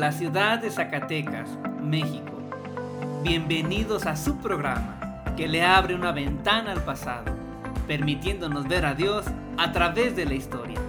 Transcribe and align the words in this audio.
La 0.00 0.12
ciudad 0.12 0.58
de 0.58 0.70
Zacatecas, 0.70 1.50
México. 1.82 2.32
Bienvenidos 3.22 4.06
a 4.06 4.16
su 4.16 4.38
programa, 4.38 4.98
que 5.36 5.46
le 5.46 5.62
abre 5.62 5.94
una 5.94 6.10
ventana 6.10 6.72
al 6.72 6.82
pasado, 6.82 7.34
permitiéndonos 7.86 8.66
ver 8.66 8.86
a 8.86 8.94
Dios 8.94 9.26
a 9.58 9.72
través 9.72 10.16
de 10.16 10.24
la 10.24 10.32
historia. 10.32 10.80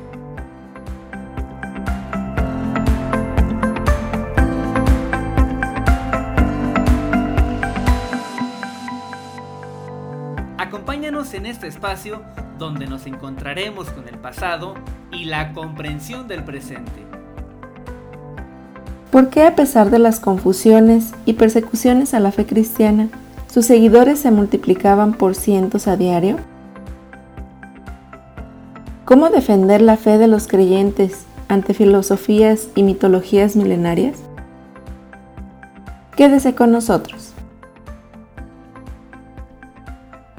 Acompáñanos 10.57 11.33
en 11.33 11.47
este 11.47 11.67
espacio 11.67 12.21
donde 12.57 12.87
nos 12.87 13.05
encontraremos 13.05 13.89
con 13.89 14.07
el 14.07 14.17
pasado 14.19 14.75
y 15.11 15.25
la 15.25 15.51
comprensión 15.51 16.29
del 16.29 16.45
presente. 16.45 17.10
¿Por 19.11 19.29
qué 19.29 19.43
a 19.43 19.57
pesar 19.57 19.89
de 19.89 19.99
las 19.99 20.21
confusiones 20.21 21.13
y 21.25 21.33
persecuciones 21.33 22.13
a 22.13 22.21
la 22.21 22.31
fe 22.31 22.45
cristiana, 22.45 23.09
sus 23.51 23.65
seguidores 23.65 24.19
se 24.19 24.31
multiplicaban 24.31 25.13
por 25.13 25.35
cientos 25.35 25.89
a 25.89 25.97
diario? 25.97 26.37
¿Cómo 29.03 29.29
defender 29.29 29.81
la 29.81 29.97
fe 29.97 30.17
de 30.17 30.27
los 30.27 30.47
creyentes 30.47 31.25
ante 31.49 31.73
filosofías 31.73 32.69
y 32.73 32.83
mitologías 32.83 33.57
milenarias? 33.57 34.17
Quédese 36.15 36.55
con 36.55 36.71
nosotros. 36.71 37.33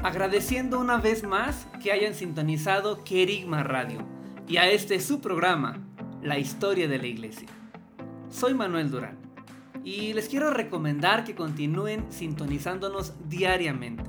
Agradeciendo 0.03 0.81
una 0.81 0.97
vez 0.97 1.25
más 1.25 1.67
que 1.83 1.93
hayan 1.93 2.15
sintonizado 2.15 3.05
Querigma 3.05 3.63
Radio 3.63 3.99
y 4.49 4.57
a 4.57 4.71
este 4.71 4.99
su 4.99 5.21
programa, 5.21 5.79
La 6.23 6.39
Historia 6.39 6.89
de 6.89 6.97
la 6.97 7.07
Iglesia. 7.07 7.49
Soy 8.33 8.55
Manuel 8.55 8.91
Durán 8.91 9.19
y 9.85 10.15
les 10.15 10.29
quiero 10.29 10.51
recomendar 10.51 11.23
que 11.23 11.35
continúen 11.35 12.11
sintonizándonos 12.11 13.13
diariamente. 13.29 14.05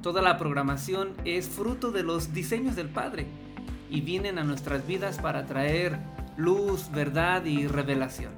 Toda 0.00 0.22
la 0.22 0.38
programación 0.38 1.12
es 1.26 1.48
fruto 1.48 1.92
de 1.92 2.02
los 2.02 2.32
diseños 2.32 2.76
del 2.76 2.88
Padre 2.88 3.26
y 3.90 4.00
vienen 4.00 4.38
a 4.38 4.42
nuestras 4.42 4.86
vidas 4.86 5.18
para 5.18 5.44
traer 5.44 5.98
luz, 6.36 6.90
verdad 6.92 7.44
y 7.44 7.66
revelación. 7.66 8.32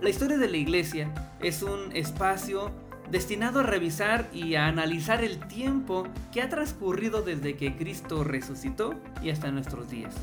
La 0.00 0.08
historia 0.08 0.38
de 0.38 0.48
la 0.48 0.56
iglesia 0.56 1.36
es 1.40 1.62
un 1.62 1.94
espacio 1.94 2.72
destinado 3.10 3.60
a 3.60 3.64
revisar 3.64 4.30
y 4.32 4.54
a 4.54 4.66
analizar 4.66 5.22
el 5.22 5.40
tiempo 5.46 6.06
que 6.32 6.40
ha 6.40 6.48
transcurrido 6.48 7.20
desde 7.20 7.54
que 7.54 7.76
Cristo 7.76 8.24
resucitó 8.24 8.98
y 9.22 9.28
hasta 9.28 9.50
nuestros 9.50 9.90
días. 9.90 10.14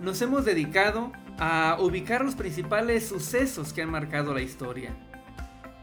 Nos 0.00 0.22
hemos 0.22 0.44
dedicado 0.44 1.12
a 1.38 1.76
ubicar 1.80 2.24
los 2.24 2.34
principales 2.34 3.08
sucesos 3.08 3.72
que 3.72 3.82
han 3.82 3.90
marcado 3.90 4.34
la 4.34 4.42
historia. 4.42 4.94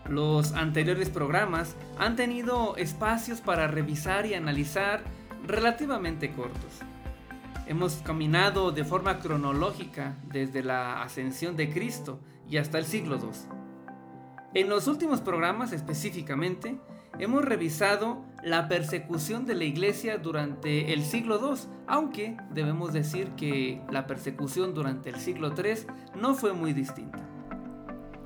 Los 0.08 0.54
anteriores 0.54 1.10
programas 1.10 1.76
han 1.98 2.16
tenido 2.16 2.76
espacios 2.78 3.42
para 3.42 3.68
revisar 3.68 4.26
y 4.26 4.34
analizar 4.34 5.04
relativamente 5.46 6.32
cortos. 6.32 6.80
Hemos 7.68 7.96
caminado 7.98 8.72
de 8.72 8.84
forma 8.84 9.20
cronológica 9.20 10.18
desde 10.24 10.64
la 10.64 11.04
ascensión 11.04 11.56
de 11.56 11.70
Cristo 11.70 12.20
y 12.50 12.58
hasta 12.58 12.80
el 12.80 12.86
siglo 12.86 13.18
II. 13.18 13.30
En 14.56 14.70
los 14.70 14.88
últimos 14.88 15.22
programas 15.22 15.72
específicamente, 15.72 16.80
hemos 17.20 17.44
revisado 17.46 18.24
la 18.44 18.68
persecución 18.68 19.46
de 19.46 19.56
la 19.56 19.66
iglesia 19.66 20.18
durante 20.18 20.94
el 20.94 21.04
siglo 21.04 21.40
II, 21.42 21.60
aunque 21.88 22.38
debemos 22.52 22.94
decir 22.94 23.30
que 23.32 23.82
la 23.92 24.08
persecución 24.08 24.74
durante 24.74 25.10
el 25.10 25.18
siglo 25.18 25.54
III 25.56 25.86
no 26.20 26.34
fue 26.34 26.54
muy 26.54 26.74
distinta. 26.74 27.20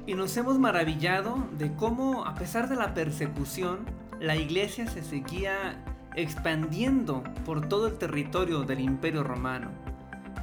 Y 0.06 0.14
nos 0.14 0.36
hemos 0.38 0.60
maravillado 0.60 1.48
de 1.58 1.74
cómo, 1.74 2.26
a 2.26 2.36
pesar 2.36 2.70
de 2.70 2.76
la 2.76 2.94
persecución, 2.94 3.80
la 4.20 4.36
iglesia 4.36 4.88
se 4.88 5.02
seguía 5.02 5.84
expandiendo 6.16 7.24
por 7.46 7.68
todo 7.68 7.88
el 7.88 7.98
territorio 7.98 8.64
del 8.64 8.82
imperio 8.82 9.24
romano. 9.24 9.72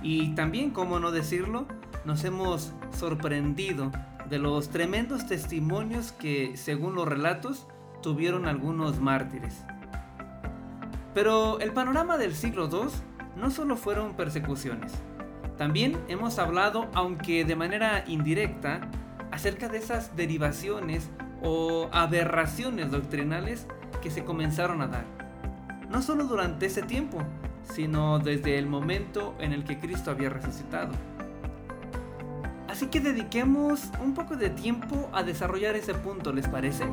Y 0.02 0.34
también, 0.34 0.70
como 0.70 0.98
no 0.98 1.12
decirlo, 1.12 1.66
nos 2.04 2.24
hemos 2.24 2.72
sorprendido 2.98 3.92
de 4.28 4.38
los 4.38 4.70
tremendos 4.70 5.26
testimonios 5.26 6.12
que, 6.12 6.56
según 6.56 6.94
los 6.94 7.06
relatos, 7.06 7.66
tuvieron 8.02 8.46
algunos 8.46 9.00
mártires. 9.00 9.64
Pero 11.14 11.60
el 11.60 11.72
panorama 11.72 12.18
del 12.18 12.34
siglo 12.34 12.68
II 12.70 12.88
no 13.36 13.50
solo 13.50 13.76
fueron 13.76 14.14
persecuciones. 14.14 14.92
También 15.56 15.98
hemos 16.08 16.38
hablado, 16.38 16.88
aunque 16.94 17.44
de 17.44 17.56
manera 17.56 18.04
indirecta, 18.06 18.80
acerca 19.30 19.68
de 19.68 19.78
esas 19.78 20.16
derivaciones 20.16 21.10
o 21.42 21.88
aberraciones 21.92 22.90
doctrinales 22.90 23.66
que 24.02 24.10
se 24.10 24.24
comenzaron 24.24 24.82
a 24.82 24.86
dar. 24.86 25.04
No 25.90 26.02
solo 26.02 26.24
durante 26.24 26.66
ese 26.66 26.82
tiempo, 26.82 27.18
sino 27.74 28.18
desde 28.18 28.58
el 28.58 28.66
momento 28.66 29.34
en 29.38 29.52
el 29.52 29.64
que 29.64 29.78
Cristo 29.78 30.10
había 30.10 30.30
resucitado. 30.30 30.92
Así 32.68 32.86
que 32.86 33.00
dediquemos 33.00 33.90
un 34.02 34.14
poco 34.14 34.36
de 34.36 34.50
tiempo 34.50 35.10
a 35.12 35.22
desarrollar 35.22 35.74
ese 35.74 35.92
punto, 35.94 36.32
¿les 36.32 36.46
parece? 36.46 36.84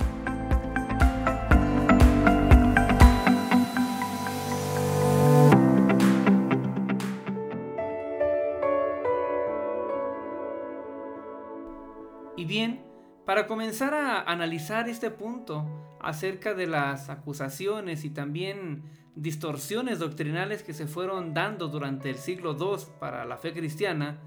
Bien, 12.47 12.81
para 13.25 13.45
comenzar 13.45 13.93
a 13.93 14.21
analizar 14.21 14.87
este 14.89 15.11
punto 15.11 15.65
acerca 15.99 16.53
de 16.53 16.67
las 16.67 17.09
acusaciones 17.09 18.05
y 18.05 18.09
también 18.09 18.83
distorsiones 19.15 19.99
doctrinales 19.99 20.63
que 20.63 20.73
se 20.73 20.87
fueron 20.87 21.33
dando 21.33 21.67
durante 21.67 22.09
el 22.09 22.17
siglo 22.17 22.55
II 22.59 22.83
para 22.99 23.25
la 23.25 23.37
fe 23.37 23.51
cristiana, 23.51 24.19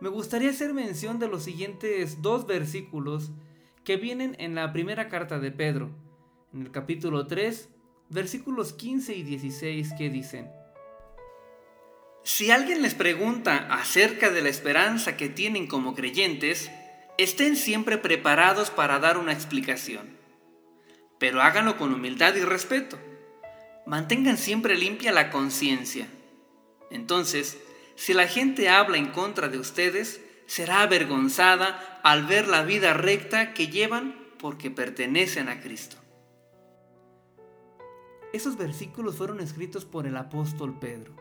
me 0.00 0.08
gustaría 0.08 0.50
hacer 0.50 0.72
mención 0.72 1.18
de 1.18 1.28
los 1.28 1.44
siguientes 1.44 2.22
dos 2.22 2.46
versículos 2.46 3.30
que 3.84 3.96
vienen 3.96 4.34
en 4.38 4.54
la 4.54 4.72
primera 4.72 5.08
carta 5.08 5.38
de 5.38 5.50
Pedro, 5.50 5.90
en 6.54 6.62
el 6.62 6.70
capítulo 6.70 7.26
3, 7.26 7.68
versículos 8.08 8.72
15 8.72 9.14
y 9.14 9.22
16 9.22 9.92
que 9.96 10.08
dicen, 10.08 10.50
Si 12.22 12.50
alguien 12.50 12.80
les 12.82 12.94
pregunta 12.94 13.68
acerca 13.70 14.30
de 14.30 14.42
la 14.42 14.48
esperanza 14.48 15.16
que 15.16 15.28
tienen 15.28 15.66
como 15.66 15.94
creyentes, 15.94 16.70
estén 17.18 17.56
siempre 17.56 17.98
preparados 17.98 18.70
para 18.70 18.98
dar 18.98 19.18
una 19.18 19.32
explicación, 19.32 20.16
pero 21.18 21.42
háganlo 21.42 21.76
con 21.76 21.92
humildad 21.92 22.34
y 22.34 22.42
respeto. 22.42 22.98
Mantengan 23.86 24.38
siempre 24.38 24.76
limpia 24.76 25.12
la 25.12 25.30
conciencia. 25.30 26.06
Entonces, 26.90 27.58
si 27.96 28.14
la 28.14 28.26
gente 28.26 28.68
habla 28.68 28.96
en 28.96 29.08
contra 29.08 29.48
de 29.48 29.58
ustedes, 29.58 30.20
será 30.46 30.82
avergonzada 30.82 32.00
al 32.02 32.26
ver 32.26 32.48
la 32.48 32.62
vida 32.62 32.94
recta 32.94 33.54
que 33.54 33.68
llevan 33.68 34.16
porque 34.38 34.70
pertenecen 34.70 35.48
a 35.48 35.60
Cristo. 35.60 35.96
Esos 38.32 38.56
versículos 38.56 39.16
fueron 39.16 39.40
escritos 39.40 39.84
por 39.84 40.06
el 40.06 40.16
apóstol 40.16 40.78
Pedro. 40.78 41.14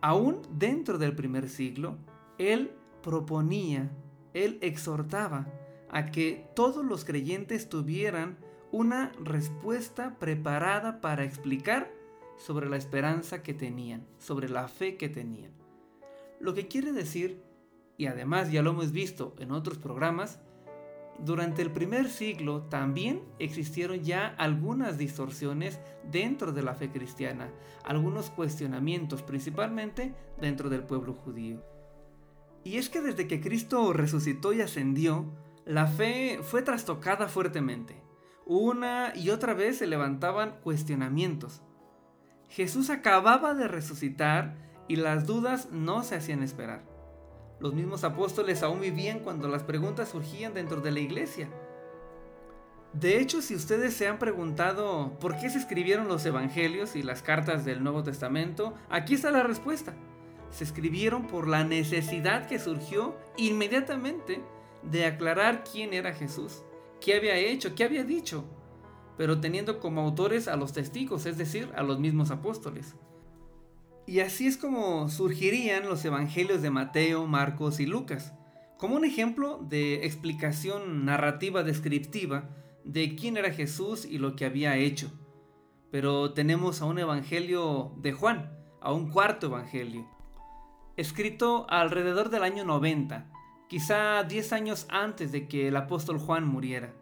Aún 0.00 0.42
dentro 0.50 0.98
del 0.98 1.14
primer 1.14 1.48
siglo, 1.48 1.96
él 2.38 2.72
proponía, 3.02 3.90
él 4.34 4.58
exhortaba 4.60 5.46
a 5.90 6.06
que 6.06 6.48
todos 6.54 6.84
los 6.84 7.04
creyentes 7.04 7.68
tuvieran 7.68 8.38
una 8.70 9.12
respuesta 9.22 10.18
preparada 10.18 11.00
para 11.00 11.24
explicar 11.24 11.90
sobre 12.38 12.68
la 12.68 12.76
esperanza 12.76 13.42
que 13.42 13.54
tenían, 13.54 14.06
sobre 14.18 14.48
la 14.48 14.68
fe 14.68 14.96
que 14.96 15.08
tenían. 15.08 15.52
Lo 16.40 16.54
que 16.54 16.66
quiere 16.66 16.92
decir, 16.92 17.42
y 17.98 18.06
además 18.06 18.50
ya 18.50 18.62
lo 18.62 18.70
hemos 18.70 18.90
visto 18.90 19.34
en 19.38 19.52
otros 19.52 19.78
programas, 19.78 20.40
durante 21.18 21.62
el 21.62 21.70
primer 21.70 22.08
siglo 22.08 22.62
también 22.62 23.22
existieron 23.38 24.02
ya 24.02 24.28
algunas 24.38 24.98
distorsiones 24.98 25.78
dentro 26.10 26.52
de 26.52 26.62
la 26.62 26.74
fe 26.74 26.90
cristiana, 26.90 27.50
algunos 27.84 28.30
cuestionamientos 28.30 29.22
principalmente 29.22 30.14
dentro 30.40 30.68
del 30.70 30.82
pueblo 30.82 31.12
judío. 31.12 31.71
Y 32.64 32.76
es 32.76 32.88
que 32.88 33.00
desde 33.00 33.26
que 33.26 33.40
Cristo 33.40 33.92
resucitó 33.92 34.52
y 34.52 34.60
ascendió, 34.60 35.26
la 35.64 35.86
fe 35.86 36.40
fue 36.42 36.62
trastocada 36.62 37.28
fuertemente. 37.28 38.02
Una 38.46 39.12
y 39.14 39.30
otra 39.30 39.54
vez 39.54 39.78
se 39.78 39.86
levantaban 39.86 40.58
cuestionamientos. 40.62 41.62
Jesús 42.48 42.90
acababa 42.90 43.54
de 43.54 43.68
resucitar 43.68 44.56
y 44.88 44.96
las 44.96 45.26
dudas 45.26 45.70
no 45.70 46.02
se 46.02 46.16
hacían 46.16 46.42
esperar. 46.42 46.84
Los 47.60 47.74
mismos 47.74 48.04
apóstoles 48.04 48.62
aún 48.62 48.80
vivían 48.80 49.20
cuando 49.20 49.48
las 49.48 49.62
preguntas 49.62 50.08
surgían 50.08 50.52
dentro 50.52 50.80
de 50.80 50.90
la 50.90 51.00
iglesia. 51.00 51.48
De 52.92 53.20
hecho, 53.20 53.40
si 53.40 53.54
ustedes 53.54 53.94
se 53.94 54.06
han 54.06 54.18
preguntado 54.18 55.18
por 55.18 55.38
qué 55.38 55.48
se 55.48 55.58
escribieron 55.58 56.08
los 56.08 56.26
evangelios 56.26 56.94
y 56.94 57.02
las 57.02 57.22
cartas 57.22 57.64
del 57.64 57.82
Nuevo 57.82 58.02
Testamento, 58.02 58.74
aquí 58.90 59.14
está 59.14 59.30
la 59.30 59.44
respuesta. 59.44 59.94
Se 60.52 60.64
escribieron 60.64 61.26
por 61.26 61.48
la 61.48 61.64
necesidad 61.64 62.46
que 62.46 62.60
surgió 62.60 63.16
inmediatamente 63.36 64.42
de 64.82 65.06
aclarar 65.06 65.64
quién 65.64 65.92
era 65.94 66.12
Jesús, 66.12 66.62
qué 67.00 67.16
había 67.16 67.36
hecho, 67.36 67.74
qué 67.74 67.84
había 67.84 68.04
dicho, 68.04 68.44
pero 69.16 69.40
teniendo 69.40 69.80
como 69.80 70.02
autores 70.02 70.48
a 70.48 70.56
los 70.56 70.72
testigos, 70.72 71.26
es 71.26 71.38
decir, 71.38 71.70
a 71.74 71.82
los 71.82 71.98
mismos 71.98 72.30
apóstoles. 72.30 72.94
Y 74.06 74.20
así 74.20 74.46
es 74.46 74.56
como 74.56 75.08
surgirían 75.08 75.88
los 75.88 76.04
evangelios 76.04 76.60
de 76.60 76.70
Mateo, 76.70 77.26
Marcos 77.26 77.80
y 77.80 77.86
Lucas, 77.86 78.34
como 78.76 78.96
un 78.96 79.04
ejemplo 79.04 79.58
de 79.68 80.04
explicación 80.04 81.04
narrativa 81.04 81.62
descriptiva 81.62 82.50
de 82.84 83.14
quién 83.14 83.36
era 83.36 83.52
Jesús 83.52 84.04
y 84.04 84.18
lo 84.18 84.34
que 84.34 84.44
había 84.44 84.76
hecho. 84.76 85.10
Pero 85.90 86.32
tenemos 86.32 86.82
a 86.82 86.86
un 86.86 86.98
evangelio 86.98 87.92
de 87.98 88.12
Juan, 88.12 88.58
a 88.80 88.92
un 88.92 89.10
cuarto 89.10 89.46
evangelio, 89.46 90.08
escrito 90.96 91.66
alrededor 91.70 92.28
del 92.28 92.42
año 92.42 92.64
90, 92.64 93.26
quizá 93.68 94.22
10 94.24 94.52
años 94.52 94.86
antes 94.90 95.32
de 95.32 95.48
que 95.48 95.68
el 95.68 95.76
apóstol 95.76 96.18
Juan 96.18 96.46
muriera. 96.46 96.92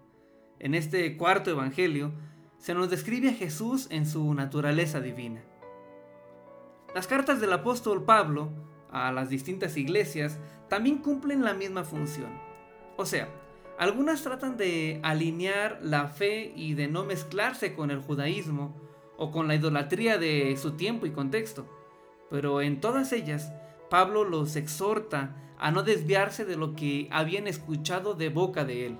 En 0.58 0.74
este 0.74 1.16
cuarto 1.16 1.50
evangelio 1.50 2.12
se 2.58 2.74
nos 2.74 2.90
describe 2.90 3.30
a 3.30 3.34
Jesús 3.34 3.88
en 3.90 4.06
su 4.06 4.32
naturaleza 4.34 5.00
divina. 5.00 5.42
Las 6.94 7.06
cartas 7.06 7.40
del 7.40 7.52
apóstol 7.52 8.04
Pablo 8.04 8.50
a 8.90 9.12
las 9.12 9.30
distintas 9.30 9.76
iglesias 9.76 10.38
también 10.68 10.98
cumplen 10.98 11.42
la 11.42 11.54
misma 11.54 11.84
función. 11.84 12.30
O 12.96 13.06
sea, 13.06 13.28
algunas 13.78 14.22
tratan 14.22 14.56
de 14.56 15.00
alinear 15.02 15.78
la 15.82 16.08
fe 16.08 16.52
y 16.54 16.74
de 16.74 16.88
no 16.88 17.04
mezclarse 17.04 17.74
con 17.74 17.90
el 17.90 18.00
judaísmo 18.00 18.76
o 19.16 19.30
con 19.30 19.48
la 19.48 19.54
idolatría 19.54 20.18
de 20.18 20.56
su 20.56 20.72
tiempo 20.72 21.06
y 21.06 21.10
contexto, 21.10 21.66
pero 22.28 22.60
en 22.60 22.80
todas 22.80 23.12
ellas 23.12 23.52
Pablo 23.90 24.24
los 24.24 24.56
exhorta 24.56 25.36
a 25.58 25.70
no 25.72 25.82
desviarse 25.82 26.44
de 26.44 26.56
lo 26.56 26.74
que 26.74 27.08
habían 27.10 27.46
escuchado 27.46 28.14
de 28.14 28.28
boca 28.30 28.64
de 28.64 28.86
él. 28.86 28.98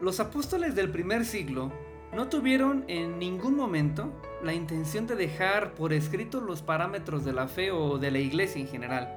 Los 0.00 0.20
apóstoles 0.20 0.74
del 0.74 0.90
primer 0.90 1.24
siglo 1.24 1.70
no 2.14 2.28
tuvieron 2.28 2.84
en 2.88 3.18
ningún 3.18 3.54
momento 3.54 4.10
la 4.42 4.54
intención 4.54 5.06
de 5.06 5.16
dejar 5.16 5.74
por 5.74 5.92
escrito 5.92 6.40
los 6.40 6.62
parámetros 6.62 7.24
de 7.24 7.34
la 7.34 7.46
fe 7.46 7.70
o 7.70 7.98
de 7.98 8.10
la 8.10 8.18
iglesia 8.18 8.60
en 8.60 8.68
general. 8.68 9.14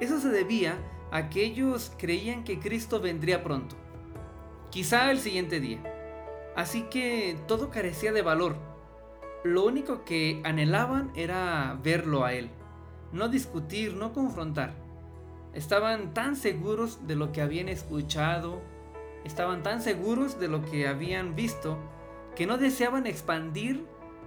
Eso 0.00 0.20
se 0.20 0.28
debía 0.28 0.76
a 1.10 1.30
que 1.30 1.44
ellos 1.44 1.92
creían 1.96 2.44
que 2.44 2.58
Cristo 2.58 3.00
vendría 3.00 3.42
pronto, 3.42 3.74
quizá 4.70 5.10
el 5.10 5.18
siguiente 5.18 5.60
día. 5.60 5.82
Así 6.54 6.82
que 6.90 7.38
todo 7.48 7.70
carecía 7.70 8.12
de 8.12 8.22
valor. 8.22 8.56
Lo 9.44 9.64
único 9.64 10.04
que 10.04 10.40
anhelaban 10.44 11.10
era 11.14 11.78
verlo 11.82 12.24
a 12.24 12.34
Él, 12.34 12.50
no 13.16 13.28
discutir, 13.28 13.94
no 13.94 14.12
confrontar. 14.12 14.74
Estaban 15.54 16.14
tan 16.14 16.36
seguros 16.36 17.06
de 17.06 17.16
lo 17.16 17.32
que 17.32 17.42
habían 17.42 17.68
escuchado, 17.68 18.60
estaban 19.24 19.62
tan 19.62 19.80
seguros 19.80 20.38
de 20.38 20.48
lo 20.48 20.62
que 20.62 20.86
habían 20.86 21.34
visto, 21.34 21.78
que 22.36 22.46
no 22.46 22.58
deseaban 22.58 23.06
expandir 23.06 23.86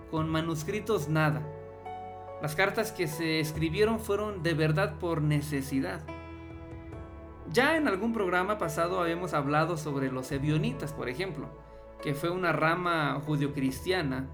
con 0.10 0.30
manuscritos 0.30 1.08
nada. 1.08 1.42
Las 2.42 2.56
cartas 2.56 2.92
que 2.92 3.08
se 3.08 3.40
escribieron 3.40 4.00
fueron 4.00 4.44
de 4.44 4.54
verdad 4.54 4.98
por 4.98 5.22
necesidad. 5.22 6.02
Ya 7.52 7.78
en 7.78 7.88
algún 7.88 8.14
programa 8.14 8.58
pasado 8.58 9.02
habíamos 9.02 9.34
hablado 9.34 9.78
sobre 9.78 10.12
los 10.12 10.32
ebionitas, 10.32 10.94
por 10.94 11.10
ejemplo, 11.10 11.50
que 12.02 12.14
fue 12.14 12.30
una 12.30 12.54
rama 12.54 13.20
judio-cristiana 13.26 14.28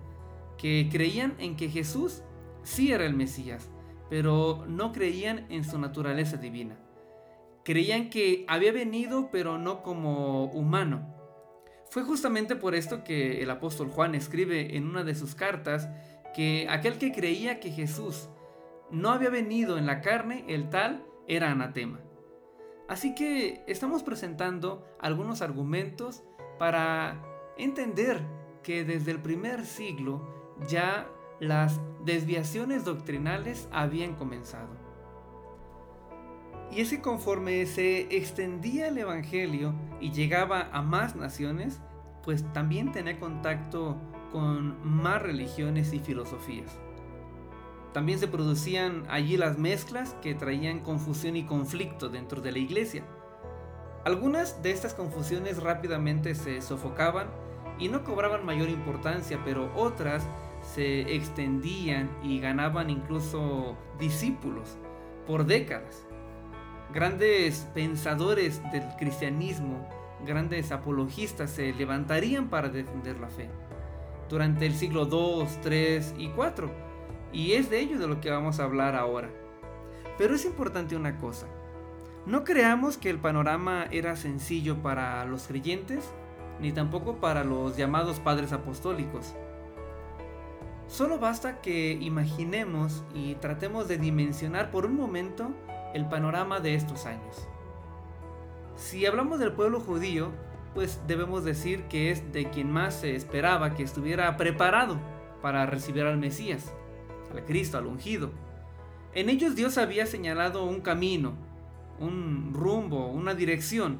que 0.58 0.88
creían 0.92 1.34
en 1.40 1.56
que 1.56 1.70
Jesús 1.70 2.22
sí 2.64 2.92
era 2.92 3.06
el 3.06 3.14
Mesías, 3.14 3.70
pero 4.10 4.66
no 4.68 4.92
creían 4.92 5.46
en 5.50 5.64
su 5.64 5.80
naturaleza 5.80 6.38
divina. 6.38 6.78
Creían 7.64 8.10
que 8.10 8.46
había 8.48 8.72
venido 8.72 9.30
pero 9.32 9.58
no 9.58 9.82
como 9.82 10.46
humano, 10.46 11.16
fue 11.96 12.04
justamente 12.04 12.58
por 12.58 12.76
esto 12.76 13.06
que 13.06 13.42
el 13.42 13.50
apóstol 13.50 13.90
Juan 13.90 14.16
escribe 14.16 14.76
en 14.76 14.86
una 14.86 15.06
de 15.06 15.16
sus 15.16 15.34
cartas 15.34 15.88
que 16.34 16.68
aquel 16.70 16.98
que 16.98 17.14
creía 17.14 17.62
que 17.62 17.72
Jesús 17.72 18.28
no 18.92 19.12
había 19.12 19.30
venido 19.30 19.78
en 19.78 19.86
la 19.86 20.02
carne, 20.02 20.44
el 20.50 20.70
tal 20.70 21.06
era 21.26 21.52
anatema. 21.52 22.02
Así 22.90 23.16
que 23.16 23.64
estamos 23.68 24.04
presentando 24.04 24.86
algunos 25.00 25.42
argumentos 25.42 26.26
para 26.60 27.24
entender 27.58 28.22
que 28.62 28.84
desde 28.84 29.12
el 29.12 29.22
primer 29.22 29.66
siglo 29.66 30.54
ya 30.68 31.10
las 31.48 31.80
desviaciones 32.04 32.86
doctrinales 32.86 33.68
habían 33.72 34.16
comenzado. 34.16 34.70
Y 36.72 36.82
es 36.82 36.90
que 36.90 37.02
conforme 37.02 37.66
se 37.66 38.02
extendía 38.16 38.88
el 38.88 38.98
Evangelio 38.98 39.74
y 40.02 40.12
llegaba 40.12 40.70
a 40.72 40.82
más 40.82 41.16
naciones, 41.16 41.80
pues 42.24 42.44
también 42.54 42.92
tenía 42.92 43.20
contacto 43.20 43.98
con 44.32 44.76
más 44.84 45.22
religiones 45.22 45.94
y 45.94 46.00
filosofías. 46.00 46.78
También 47.94 48.20
se 48.20 48.28
producían 48.28 49.06
allí 49.08 49.38
las 49.38 49.58
mezclas 49.58 50.16
que 50.22 50.36
traían 50.36 50.82
confusión 50.82 51.38
y 51.38 51.46
conflicto 51.46 52.10
dentro 52.10 52.42
de 52.42 52.52
la 52.52 52.60
iglesia. 52.60 53.06
Algunas 54.04 54.62
de 54.62 54.72
estas 54.72 54.94
confusiones 54.94 55.64
rápidamente 55.64 56.36
se 56.36 56.62
sofocaban 56.62 57.28
y 57.80 57.88
no 57.88 58.04
cobraban 58.04 58.46
mayor 58.46 58.70
importancia, 58.70 59.40
pero 59.46 59.72
otras 59.76 60.28
se 60.74 61.16
extendían 61.16 62.10
y 62.24 62.40
ganaban 62.40 62.90
incluso 62.90 63.78
discípulos 64.00 64.78
por 65.28 65.46
décadas. 65.46 66.06
Grandes 66.94 67.68
pensadores 67.74 68.62
del 68.72 68.84
cristianismo, 68.98 69.88
grandes 70.26 70.72
apologistas 70.72 71.52
se 71.52 71.74
levantarían 71.74 72.50
para 72.50 72.70
defender 72.70 73.20
la 73.20 73.28
fe 73.28 73.50
durante 74.30 74.66
el 74.66 74.74
siglo 74.74 75.08
II, 75.12 75.48
III 75.64 76.02
y 76.18 76.26
IV. 76.26 76.70
Y 77.32 77.54
es 77.54 77.70
de 77.70 77.80
ello 77.80 78.00
de 78.00 78.08
lo 78.08 78.22
que 78.22 78.32
vamos 78.32 78.60
a 78.60 78.64
hablar 78.64 78.96
ahora. 78.96 79.30
Pero 80.18 80.36
es 80.36 80.46
importante 80.46 80.96
una 80.96 81.18
cosa. 81.18 81.48
No 82.26 82.44
creamos 82.44 82.98
que 82.98 83.10
el 83.10 83.20
panorama 83.20 83.86
era 83.92 84.16
sencillo 84.16 84.82
para 84.82 85.26
los 85.26 85.48
creyentes, 85.48 86.12
ni 86.60 86.72
tampoco 86.72 87.18
para 87.18 87.44
los 87.44 87.78
llamados 87.78 88.20
padres 88.20 88.52
apostólicos. 88.54 89.36
Solo 90.96 91.20
basta 91.20 91.60
que 91.60 91.92
imaginemos 91.92 93.04
y 93.14 93.36
tratemos 93.36 93.90
de 93.90 93.98
dimensionar 93.98 94.72
por 94.72 94.86
un 94.86 94.96
momento 94.96 95.54
el 95.94 96.08
panorama 96.08 96.62
de 96.62 96.76
estos 96.76 97.06
años. 97.06 97.50
Si 98.78 99.06
hablamos 99.06 99.40
del 99.40 99.52
pueblo 99.52 99.82
judío, 99.82 100.32
pues 100.74 101.02
debemos 101.06 101.44
decir 101.44 101.84
que 101.90 102.12
es 102.12 102.32
de 102.32 102.50
quien 102.50 102.72
más 102.72 102.94
se 103.02 103.14
esperaba 103.14 103.74
que 103.74 103.84
estuviera 103.84 104.38
preparado 104.38 104.98
para 105.42 105.66
recibir 105.66 106.04
al 106.04 106.18
Mesías, 106.18 106.72
al 107.30 107.44
Cristo, 107.44 107.78
al 107.78 107.88
ungido. 107.88 108.32
En 109.14 109.30
ellos 109.30 109.54
Dios 109.54 109.78
había 109.78 110.06
señalado 110.06 110.64
un 110.64 110.80
camino, 110.80 111.34
un 112.00 112.54
rumbo, 112.54 113.08
una 113.08 113.36
dirección 113.36 114.00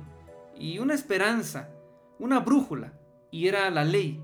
y 0.56 0.80
una 0.80 0.94
esperanza, 0.94 1.72
una 2.20 2.40
brújula, 2.40 2.94
y 3.32 3.50
era 3.50 3.70
la 3.70 3.84
ley. 3.84 4.24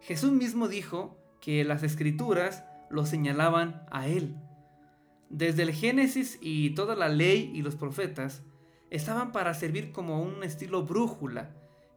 Jesús 0.00 0.32
mismo 0.32 0.66
dijo 0.66 1.19
que 1.40 1.64
las 1.64 1.82
escrituras 1.82 2.64
lo 2.90 3.06
señalaban 3.06 3.82
a 3.90 4.08
Él. 4.08 4.36
Desde 5.28 5.62
el 5.62 5.72
Génesis 5.72 6.38
y 6.40 6.70
toda 6.70 6.96
la 6.96 7.08
ley 7.08 7.50
y 7.54 7.62
los 7.62 7.76
profetas 7.76 8.42
estaban 8.90 9.32
para 9.32 9.54
servir 9.54 9.92
como 9.92 10.22
un 10.22 10.42
estilo 10.42 10.84
brújula 10.84 11.54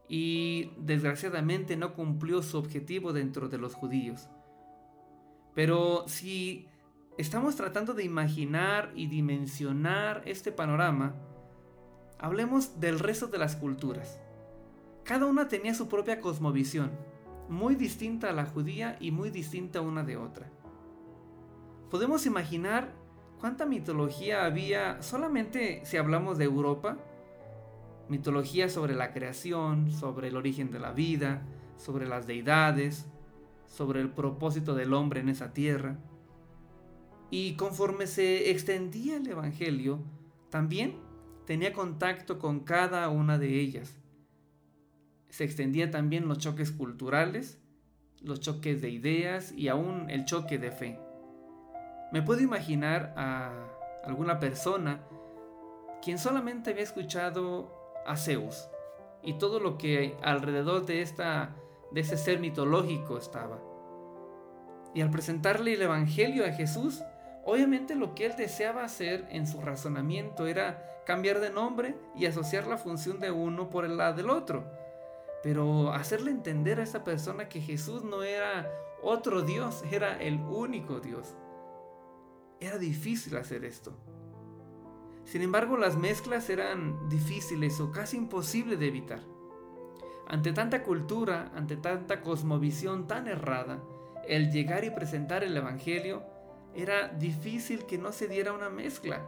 y 0.08 0.72
desgraciadamente 0.78 1.76
no 1.76 1.94
cumplió 1.94 2.44
su 2.44 2.58
objetivo 2.58 3.14
dentro 3.14 3.50
de 3.50 3.58
los 3.58 3.74
judíos. 3.74 4.30
Pero 5.56 6.06
si 6.08 6.68
estamos 7.18 7.56
tratando 7.56 7.94
de 7.94 8.04
imaginar 8.04 8.92
y 8.96 9.08
dimensionar 9.08 10.22
este 10.26 10.52
panorama, 10.52 11.16
hablemos 12.20 12.80
del 12.80 13.00
resto 13.00 13.28
de 13.28 13.38
las 13.38 13.56
culturas. 13.56 14.20
Cada 15.04 15.26
una 15.26 15.48
tenía 15.48 15.74
su 15.74 15.88
propia 15.88 16.22
cosmovisión, 16.22 16.92
muy 17.50 17.76
distinta 17.76 18.30
a 18.30 18.34
la 18.34 18.46
judía 18.46 18.98
y 19.00 19.12
muy 19.12 19.30
distinta 19.30 19.82
una 19.82 20.04
de 20.04 20.18
otra. 20.18 20.50
Podemos 21.90 22.26
imaginar 22.26 22.94
cuánta 23.40 23.66
mitología 23.66 24.46
había 24.46 25.02
solamente 25.02 25.82
si 25.86 25.98
hablamos 25.98 26.38
de 26.38 26.46
Europa. 26.46 26.98
Mitología 28.10 28.70
sobre 28.70 28.96
la 28.96 29.12
creación, 29.14 29.92
sobre 29.92 30.30
el 30.30 30.36
origen 30.36 30.72
de 30.72 30.80
la 30.80 30.92
vida, 30.92 31.44
sobre 31.78 32.08
las 32.08 32.28
deidades, 32.28 33.06
sobre 33.68 34.02
el 34.02 34.10
propósito 34.10 34.76
del 34.76 34.94
hombre 34.94 35.20
en 35.20 35.30
esa 35.30 35.54
tierra. 35.54 35.98
Y 37.30 37.56
conforme 37.56 38.08
se 38.08 38.52
extendía 38.52 39.18
el 39.18 39.28
Evangelio, 39.28 40.00
también 40.50 40.98
tenía 41.46 41.74
contacto 41.74 42.38
con 42.40 42.60
cada 42.60 43.10
una 43.10 43.38
de 43.38 43.60
ellas. 43.60 44.03
Se 45.34 45.44
extendía 45.44 45.90
también 45.90 46.28
los 46.28 46.38
choques 46.38 46.72
culturales, 46.72 47.58
los 48.22 48.40
choques 48.40 48.84
de 48.84 48.92
ideas 48.92 49.52
y 49.52 49.68
aún 49.68 50.12
el 50.12 50.26
choque 50.26 50.60
de 50.60 50.70
fe. 50.70 51.00
Me 52.12 52.22
puedo 52.22 52.42
imaginar 52.42 53.16
a 53.18 53.52
alguna 54.04 54.40
persona 54.40 55.02
quien 56.04 56.20
solamente 56.20 56.70
había 56.70 56.84
escuchado 56.84 57.74
a 58.06 58.16
Zeus 58.16 58.70
y 59.24 59.40
todo 59.40 59.60
lo 59.60 59.80
que 59.80 60.16
alrededor 60.22 60.86
de, 60.86 61.02
esta, 61.02 61.56
de 61.92 62.02
ese 62.02 62.16
ser 62.16 62.40
mitológico 62.40 63.18
estaba. 63.18 63.60
Y 64.94 65.02
al 65.02 65.10
presentarle 65.10 65.74
el 65.74 65.82
Evangelio 65.82 66.46
a 66.46 66.52
Jesús, 66.52 67.02
obviamente 67.44 67.96
lo 67.96 68.14
que 68.14 68.28
él 68.28 68.34
deseaba 68.38 68.84
hacer 68.84 69.26
en 69.32 69.48
su 69.48 69.62
razonamiento 69.62 70.46
era 70.46 71.02
cambiar 71.08 71.40
de 71.40 71.50
nombre 71.50 71.96
y 72.16 72.28
asociar 72.28 72.68
la 72.68 72.78
función 72.78 73.20
de 73.20 73.32
uno 73.32 73.72
por 73.72 73.90
la 73.90 74.14
del 74.14 74.30
otro. 74.30 74.83
Pero 75.44 75.92
hacerle 75.92 76.32
entender 76.32 76.80
a 76.80 76.84
esa 76.84 77.04
persona 77.04 77.50
que 77.50 77.62
Jesús 77.62 78.04
no 78.04 78.24
era 78.24 78.72
otro 79.02 79.42
Dios, 79.42 79.84
era 79.92 80.20
el 80.22 80.40
único 80.40 81.02
Dios. 81.02 81.36
Era 82.62 82.78
difícil 82.78 83.36
hacer 83.36 83.66
esto. 83.66 83.94
Sin 85.26 85.42
embargo, 85.42 85.78
las 85.78 85.98
mezclas 85.98 86.50
eran 86.50 87.10
difíciles 87.10 87.80
o 87.82 87.92
casi 87.92 88.18
imposibles 88.18 88.80
de 88.80 88.88
evitar. 88.88 89.20
Ante 90.28 90.54
tanta 90.54 90.84
cultura, 90.84 91.52
ante 91.54 91.76
tanta 91.76 92.22
cosmovisión 92.22 93.08
tan 93.08 93.28
errada, 93.28 93.84
el 94.28 94.52
llegar 94.52 94.86
y 94.86 94.90
presentar 94.90 95.44
el 95.44 95.56
Evangelio 95.56 96.24
era 96.74 97.10
difícil 97.10 97.86
que 97.86 97.98
no 97.98 98.12
se 98.14 98.28
diera 98.28 98.54
una 98.54 98.70
mezcla. 98.70 99.26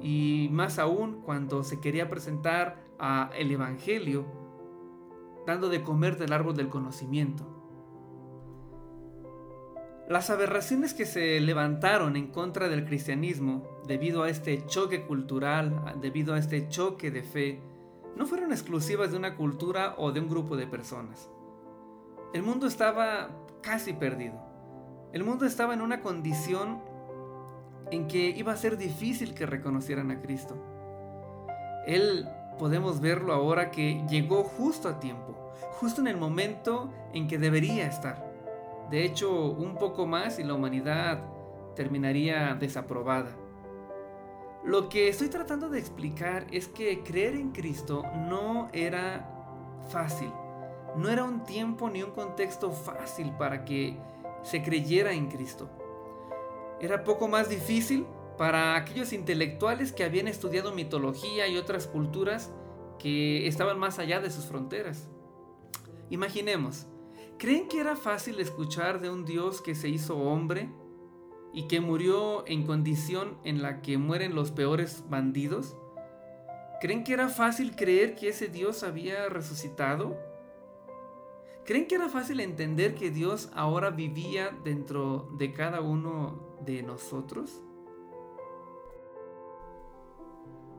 Y 0.00 0.48
más 0.50 0.78
aún 0.78 1.22
cuando 1.22 1.62
se 1.64 1.80
quería 1.80 2.08
presentar 2.08 2.78
a 2.98 3.30
el 3.36 3.50
Evangelio, 3.50 4.24
de 5.56 5.82
comer 5.82 6.18
del 6.18 6.34
árbol 6.34 6.54
del 6.54 6.68
conocimiento. 6.68 7.46
Las 10.06 10.28
aberraciones 10.28 10.92
que 10.92 11.06
se 11.06 11.40
levantaron 11.40 12.16
en 12.16 12.28
contra 12.28 12.68
del 12.68 12.84
cristianismo 12.84 13.66
debido 13.86 14.22
a 14.22 14.28
este 14.28 14.66
choque 14.66 15.06
cultural, 15.06 15.94
debido 16.02 16.34
a 16.34 16.38
este 16.38 16.68
choque 16.68 17.10
de 17.10 17.22
fe, 17.22 17.62
no 18.14 18.26
fueron 18.26 18.52
exclusivas 18.52 19.10
de 19.10 19.16
una 19.16 19.36
cultura 19.36 19.94
o 19.96 20.12
de 20.12 20.20
un 20.20 20.28
grupo 20.28 20.56
de 20.56 20.66
personas. 20.66 21.30
El 22.34 22.42
mundo 22.42 22.66
estaba 22.66 23.30
casi 23.62 23.94
perdido. 23.94 24.38
El 25.14 25.24
mundo 25.24 25.46
estaba 25.46 25.72
en 25.72 25.80
una 25.80 26.02
condición 26.02 26.82
en 27.90 28.06
que 28.06 28.28
iba 28.28 28.52
a 28.52 28.56
ser 28.56 28.76
difícil 28.76 29.34
que 29.34 29.46
reconocieran 29.46 30.10
a 30.10 30.20
Cristo. 30.20 30.56
Él 31.86 32.28
podemos 32.58 33.00
verlo 33.00 33.32
ahora 33.32 33.70
que 33.70 34.04
llegó 34.08 34.44
justo 34.44 34.88
a 34.88 35.00
tiempo, 35.00 35.34
justo 35.80 36.00
en 36.00 36.08
el 36.08 36.16
momento 36.16 36.90
en 37.12 37.28
que 37.28 37.38
debería 37.38 37.86
estar. 37.86 38.28
De 38.90 39.04
hecho, 39.04 39.50
un 39.50 39.76
poco 39.76 40.06
más 40.06 40.38
y 40.38 40.44
la 40.44 40.54
humanidad 40.54 41.20
terminaría 41.74 42.54
desaprobada. 42.54 43.30
Lo 44.64 44.88
que 44.88 45.08
estoy 45.08 45.28
tratando 45.28 45.68
de 45.68 45.78
explicar 45.78 46.46
es 46.50 46.68
que 46.68 47.02
creer 47.02 47.36
en 47.36 47.52
Cristo 47.52 48.02
no 48.28 48.68
era 48.72 49.30
fácil. 49.88 50.30
No 50.96 51.08
era 51.08 51.24
un 51.24 51.44
tiempo 51.44 51.88
ni 51.88 52.02
un 52.02 52.10
contexto 52.10 52.72
fácil 52.72 53.30
para 53.38 53.64
que 53.64 53.96
se 54.42 54.62
creyera 54.62 55.12
en 55.12 55.28
Cristo. 55.28 55.68
Era 56.80 57.04
poco 57.04 57.28
más 57.28 57.48
difícil 57.48 58.06
para 58.38 58.76
aquellos 58.76 59.12
intelectuales 59.12 59.92
que 59.92 60.04
habían 60.04 60.28
estudiado 60.28 60.72
mitología 60.72 61.48
y 61.48 61.58
otras 61.58 61.86
culturas 61.86 62.52
que 62.98 63.46
estaban 63.46 63.78
más 63.78 63.98
allá 63.98 64.20
de 64.20 64.30
sus 64.30 64.46
fronteras. 64.46 65.08
Imaginemos, 66.08 66.86
¿Creen 67.38 67.68
que 67.68 67.78
era 67.78 67.94
fácil 67.94 68.40
escuchar 68.40 69.00
de 69.00 69.10
un 69.10 69.24
Dios 69.24 69.62
que 69.62 69.76
se 69.76 69.88
hizo 69.88 70.16
hombre 70.16 70.68
y 71.52 71.68
que 71.68 71.80
murió 71.80 72.44
en 72.48 72.66
condición 72.66 73.38
en 73.44 73.62
la 73.62 73.80
que 73.80 73.96
mueren 73.96 74.34
los 74.34 74.50
peores 74.50 75.04
bandidos? 75.08 75.76
¿Creen 76.80 77.04
que 77.04 77.12
era 77.12 77.28
fácil 77.28 77.76
creer 77.76 78.16
que 78.16 78.30
ese 78.30 78.48
Dios 78.48 78.82
había 78.82 79.28
resucitado? 79.28 80.18
¿Creen 81.64 81.86
que 81.86 81.94
era 81.94 82.08
fácil 82.08 82.40
entender 82.40 82.96
que 82.96 83.12
Dios 83.12 83.50
ahora 83.54 83.90
vivía 83.90 84.50
dentro 84.64 85.28
de 85.38 85.52
cada 85.52 85.80
uno 85.80 86.58
de 86.66 86.82
nosotros? 86.82 87.62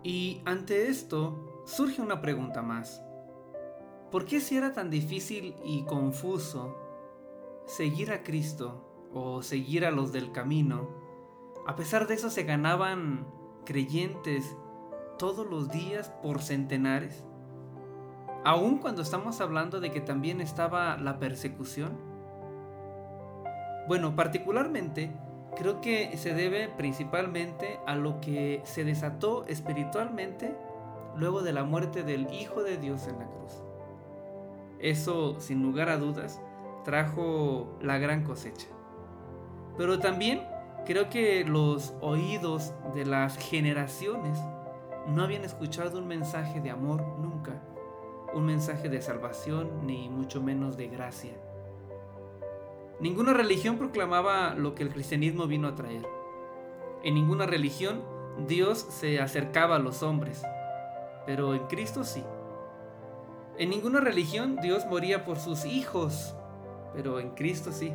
Y 0.04 0.42
ante 0.46 0.88
esto 0.90 1.64
surge 1.66 2.02
una 2.02 2.22
pregunta 2.22 2.62
más. 2.62 3.04
¿Por 4.12 4.26
qué 4.26 4.40
si 4.40 4.58
era 4.58 4.74
tan 4.74 4.90
difícil 4.90 5.56
y 5.64 5.84
confuso 5.84 6.76
seguir 7.66 8.12
a 8.12 8.24
Cristo 8.24 9.10
o 9.14 9.44
seguir 9.44 9.86
a 9.86 9.92
los 9.92 10.12
del 10.12 10.32
camino, 10.32 10.90
a 11.68 11.76
pesar 11.76 12.08
de 12.08 12.16
eso 12.16 12.30
se 12.30 12.44
ganaban 12.44 13.28
creyentes 13.66 14.56
todos 15.18 15.46
los 15.48 15.70
días 15.70 16.10
por 16.24 16.42
centenares? 16.42 17.26
Aun 18.46 18.78
cuando 18.78 19.02
estamos 19.02 19.42
hablando 19.42 19.82
de 19.82 19.92
que 19.92 20.02
también 20.02 20.40
estaba 20.40 20.98
la 20.98 21.20
persecución. 21.20 21.98
Bueno, 23.88 24.16
particularmente 24.16 25.14
creo 25.60 25.82
que 25.82 26.16
se 26.16 26.34
debe 26.34 26.70
principalmente 26.70 27.82
a 27.86 27.96
lo 27.96 28.22
que 28.22 28.62
se 28.64 28.86
desató 28.86 29.44
espiritualmente 29.46 30.56
luego 31.18 31.42
de 31.42 31.52
la 31.52 31.66
muerte 31.66 32.02
del 32.02 32.34
Hijo 32.34 32.64
de 32.64 32.78
Dios 32.78 33.08
en 33.08 33.20
la 33.20 33.26
cruz. 33.26 33.62
Eso, 34.80 35.38
sin 35.42 35.62
lugar 35.62 35.90
a 35.90 35.98
dudas, 35.98 36.40
trajo 36.86 37.78
la 37.82 37.98
gran 37.98 38.24
cosecha. 38.24 38.68
Pero 39.78 40.00
también 40.00 40.44
creo 40.86 41.10
que 41.10 41.44
los 41.44 41.94
oídos 42.00 42.74
de 42.96 43.06
las 43.06 43.38
generaciones 43.38 44.40
no 45.08 45.24
habían 45.24 45.44
escuchado 45.44 46.00
un 46.00 46.08
mensaje 46.08 46.62
de 46.62 46.70
amor 46.70 47.06
nunca, 47.20 47.62
un 48.34 48.46
mensaje 48.46 48.88
de 48.88 49.02
salvación 49.02 49.86
ni 49.86 50.08
mucho 50.08 50.42
menos 50.42 50.78
de 50.78 50.88
gracia. 50.88 51.34
Ninguna 53.00 53.32
religión 53.34 53.78
proclamaba 53.78 54.56
lo 54.56 54.76
que 54.76 54.84
el 54.84 54.90
cristianismo 54.90 55.48
vino 55.48 55.70
a 55.70 55.76
traer. 55.76 56.06
En 57.02 57.14
ninguna 57.14 57.46
religión 57.46 58.04
Dios 58.46 58.80
se 58.90 59.22
acercaba 59.22 59.78
a 59.78 59.80
los 59.80 60.04
hombres, 60.04 60.44
pero 61.26 61.54
en 61.54 61.66
Cristo 61.68 62.04
sí. 62.04 62.24
En 63.58 63.70
ninguna 63.70 64.02
religión 64.02 64.58
Dios 64.62 64.86
moría 64.86 65.24
por 65.24 65.40
sus 65.40 65.64
hijos, 65.64 66.36
pero 66.94 67.22
en 67.22 67.32
Cristo 67.32 67.72
sí. 67.72 67.94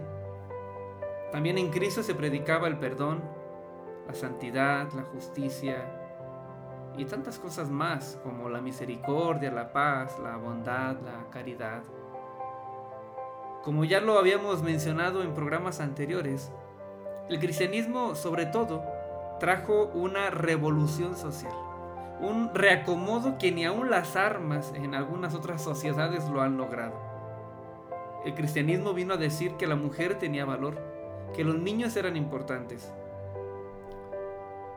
También 1.32 1.58
en 1.58 1.70
Cristo 1.70 2.02
se 2.02 2.14
predicaba 2.14 2.66
el 2.66 2.78
perdón, 2.78 3.22
la 4.06 4.14
santidad, 4.14 4.90
la 4.94 5.02
justicia 5.02 6.00
y 6.96 7.04
tantas 7.04 7.38
cosas 7.38 7.68
más 7.68 8.18
como 8.22 8.48
la 8.48 8.62
misericordia, 8.62 9.50
la 9.50 9.70
paz, 9.70 10.18
la 10.18 10.36
bondad, 10.36 10.96
la 11.00 11.28
caridad. 11.30 11.82
Como 13.64 13.84
ya 13.84 14.00
lo 14.00 14.18
habíamos 14.18 14.62
mencionado 14.62 15.22
en 15.22 15.34
programas 15.34 15.80
anteriores, 15.80 16.52
el 17.30 17.38
cristianismo 17.38 18.14
sobre 18.14 18.46
todo 18.46 18.84
trajo 19.40 19.86
una 19.94 20.30
revolución 20.30 21.16
social 21.16 21.54
un 22.20 22.54
reacomodo 22.54 23.38
que 23.38 23.50
ni 23.52 23.64
aun 23.64 23.90
las 23.90 24.16
armas 24.16 24.72
en 24.74 24.94
algunas 24.94 25.34
otras 25.34 25.62
sociedades 25.62 26.28
lo 26.28 26.40
han 26.40 26.56
logrado. 26.56 26.94
El 28.24 28.34
cristianismo 28.34 28.94
vino 28.94 29.14
a 29.14 29.18
decir 29.18 29.52
que 29.56 29.66
la 29.66 29.76
mujer 29.76 30.18
tenía 30.18 30.44
valor, 30.44 30.78
que 31.34 31.44
los 31.44 31.56
niños 31.56 31.96
eran 31.96 32.16
importantes. 32.16 32.90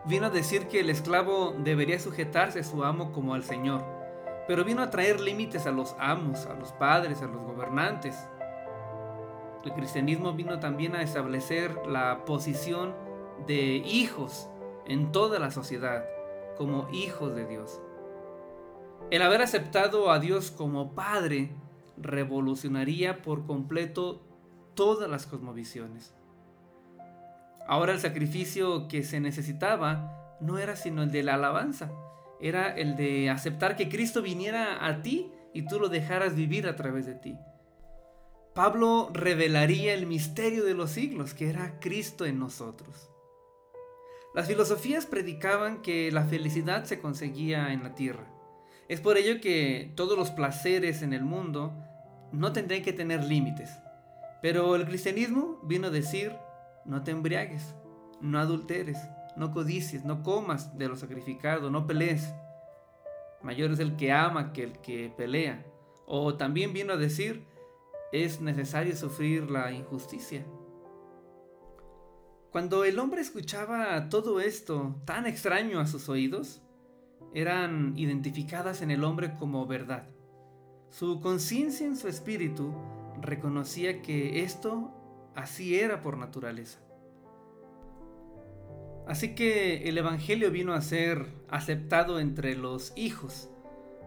Vino 0.06 0.28
a 0.28 0.30
decir 0.30 0.68
que 0.68 0.80
el 0.80 0.90
esclavo 0.90 1.54
debería 1.58 2.00
sujetarse 2.00 2.60
a 2.60 2.64
su 2.64 2.84
amo 2.84 3.12
como 3.12 3.34
al 3.34 3.44
Señor, 3.44 3.84
pero 4.48 4.64
vino 4.64 4.82
a 4.82 4.90
traer 4.90 5.20
límites 5.20 5.68
a 5.68 5.72
los 5.72 5.96
amos, 6.00 6.46
a 6.48 6.54
los 6.54 6.72
padres, 6.74 7.22
a 7.22 7.28
los 7.28 7.42
gobernantes. 7.42 8.28
El 9.64 9.74
cristianismo 9.74 10.34
vino 10.34 10.60
también 10.60 10.96
a 10.96 11.02
establecer 11.02 11.76
la 11.88 12.26
posición 12.26 12.94
de 13.48 13.78
hijos 13.78 14.50
en 14.86 15.12
toda 15.12 15.40
la 15.40 15.52
sociedad 15.52 16.06
como 16.58 16.90
hijos 16.92 17.36
de 17.36 17.46
Dios. 17.46 17.82
El 19.12 19.22
haber 19.22 19.42
aceptado 19.42 20.12
a 20.12 20.20
Dios 20.20 20.52
como 20.52 20.94
Padre 20.94 21.52
revolucionaría 21.98 23.22
por 23.22 23.46
completo 23.46 24.22
todas 24.76 25.10
las 25.10 25.26
cosmovisiones. 25.26 26.14
Ahora 27.68 27.94
el 27.94 28.00
sacrificio 28.00 28.88
que 28.88 29.04
se 29.04 29.20
necesitaba 29.20 30.38
no 30.40 30.58
era 30.58 30.76
sino 30.76 31.04
el 31.04 31.12
de 31.12 31.24
la 31.24 31.36
alabanza, 31.36 31.92
era 32.40 32.70
el 32.76 32.96
de 32.96 33.30
aceptar 33.30 33.76
que 33.76 33.90
Cristo 33.90 34.22
viniera 34.22 34.86
a 34.86 35.02
ti 35.02 35.32
y 35.54 35.64
tú 35.64 35.80
lo 35.80 35.90
dejaras 35.90 36.36
vivir 36.36 36.68
a 36.68 36.76
través 36.76 37.06
de 37.06 37.16
ti. 37.16 37.38
Pablo 38.58 39.12
revelaría 39.14 39.94
el 39.94 40.08
misterio 40.08 40.66
de 40.66 40.74
los 40.74 40.90
siglos, 40.90 41.36
que 41.36 41.48
era 41.48 41.80
Cristo 41.80 42.26
en 42.26 42.40
nosotros. 42.40 43.12
Las 44.34 44.48
filosofías 44.48 45.06
predicaban 45.06 45.84
que 45.84 46.12
la 46.12 46.24
felicidad 46.24 46.86
se 46.86 47.00
conseguía 47.00 47.72
en 47.72 47.84
la 47.84 47.94
tierra. 47.94 48.26
Es 48.88 49.00
por 49.00 49.16
ello 49.18 49.40
que 49.42 49.94
todos 49.96 50.18
los 50.18 50.32
placeres 50.32 51.04
en 51.04 51.14
el 51.14 51.24
mundo 51.24 51.72
no 52.32 52.52
tendrían 52.52 52.82
que 52.82 52.94
tener 52.94 53.24
límites. 53.24 53.70
Pero 54.42 54.76
el 54.76 54.88
cristianismo 54.88 55.60
vino 55.62 55.90
a 55.90 55.92
decir, 55.92 56.36
no 56.84 57.04
te 57.04 57.12
embriagues, 57.12 57.76
no 58.22 58.40
adulteres, 58.40 58.98
no 59.36 59.52
codicies, 59.52 60.04
no 60.04 60.24
comas 60.24 60.76
de 60.80 60.88
lo 60.88 60.96
sacrificado, 60.96 61.70
no 61.70 61.86
pelees. 61.86 62.34
Mayor 63.44 63.70
es 63.70 63.80
el 63.80 63.98
que 63.98 64.12
ama 64.12 64.52
que 64.52 64.64
el 64.64 64.80
que 64.80 65.14
pelea. 65.16 65.64
O 66.08 66.38
también 66.38 66.74
vino 66.74 66.94
a 66.94 66.98
decir, 66.98 67.46
es 68.12 68.42
necesario 68.42 68.96
sufrir 68.96 69.50
la 69.50 69.72
injusticia. 69.72 70.46
Cuando 72.52 72.86
el 72.86 72.98
hombre 73.00 73.22
escuchaba 73.22 74.10
todo 74.10 74.40
esto 74.40 74.96
tan 75.06 75.26
extraño 75.26 75.80
a 75.80 75.88
sus 75.88 76.10
oídos, 76.10 76.62
eran 77.34 77.94
identificadas 77.98 78.82
en 78.82 78.90
el 78.90 79.04
hombre 79.04 79.36
como 79.36 79.68
verdad. 79.68 80.08
Su 80.90 81.20
conciencia 81.20 81.86
en 81.86 81.98
su 81.98 82.08
espíritu 82.08 82.74
reconocía 83.22 84.02
que 84.02 84.44
esto 84.44 84.92
así 85.36 85.78
era 85.78 86.02
por 86.02 86.18
naturaleza. 86.18 86.80
Así 89.08 89.36
que 89.36 89.88
el 89.88 89.98
Evangelio 89.98 90.52
vino 90.52 90.74
a 90.74 90.82
ser 90.82 91.28
aceptado 91.50 92.20
entre 92.20 92.56
los 92.56 92.92
hijos, 92.98 93.50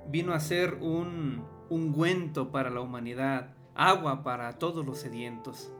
vino 0.08 0.32
a 0.32 0.40
ser 0.40 0.74
un 0.74 1.44
ungüento 1.70 2.50
para 2.50 2.70
la 2.70 2.80
humanidad, 2.80 3.54
agua 3.80 4.22
para 4.22 4.58
todos 4.58 4.84
los 4.84 4.98
sedientos. 4.98 5.72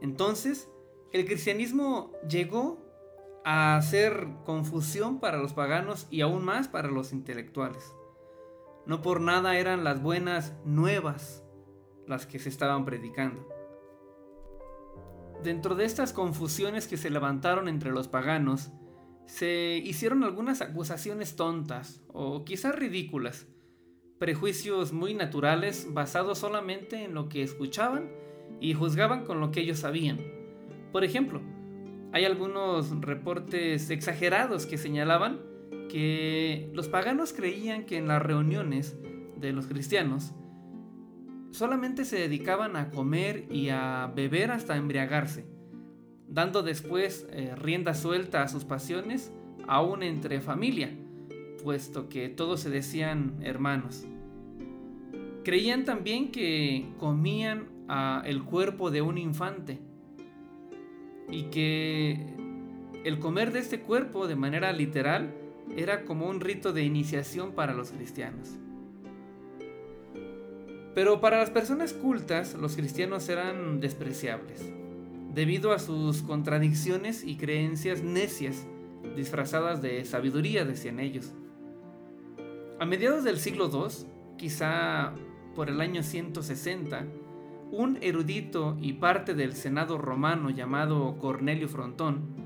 Entonces, 0.00 0.70
el 1.12 1.26
cristianismo 1.26 2.12
llegó 2.28 2.78
a 3.44 3.76
hacer 3.76 4.28
confusión 4.44 5.18
para 5.18 5.38
los 5.38 5.52
paganos 5.52 6.06
y 6.10 6.20
aún 6.20 6.44
más 6.44 6.68
para 6.68 6.88
los 6.88 7.12
intelectuales. 7.12 7.92
No 8.86 9.02
por 9.02 9.20
nada 9.20 9.58
eran 9.58 9.82
las 9.82 10.00
buenas 10.00 10.54
nuevas 10.64 11.42
las 12.06 12.24
que 12.24 12.38
se 12.38 12.48
estaban 12.48 12.84
predicando. 12.84 13.46
Dentro 15.42 15.74
de 15.74 15.86
estas 15.86 16.12
confusiones 16.12 16.86
que 16.86 16.96
se 16.96 17.10
levantaron 17.10 17.68
entre 17.68 17.90
los 17.90 18.06
paganos, 18.06 18.70
se 19.26 19.82
hicieron 19.84 20.22
algunas 20.22 20.62
acusaciones 20.62 21.34
tontas 21.34 22.00
o 22.08 22.44
quizás 22.44 22.74
ridículas, 22.76 23.46
prejuicios 24.18 24.92
muy 24.92 25.14
naturales 25.14 25.88
basados 25.90 26.38
solamente 26.38 27.04
en 27.04 27.14
lo 27.14 27.28
que 27.28 27.42
escuchaban 27.42 28.10
y 28.60 28.74
juzgaban 28.74 29.24
con 29.24 29.40
lo 29.40 29.50
que 29.50 29.60
ellos 29.60 29.78
sabían. 29.78 30.18
Por 30.92 31.04
ejemplo, 31.04 31.40
hay 32.12 32.24
algunos 32.24 33.00
reportes 33.00 33.90
exagerados 33.90 34.66
que 34.66 34.78
señalaban 34.78 35.40
que 35.88 36.70
los 36.74 36.88
paganos 36.88 37.32
creían 37.32 37.84
que 37.84 37.96
en 37.96 38.08
las 38.08 38.22
reuniones 38.22 38.96
de 39.36 39.52
los 39.52 39.66
cristianos 39.66 40.32
solamente 41.50 42.04
se 42.04 42.18
dedicaban 42.18 42.76
a 42.76 42.90
comer 42.90 43.46
y 43.50 43.70
a 43.70 44.12
beber 44.14 44.50
hasta 44.50 44.76
embriagarse, 44.76 45.46
dando 46.28 46.62
después 46.62 47.26
eh, 47.30 47.54
rienda 47.56 47.94
suelta 47.94 48.42
a 48.42 48.48
sus 48.48 48.64
pasiones 48.64 49.32
aún 49.66 50.02
entre 50.02 50.40
familia, 50.40 50.96
puesto 51.62 52.08
que 52.08 52.28
todos 52.28 52.60
se 52.60 52.70
decían 52.70 53.36
hermanos. 53.42 54.06
Creían 55.44 55.84
también 55.84 56.30
que 56.30 56.86
comían 56.98 57.68
a 57.88 58.22
el 58.26 58.42
cuerpo 58.42 58.90
de 58.90 59.02
un 59.02 59.18
infante 59.18 59.78
y 61.30 61.44
que 61.44 62.26
el 63.04 63.18
comer 63.18 63.52
de 63.52 63.60
este 63.60 63.80
cuerpo 63.80 64.26
de 64.26 64.36
manera 64.36 64.72
literal 64.72 65.34
era 65.76 66.04
como 66.04 66.26
un 66.26 66.40
rito 66.40 66.72
de 66.72 66.82
iniciación 66.82 67.52
para 67.52 67.74
los 67.74 67.90
cristianos. 67.90 68.56
Pero 70.94 71.20
para 71.20 71.38
las 71.38 71.50
personas 71.50 71.92
cultas 71.92 72.54
los 72.54 72.74
cristianos 72.74 73.28
eran 73.28 73.80
despreciables, 73.80 74.72
debido 75.32 75.72
a 75.72 75.78
sus 75.78 76.22
contradicciones 76.22 77.24
y 77.24 77.36
creencias 77.36 78.02
necias, 78.02 78.66
disfrazadas 79.14 79.80
de 79.80 80.04
sabiduría, 80.04 80.64
decían 80.64 80.98
ellos. 80.98 81.32
A 82.80 82.86
mediados 82.86 83.24
del 83.24 83.40
siglo 83.40 83.68
II, 83.72 84.06
quizá 84.36 85.12
por 85.56 85.68
el 85.68 85.80
año 85.80 86.04
160, 86.04 87.06
un 87.72 87.98
erudito 88.00 88.76
y 88.80 88.92
parte 88.92 89.34
del 89.34 89.54
Senado 89.54 89.98
romano 89.98 90.50
llamado 90.50 91.18
Cornelio 91.18 91.68
Frontón, 91.68 92.36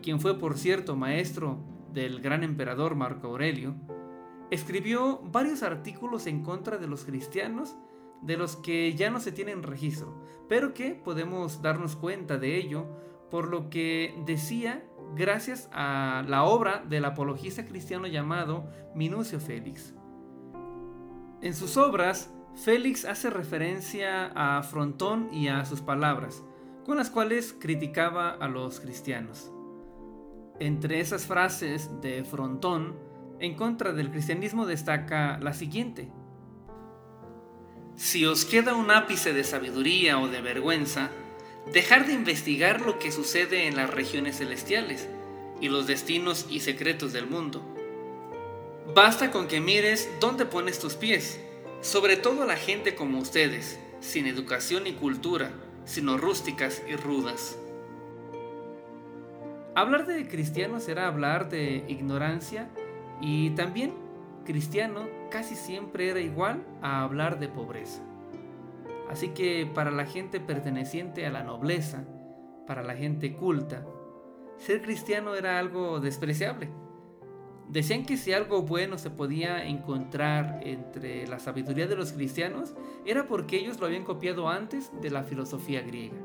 quien 0.00 0.20
fue 0.20 0.38
por 0.38 0.56
cierto 0.56 0.96
maestro 0.96 1.58
del 1.92 2.22
gran 2.22 2.44
emperador 2.44 2.94
Marco 2.94 3.26
Aurelio, 3.26 3.74
escribió 4.50 5.20
varios 5.30 5.62
artículos 5.62 6.26
en 6.26 6.42
contra 6.42 6.78
de 6.78 6.86
los 6.86 7.04
cristianos 7.04 7.76
de 8.22 8.38
los 8.38 8.56
que 8.56 8.94
ya 8.94 9.10
no 9.10 9.20
se 9.20 9.32
tienen 9.32 9.62
registro, 9.62 10.14
pero 10.48 10.72
que 10.72 10.94
podemos 10.94 11.60
darnos 11.60 11.94
cuenta 11.94 12.38
de 12.38 12.56
ello 12.56 12.86
por 13.30 13.48
lo 13.48 13.68
que 13.68 14.14
decía 14.24 14.82
gracias 15.14 15.68
a 15.72 16.24
la 16.26 16.44
obra 16.44 16.82
del 16.88 17.04
apologista 17.04 17.64
cristiano 17.64 18.06
llamado 18.06 18.68
Minucio 18.94 19.40
Félix. 19.40 19.94
En 21.40 21.54
sus 21.54 21.76
obras, 21.76 22.32
Félix 22.56 23.04
hace 23.04 23.30
referencia 23.30 24.30
a 24.34 24.62
Frontón 24.62 25.28
y 25.32 25.48
a 25.48 25.64
sus 25.64 25.80
palabras, 25.80 26.42
con 26.84 26.96
las 26.96 27.10
cuales 27.10 27.54
criticaba 27.58 28.30
a 28.30 28.48
los 28.48 28.80
cristianos. 28.80 29.50
Entre 30.60 31.00
esas 31.00 31.26
frases 31.26 31.90
de 32.00 32.24
Frontón, 32.24 32.96
en 33.40 33.54
contra 33.56 33.92
del 33.92 34.10
cristianismo 34.10 34.66
destaca 34.66 35.38
la 35.38 35.52
siguiente. 35.52 36.10
Si 37.96 38.24
os 38.24 38.44
queda 38.44 38.74
un 38.74 38.90
ápice 38.90 39.32
de 39.32 39.44
sabiduría 39.44 40.18
o 40.18 40.28
de 40.28 40.40
vergüenza, 40.40 41.10
dejar 41.72 42.06
de 42.06 42.12
investigar 42.12 42.80
lo 42.80 42.98
que 42.98 43.12
sucede 43.12 43.66
en 43.66 43.76
las 43.76 43.90
regiones 43.90 44.38
celestiales 44.38 45.08
y 45.60 45.68
los 45.68 45.86
destinos 45.86 46.46
y 46.50 46.60
secretos 46.60 47.12
del 47.12 47.26
mundo. 47.26 47.62
Basta 48.94 49.30
con 49.30 49.48
que 49.48 49.60
mires 49.60 50.10
dónde 50.20 50.44
pones 50.44 50.78
tus 50.78 50.94
pies, 50.94 51.40
sobre 51.80 52.16
todo 52.16 52.44
la 52.44 52.56
gente 52.56 52.94
como 52.94 53.18
ustedes, 53.18 53.78
sin 54.00 54.26
educación 54.26 54.86
y 54.86 54.92
cultura, 54.92 55.52
sino 55.84 56.18
rústicas 56.18 56.82
y 56.88 56.96
rudas. 56.96 57.58
Hablar 59.74 60.06
de 60.06 60.28
cristiano 60.28 60.80
será 60.80 61.08
hablar 61.08 61.48
de 61.48 61.84
ignorancia 61.88 62.68
y 63.20 63.50
también 63.50 63.92
cristiano 64.44 65.08
casi 65.30 65.56
siempre 65.56 66.10
era 66.10 66.20
igual 66.20 66.64
a 66.80 67.02
hablar 67.02 67.40
de 67.40 67.48
pobreza. 67.48 68.00
Así 69.14 69.28
que 69.28 69.64
para 69.72 69.92
la 69.92 70.06
gente 70.06 70.40
perteneciente 70.40 71.24
a 71.24 71.30
la 71.30 71.44
nobleza, 71.44 72.04
para 72.66 72.82
la 72.82 72.96
gente 72.96 73.36
culta, 73.36 73.86
ser 74.58 74.82
cristiano 74.82 75.36
era 75.36 75.60
algo 75.60 76.00
despreciable. 76.00 76.68
Decían 77.68 78.06
que 78.06 78.16
si 78.16 78.32
algo 78.32 78.62
bueno 78.62 78.98
se 78.98 79.10
podía 79.10 79.66
encontrar 79.66 80.58
entre 80.64 81.28
la 81.28 81.38
sabiduría 81.38 81.86
de 81.86 81.94
los 81.94 82.10
cristianos, 82.10 82.74
era 83.06 83.28
porque 83.28 83.56
ellos 83.56 83.78
lo 83.78 83.86
habían 83.86 84.02
copiado 84.02 84.48
antes 84.48 84.90
de 85.00 85.10
la 85.10 85.22
filosofía 85.22 85.82
griega. 85.82 86.18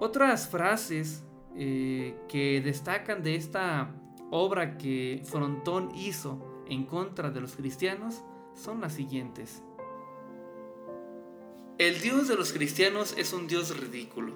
Otras 0.00 0.48
frases 0.48 1.24
eh, 1.54 2.16
que 2.26 2.60
destacan 2.60 3.22
de 3.22 3.36
esta 3.36 3.94
obra 4.32 4.76
que 4.76 5.22
Frontón 5.24 5.90
hizo 5.94 6.64
en 6.68 6.84
contra 6.84 7.30
de 7.30 7.42
los 7.42 7.54
cristianos 7.54 8.24
son 8.54 8.80
las 8.80 8.94
siguientes. 8.94 9.62
El 11.78 12.00
Dios 12.00 12.28
de 12.28 12.36
los 12.36 12.52
cristianos 12.52 13.14
es 13.16 13.32
un 13.32 13.46
Dios 13.46 13.76
ridículo. 13.78 14.34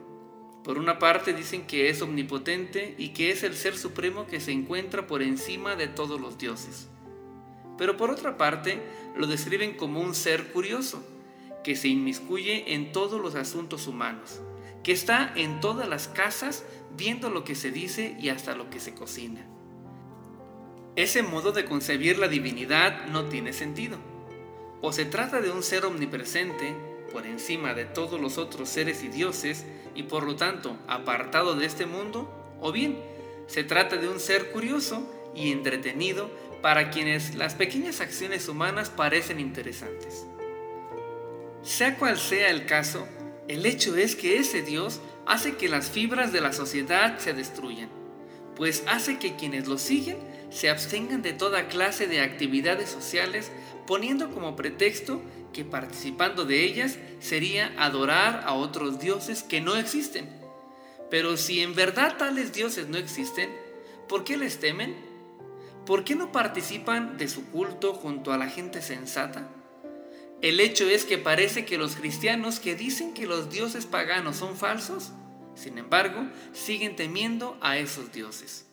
Por 0.64 0.78
una 0.78 0.98
parte 0.98 1.32
dicen 1.32 1.66
que 1.66 1.90
es 1.90 2.00
omnipotente 2.00 2.94
y 2.98 3.10
que 3.10 3.30
es 3.30 3.42
el 3.42 3.54
ser 3.54 3.76
supremo 3.76 4.26
que 4.26 4.40
se 4.40 4.52
encuentra 4.52 5.06
por 5.06 5.22
encima 5.22 5.74
de 5.74 5.88
todos 5.88 6.20
los 6.20 6.38
dioses. 6.38 6.88
Pero 7.76 7.96
por 7.96 8.10
otra 8.10 8.36
parte 8.36 8.80
lo 9.16 9.26
describen 9.26 9.76
como 9.76 10.00
un 10.00 10.14
ser 10.14 10.52
curioso, 10.52 11.04
que 11.64 11.74
se 11.74 11.88
inmiscuye 11.88 12.74
en 12.74 12.92
todos 12.92 13.20
los 13.20 13.34
asuntos 13.34 13.86
humanos 13.86 14.40
que 14.82 14.92
está 14.92 15.32
en 15.36 15.60
todas 15.60 15.88
las 15.88 16.08
casas 16.08 16.64
viendo 16.96 17.30
lo 17.30 17.44
que 17.44 17.54
se 17.54 17.70
dice 17.70 18.16
y 18.20 18.28
hasta 18.28 18.54
lo 18.54 18.68
que 18.68 18.80
se 18.80 18.94
cocina. 18.94 19.46
Ese 20.96 21.22
modo 21.22 21.52
de 21.52 21.64
concebir 21.64 22.18
la 22.18 22.28
divinidad 22.28 23.06
no 23.06 23.26
tiene 23.26 23.52
sentido. 23.52 23.98
O 24.82 24.92
se 24.92 25.04
trata 25.04 25.40
de 25.40 25.50
un 25.50 25.62
ser 25.62 25.84
omnipresente, 25.84 26.74
por 27.12 27.26
encima 27.26 27.74
de 27.74 27.84
todos 27.84 28.20
los 28.20 28.38
otros 28.38 28.68
seres 28.68 29.02
y 29.02 29.08
dioses, 29.08 29.64
y 29.94 30.04
por 30.04 30.24
lo 30.24 30.36
tanto 30.36 30.76
apartado 30.88 31.54
de 31.54 31.66
este 31.66 31.86
mundo, 31.86 32.30
o 32.60 32.72
bien 32.72 32.98
se 33.46 33.64
trata 33.64 33.96
de 33.96 34.08
un 34.08 34.18
ser 34.18 34.50
curioso 34.50 35.06
y 35.34 35.52
entretenido 35.52 36.30
para 36.62 36.90
quienes 36.90 37.34
las 37.34 37.54
pequeñas 37.54 38.00
acciones 38.00 38.48
humanas 38.48 38.88
parecen 38.90 39.40
interesantes. 39.40 40.26
Sea 41.62 41.96
cual 41.98 42.18
sea 42.18 42.50
el 42.50 42.66
caso, 42.66 43.06
el 43.48 43.66
hecho 43.66 43.96
es 43.96 44.16
que 44.16 44.38
ese 44.38 44.62
Dios 44.62 45.00
hace 45.26 45.56
que 45.56 45.68
las 45.68 45.90
fibras 45.90 46.32
de 46.32 46.40
la 46.40 46.52
sociedad 46.52 47.18
se 47.18 47.34
destruyan, 47.34 47.90
pues 48.56 48.84
hace 48.86 49.18
que 49.18 49.36
quienes 49.36 49.66
lo 49.66 49.78
siguen 49.78 50.18
se 50.50 50.70
abstengan 50.70 51.22
de 51.22 51.32
toda 51.32 51.68
clase 51.68 52.06
de 52.06 52.20
actividades 52.20 52.90
sociales, 52.90 53.50
poniendo 53.86 54.30
como 54.30 54.54
pretexto 54.54 55.22
que 55.52 55.64
participando 55.64 56.44
de 56.44 56.64
ellas 56.64 56.98
sería 57.20 57.72
adorar 57.78 58.42
a 58.46 58.54
otros 58.54 58.98
dioses 58.98 59.42
que 59.42 59.60
no 59.60 59.76
existen. 59.76 60.28
Pero 61.10 61.36
si 61.36 61.60
en 61.60 61.74
verdad 61.74 62.16
tales 62.16 62.52
dioses 62.52 62.88
no 62.88 62.96
existen, 62.96 63.50
¿por 64.08 64.24
qué 64.24 64.36
les 64.36 64.58
temen? 64.60 64.96
¿Por 65.86 66.04
qué 66.04 66.14
no 66.14 66.32
participan 66.32 67.18
de 67.18 67.28
su 67.28 67.50
culto 67.50 67.92
junto 67.92 68.32
a 68.32 68.38
la 68.38 68.48
gente 68.48 68.80
sensata? 68.80 69.48
El 70.40 70.58
hecho 70.58 70.88
es 70.88 71.04
que 71.04 71.18
parece 71.18 71.64
que 71.64 71.78
los 71.78 71.96
cristianos 71.96 72.58
que 72.58 72.74
dicen 72.74 73.14
que 73.14 73.26
los 73.26 73.50
dioses 73.50 73.86
paganos 73.86 74.36
son 74.36 74.56
falsos, 74.56 75.12
sin 75.54 75.78
embargo, 75.78 76.26
siguen 76.52 76.96
temiendo 76.96 77.58
a 77.60 77.76
esos 77.76 78.12
dioses. 78.12 78.66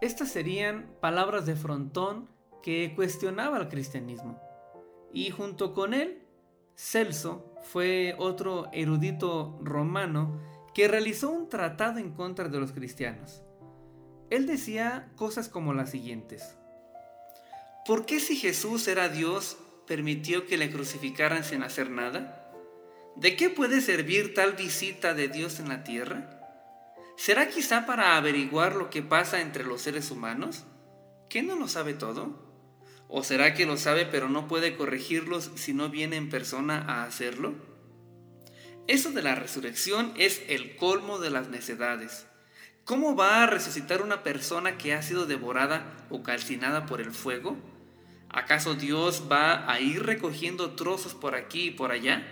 Estas 0.00 0.30
serían 0.30 0.86
palabras 1.00 1.44
de 1.46 1.56
Frontón 1.56 2.28
que 2.62 2.92
cuestionaba 2.94 3.58
el 3.58 3.68
cristianismo. 3.68 4.45
Y 5.12 5.30
junto 5.30 5.72
con 5.72 5.94
él, 5.94 6.22
Celso 6.74 7.54
fue 7.62 8.14
otro 8.18 8.68
erudito 8.72 9.58
romano 9.62 10.40
que 10.74 10.88
realizó 10.88 11.30
un 11.30 11.48
tratado 11.48 11.98
en 11.98 12.12
contra 12.12 12.48
de 12.48 12.60
los 12.60 12.72
cristianos. 12.72 13.42
Él 14.28 14.46
decía 14.46 15.10
cosas 15.16 15.48
como 15.48 15.72
las 15.72 15.90
siguientes. 15.90 16.56
¿Por 17.86 18.04
qué 18.04 18.20
si 18.20 18.36
Jesús 18.36 18.88
era 18.88 19.08
Dios 19.08 19.56
permitió 19.86 20.46
que 20.46 20.58
le 20.58 20.70
crucificaran 20.70 21.44
sin 21.44 21.62
hacer 21.62 21.90
nada? 21.90 22.52
¿De 23.14 23.36
qué 23.36 23.48
puede 23.48 23.80
servir 23.80 24.34
tal 24.34 24.52
visita 24.52 25.14
de 25.14 25.28
Dios 25.28 25.60
en 25.60 25.68
la 25.68 25.84
tierra? 25.84 26.36
¿Será 27.16 27.48
quizá 27.48 27.86
para 27.86 28.16
averiguar 28.16 28.74
lo 28.74 28.90
que 28.90 29.02
pasa 29.02 29.40
entre 29.40 29.64
los 29.64 29.80
seres 29.80 30.10
humanos? 30.10 30.64
¿Qué 31.30 31.42
no 31.42 31.56
lo 31.56 31.68
sabe 31.68 31.94
todo? 31.94 32.45
¿O 33.08 33.22
será 33.22 33.54
que 33.54 33.66
lo 33.66 33.76
sabe 33.76 34.06
pero 34.06 34.28
no 34.28 34.48
puede 34.48 34.76
corregirlos 34.76 35.50
si 35.54 35.72
no 35.72 35.88
viene 35.88 36.16
en 36.16 36.28
persona 36.28 36.78
a 36.78 37.04
hacerlo? 37.04 37.54
Eso 38.88 39.10
de 39.12 39.22
la 39.22 39.34
resurrección 39.34 40.12
es 40.16 40.42
el 40.48 40.76
colmo 40.76 41.18
de 41.18 41.30
las 41.30 41.48
necedades. 41.48 42.26
¿Cómo 42.84 43.16
va 43.16 43.42
a 43.42 43.46
resucitar 43.46 44.00
una 44.00 44.22
persona 44.22 44.78
que 44.78 44.94
ha 44.94 45.02
sido 45.02 45.26
devorada 45.26 46.06
o 46.08 46.22
calcinada 46.22 46.86
por 46.86 47.00
el 47.00 47.10
fuego? 47.10 47.56
¿Acaso 48.28 48.74
Dios 48.74 49.24
va 49.30 49.70
a 49.70 49.80
ir 49.80 50.04
recogiendo 50.04 50.76
trozos 50.76 51.14
por 51.14 51.34
aquí 51.34 51.68
y 51.68 51.70
por 51.72 51.90
allá? 51.90 52.24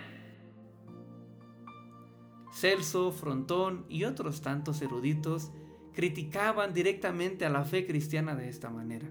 Celso, 2.53 3.11
Frontón 3.11 3.85
y 3.89 4.05
otros 4.05 4.41
tantos 4.41 4.81
eruditos 4.81 5.51
criticaban 5.93 6.73
directamente 6.73 7.45
a 7.45 7.49
la 7.49 7.65
fe 7.65 7.85
cristiana 7.85 8.33
de 8.35 8.47
esta 8.47 8.69
manera. 8.69 9.09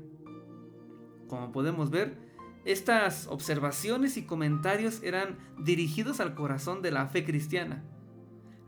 Como 1.28 1.52
podemos 1.52 1.90
ver, 1.90 2.16
estas 2.64 3.26
observaciones 3.26 4.16
y 4.16 4.24
comentarios 4.24 5.02
eran 5.02 5.38
dirigidos 5.58 6.20
al 6.20 6.34
corazón 6.34 6.80
de 6.80 6.90
la 6.90 7.06
fe 7.06 7.24
cristiana. 7.24 7.84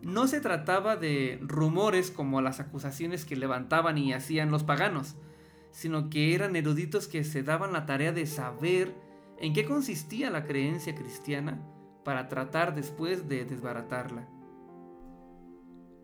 No 0.02 0.28
se 0.28 0.40
trataba 0.40 0.96
de 0.96 1.38
rumores 1.42 2.10
como 2.10 2.42
las 2.42 2.60
acusaciones 2.60 3.24
que 3.24 3.36
levantaban 3.36 3.96
y 3.98 4.12
hacían 4.12 4.50
los 4.50 4.64
paganos, 4.64 5.16
sino 5.70 6.10
que 6.10 6.34
eran 6.34 6.56
eruditos 6.56 7.08
que 7.08 7.24
se 7.24 7.42
daban 7.42 7.72
la 7.72 7.86
tarea 7.86 8.12
de 8.12 8.26
saber 8.26 8.94
en 9.38 9.52
qué 9.52 9.64
consistía 9.64 10.30
la 10.30 10.44
creencia 10.44 10.94
cristiana 10.94 11.60
para 12.04 12.28
tratar 12.28 12.74
después 12.74 13.28
de 13.28 13.44
desbaratarla. 13.44 14.28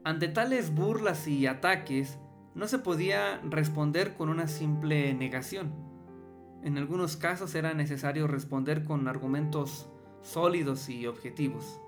Ante 0.04 0.28
tales 0.28 0.74
burlas 0.74 1.28
y 1.28 1.46
ataques, 1.46 2.18
no 2.54 2.66
se 2.66 2.78
podía 2.78 3.40
responder 3.44 4.14
con 4.14 4.28
una 4.28 4.48
simple 4.48 5.14
negación. 5.14 5.91
En 6.62 6.78
algunos 6.78 7.16
casos 7.16 7.54
era 7.54 7.74
necesario 7.74 8.26
responder 8.26 8.84
con 8.84 9.08
argumentos 9.08 9.88
sólidos 10.22 10.88
y 10.88 11.06
objetivos, 11.06 11.80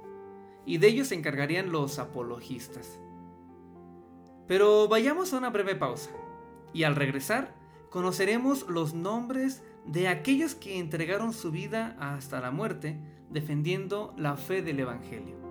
y 0.67 0.79
de 0.79 0.89
ellos 0.89 1.09
se 1.09 1.15
encargarían 1.15 1.71
los 1.71 1.99
apologistas. 1.99 2.99
Pero 4.49 4.89
vayamos 4.89 5.33
a 5.33 5.39
una 5.39 5.51
breve 5.51 5.77
pausa, 5.77 6.11
y 6.73 6.83
al 6.83 6.97
regresar 6.97 7.55
conoceremos 7.89 8.69
los 8.69 8.95
nombres 8.95 9.63
de 9.87 10.09
aquellos 10.09 10.57
que 10.57 10.79
entregaron 10.79 11.33
su 11.33 11.53
vida 11.53 11.97
hasta 12.01 12.41
la 12.41 12.51
muerte 12.51 12.99
defendiendo 13.31 14.13
la 14.17 14.37
fe 14.37 14.63
del 14.63 14.81
Evangelio. 14.81 15.44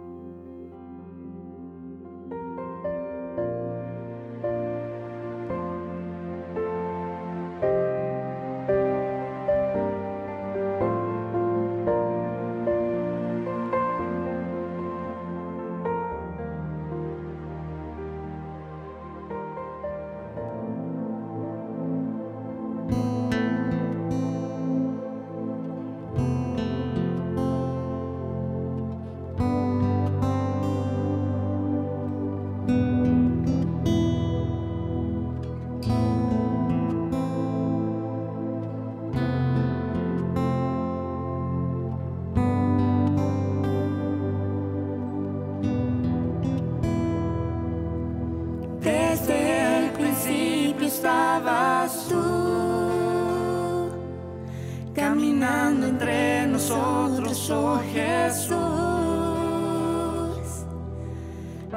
Oh 57.51 57.81
Jesús. 57.93 58.55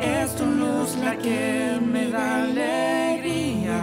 Es 0.00 0.36
tu 0.36 0.44
luz 0.44 0.96
la 1.02 1.16
que 1.16 1.78
me 1.80 2.10
da 2.10 2.44
alegría. 2.44 3.82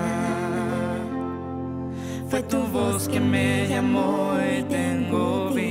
Fue 2.30 2.42
tu 2.44 2.60
voz 2.68 3.08
que 3.08 3.20
me 3.20 3.68
llamó 3.68 4.36
y 4.40 4.64
tengo 4.64 5.50
vida. 5.50 5.63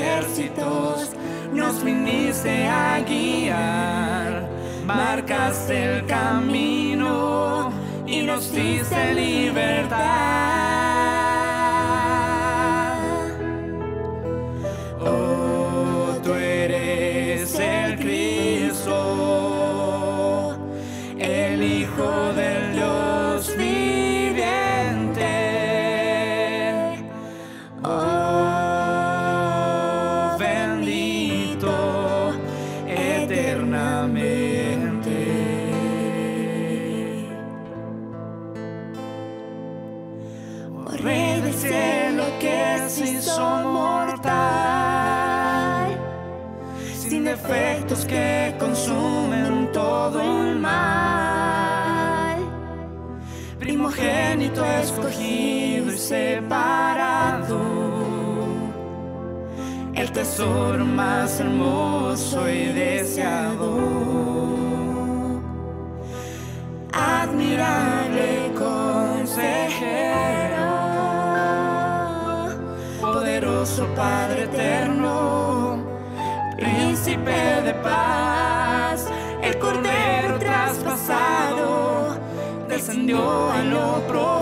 Ejércitos, 0.00 1.10
nos 1.52 1.84
viniste 1.84 2.66
a 2.66 3.00
guiar, 3.00 4.48
marcaste 4.84 5.84
el 5.84 6.06
camino 6.06 7.72
y 8.06 8.22
nos 8.22 8.52
diste 8.52 9.14
libertad. 9.14 10.49
Escogido 54.80 55.92
y 55.92 55.98
separado, 55.98 57.60
el 59.94 60.10
tesoro 60.12 60.84
más 60.84 61.40
hermoso 61.40 62.48
y 62.48 62.66
deseado. 62.72 63.78
Admirable 66.92 68.52
consejero, 68.58 69.40
poderoso 73.00 73.86
Padre 73.94 74.44
eterno, 74.44 75.84
príncipe 76.56 77.62
de 77.64 77.74
paz, 77.74 79.06
el 79.42 79.58
cordero 79.58 80.38
traspasado, 80.38 82.16
descendió 82.68 83.50
a 83.50 83.62
lo 83.62 84.06
profundo, 84.06 84.39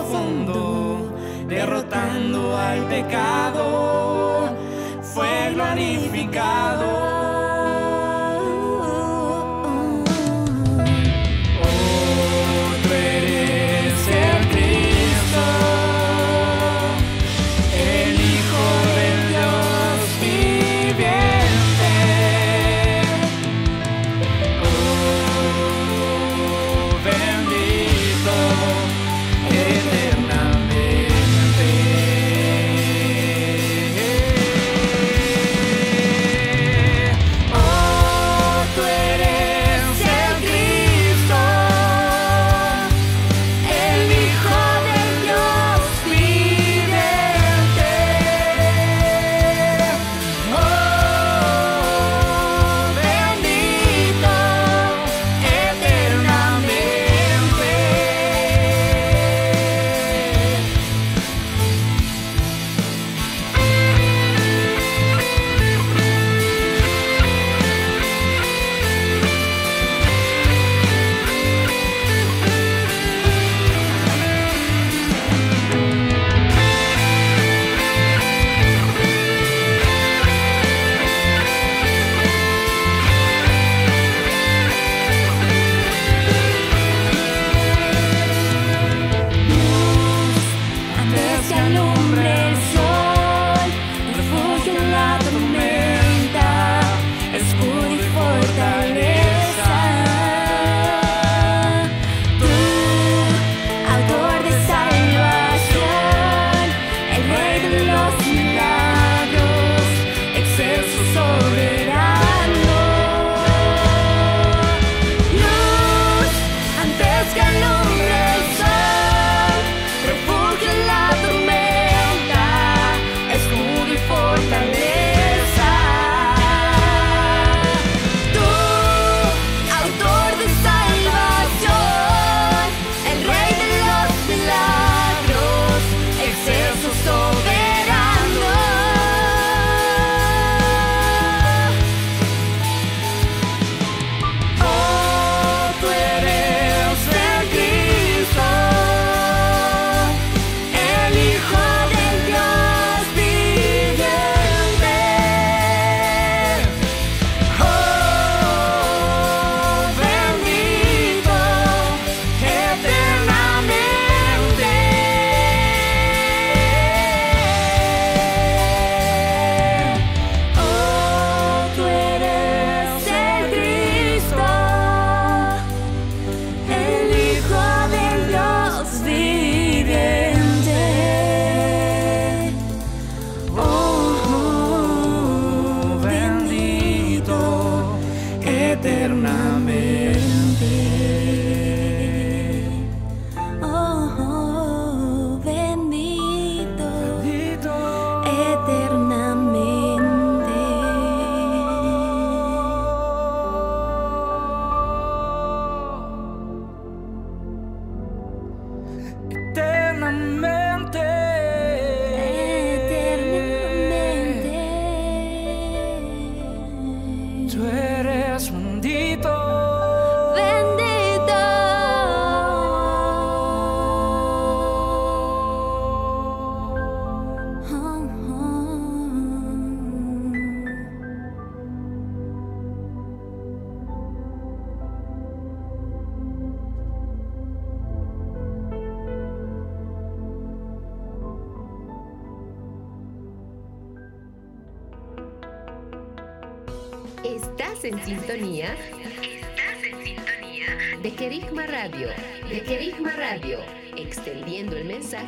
al 2.56 2.80
pecado, 2.84 4.54
fue 5.02 5.52
glorificado. 5.52 6.17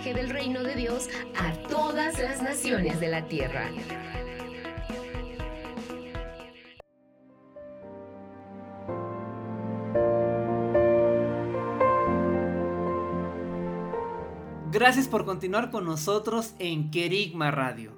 Del 0.05 0.31
reino 0.31 0.63
de 0.63 0.77
Dios 0.77 1.09
a 1.37 1.53
todas 1.69 2.19
las 2.19 2.43
naciones 2.43 2.99
de 3.01 3.09
la 3.09 3.27
tierra. 3.29 3.71
Gracias 14.73 15.07
por 15.07 15.27
continuar 15.27 15.71
con 15.71 15.85
nosotros 15.85 16.55
en 16.59 16.91
Querigma 16.91 17.51
Radio, 17.51 17.93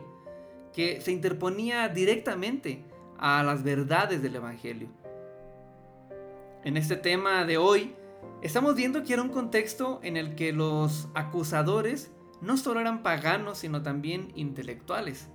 que 0.72 1.00
se 1.00 1.10
interponía 1.12 1.88
directamente 1.88 2.84
a 3.18 3.42
las 3.42 3.62
verdades 3.62 4.22
del 4.22 4.36
Evangelio. 4.36 4.88
En 6.64 6.76
este 6.76 6.96
tema 6.96 7.44
de 7.44 7.56
hoy, 7.56 7.94
estamos 8.42 8.74
viendo 8.74 9.02
que 9.02 9.14
era 9.14 9.22
un 9.22 9.30
contexto 9.30 10.00
en 10.02 10.16
el 10.16 10.34
que 10.34 10.52
los 10.52 11.08
acusadores 11.14 12.12
no 12.40 12.56
solo 12.56 12.80
eran 12.80 13.02
paganos, 13.02 13.58
sino 13.58 13.82
también 13.82 14.32
intelectuales 14.34 15.28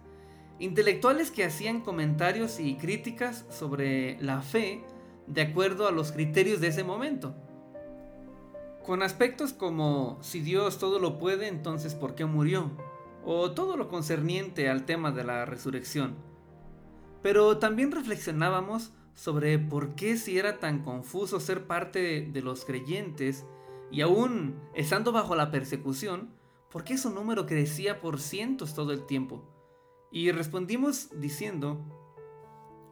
Intelectuales 0.59 1.29
que 1.29 1.43
hacían 1.43 1.81
comentarios 1.81 2.59
y 2.59 2.75
críticas 2.77 3.45
sobre 3.49 4.19
la 4.21 4.41
fe 4.41 4.83
de 5.27 5.41
acuerdo 5.41 5.87
a 5.87 5.91
los 5.91 6.11
criterios 6.11 6.59
de 6.61 6.67
ese 6.67 6.83
momento. 6.83 7.35
Con 8.87 9.03
aspectos 9.03 9.51
como 9.51 10.17
si 10.21 10.39
Dios 10.39 10.77
todo 10.77 10.99
lo 10.99 11.19
puede, 11.19 11.49
entonces 11.49 11.93
¿por 11.93 12.15
qué 12.15 12.23
murió? 12.23 12.71
O 13.25 13.51
todo 13.51 13.75
lo 13.75 13.89
concerniente 13.89 14.69
al 14.69 14.85
tema 14.85 15.11
de 15.11 15.25
la 15.25 15.43
resurrección. 15.43 16.15
Pero 17.21 17.57
también 17.57 17.91
reflexionábamos 17.91 18.93
sobre 19.13 19.59
por 19.59 19.95
qué 19.95 20.15
si 20.15 20.39
era 20.39 20.59
tan 20.59 20.83
confuso 20.83 21.41
ser 21.41 21.67
parte 21.67 22.29
de 22.31 22.41
los 22.41 22.63
creyentes 22.63 23.45
y 23.91 23.99
aún 23.99 24.57
estando 24.73 25.11
bajo 25.11 25.35
la 25.35 25.51
persecución, 25.51 26.29
¿por 26.71 26.85
qué 26.85 26.97
su 26.97 27.09
número 27.09 27.45
crecía 27.45 27.99
por 27.99 28.21
cientos 28.21 28.73
todo 28.73 28.93
el 28.93 29.05
tiempo? 29.05 29.43
Y 30.13 30.31
respondimos 30.31 31.09
diciendo, 31.19 31.81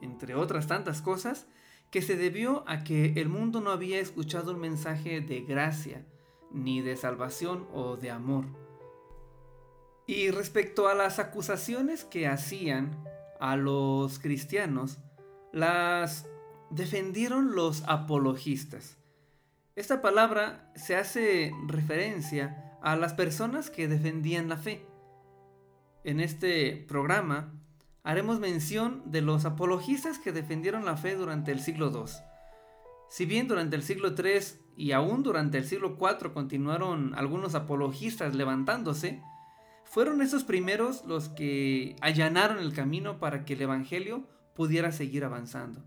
entre 0.02 0.36
otras 0.36 0.68
tantas 0.68 1.02
cosas, 1.02 1.48
que 1.92 2.02
se 2.02 2.16
debió 2.16 2.64
a 2.68 2.84
que 2.84 3.14
el 3.16 3.30
mundo 3.30 3.62
no 3.62 3.72
había 3.72 4.00
escuchado 4.00 4.52
un 4.54 4.60
mensaje 4.60 5.22
de 5.22 5.42
gracia, 5.42 6.06
ni 6.52 6.82
de 6.82 6.98
salvación 6.98 7.68
o 7.74 7.98
de 7.98 8.12
amor. 8.12 8.46
Y 10.08 10.30
respecto 10.32 10.88
a 10.88 10.94
las 10.94 11.20
acusaciones 11.20 12.04
que 12.04 12.28
hacían 12.28 13.04
a 13.40 13.56
los 13.56 14.20
cristianos, 14.20 15.00
las 15.52 16.28
defendieron 16.70 17.56
los 17.56 17.84
apologistas. 17.88 18.98
Esta 19.76 20.02
palabra 20.02 20.72
se 20.76 20.96
hace 20.96 21.54
referencia 21.68 22.78
a 22.82 22.96
las 22.96 23.14
personas 23.14 23.70
que 23.70 23.88
defendían 23.88 24.48
la 24.48 24.58
fe 24.58 24.86
en 26.06 26.20
este 26.20 26.86
programa 26.88 27.52
haremos 28.06 28.40
mención 28.40 29.02
de 29.06 29.22
los 29.22 29.46
apologistas 29.46 30.20
que 30.20 30.32
defendieron 30.32 30.86
la 30.86 30.96
fe 30.96 31.16
durante 31.16 31.52
el 31.52 31.60
siglo 31.60 31.92
II. 31.92 32.14
Si 33.10 33.26
bien 33.26 33.48
durante 33.48 33.76
el 33.76 33.82
siglo 33.82 34.14
III 34.18 34.60
y 34.78 34.92
aún 34.92 35.24
durante 35.24 35.58
el 35.58 35.66
siglo 35.66 35.98
IV 36.00 36.32
continuaron 36.32 37.16
algunos 37.16 37.56
apologistas 37.56 38.36
levantándose, 38.36 39.24
fueron 39.84 40.22
esos 40.22 40.44
primeros 40.44 41.04
los 41.06 41.30
que 41.30 41.96
allanaron 42.00 42.60
el 42.60 42.74
camino 42.74 43.20
para 43.20 43.44
que 43.44 43.54
el 43.54 43.64
Evangelio 43.64 44.28
pudiera 44.54 44.92
seguir 44.92 45.26
avanzando. 45.26 45.84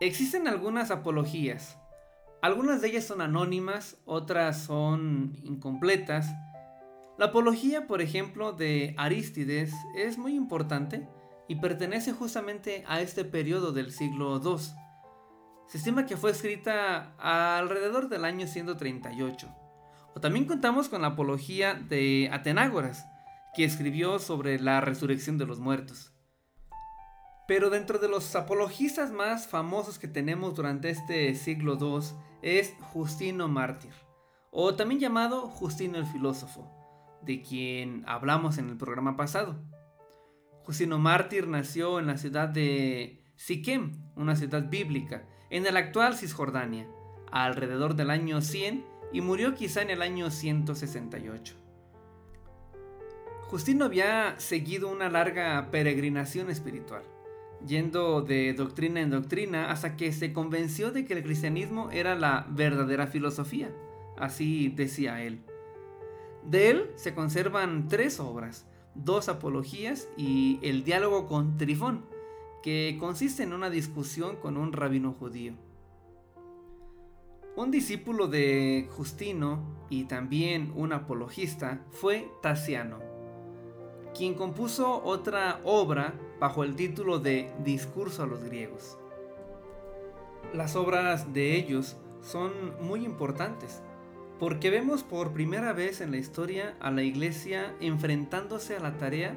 Existen 0.00 0.46
algunas 0.46 0.90
apologías. 0.90 1.78
Algunas 2.42 2.82
de 2.82 2.88
ellas 2.88 3.04
son 3.04 3.22
anónimas, 3.22 3.96
otras 4.04 4.64
son 4.64 5.36
incompletas, 5.44 6.34
la 7.22 7.28
apología, 7.28 7.86
por 7.86 8.02
ejemplo, 8.02 8.50
de 8.50 8.96
Arístides 8.98 9.72
es 9.94 10.18
muy 10.18 10.34
importante 10.34 11.08
y 11.46 11.54
pertenece 11.54 12.10
justamente 12.10 12.82
a 12.88 13.00
este 13.00 13.24
periodo 13.24 13.70
del 13.70 13.92
siglo 13.92 14.40
II. 14.44 14.58
Se 15.68 15.78
estima 15.78 16.04
que 16.04 16.16
fue 16.16 16.32
escrita 16.32 17.14
alrededor 17.18 18.08
del 18.08 18.24
año 18.24 18.48
138. 18.48 19.54
O 20.16 20.20
también 20.20 20.46
contamos 20.46 20.88
con 20.88 21.02
la 21.02 21.08
apología 21.10 21.74
de 21.74 22.28
Atenágoras, 22.32 23.06
que 23.54 23.62
escribió 23.62 24.18
sobre 24.18 24.58
la 24.58 24.80
resurrección 24.80 25.38
de 25.38 25.46
los 25.46 25.60
muertos. 25.60 26.12
Pero 27.46 27.70
dentro 27.70 28.00
de 28.00 28.08
los 28.08 28.34
apologistas 28.34 29.12
más 29.12 29.46
famosos 29.46 30.00
que 30.00 30.08
tenemos 30.08 30.56
durante 30.56 30.90
este 30.90 31.36
siglo 31.36 31.78
II 31.80 32.04
es 32.42 32.74
Justino 32.92 33.46
Mártir, 33.46 33.92
o 34.50 34.74
también 34.74 35.00
llamado 35.00 35.42
Justino 35.42 35.98
el 35.98 36.06
filósofo 36.06 36.81
de 37.24 37.42
quien 37.42 38.04
hablamos 38.06 38.58
en 38.58 38.68
el 38.68 38.76
programa 38.76 39.16
pasado. 39.16 39.58
Justino 40.64 40.98
Mártir 40.98 41.48
nació 41.48 41.98
en 41.98 42.06
la 42.06 42.18
ciudad 42.18 42.48
de 42.48 43.22
Siquem, 43.36 43.92
una 44.16 44.36
ciudad 44.36 44.68
bíblica, 44.68 45.26
en 45.50 45.66
el 45.66 45.76
actual 45.76 46.14
Cisjordania, 46.14 46.86
alrededor 47.30 47.96
del 47.96 48.10
año 48.10 48.40
100 48.40 48.84
y 49.12 49.20
murió 49.20 49.54
quizá 49.54 49.82
en 49.82 49.90
el 49.90 50.02
año 50.02 50.30
168. 50.30 51.56
Justino 53.42 53.84
había 53.84 54.38
seguido 54.38 54.88
una 54.88 55.10
larga 55.10 55.70
peregrinación 55.70 56.48
espiritual, 56.48 57.02
yendo 57.66 58.22
de 58.22 58.54
doctrina 58.54 59.00
en 59.00 59.10
doctrina 59.10 59.70
hasta 59.70 59.96
que 59.96 60.12
se 60.12 60.32
convenció 60.32 60.90
de 60.90 61.04
que 61.04 61.14
el 61.14 61.22
cristianismo 61.22 61.90
era 61.90 62.14
la 62.14 62.46
verdadera 62.48 63.06
filosofía, 63.06 63.70
así 64.16 64.68
decía 64.68 65.22
él. 65.22 65.44
De 66.44 66.70
él 66.70 66.90
se 66.96 67.14
conservan 67.14 67.88
tres 67.88 68.18
obras, 68.20 68.66
dos 68.94 69.28
apologías 69.28 70.08
y 70.16 70.58
el 70.62 70.84
diálogo 70.84 71.26
con 71.26 71.56
Trifón, 71.56 72.04
que 72.62 72.96
consiste 72.98 73.42
en 73.42 73.52
una 73.52 73.70
discusión 73.70 74.36
con 74.36 74.56
un 74.56 74.72
rabino 74.72 75.12
judío. 75.12 75.54
Un 77.54 77.70
discípulo 77.70 78.28
de 78.28 78.88
Justino 78.92 79.60
y 79.90 80.04
también 80.04 80.72
un 80.74 80.92
apologista 80.92 81.84
fue 81.90 82.30
Tasiano, 82.40 82.98
quien 84.16 84.34
compuso 84.34 85.02
otra 85.04 85.60
obra 85.64 86.14
bajo 86.40 86.64
el 86.64 86.74
título 86.76 87.18
de 87.18 87.52
Discurso 87.62 88.22
a 88.22 88.26
los 88.26 88.42
griegos. 88.42 88.98
Las 90.54 90.76
obras 90.76 91.32
de 91.32 91.56
ellos 91.56 91.96
son 92.22 92.52
muy 92.80 93.04
importantes, 93.04 93.82
porque 94.42 94.70
vemos 94.70 95.04
por 95.04 95.32
primera 95.32 95.72
vez 95.72 96.00
en 96.00 96.10
la 96.10 96.16
historia 96.16 96.74
a 96.80 96.90
la 96.90 97.04
iglesia 97.04 97.76
enfrentándose 97.80 98.74
a 98.74 98.80
la 98.80 98.98
tarea 98.98 99.36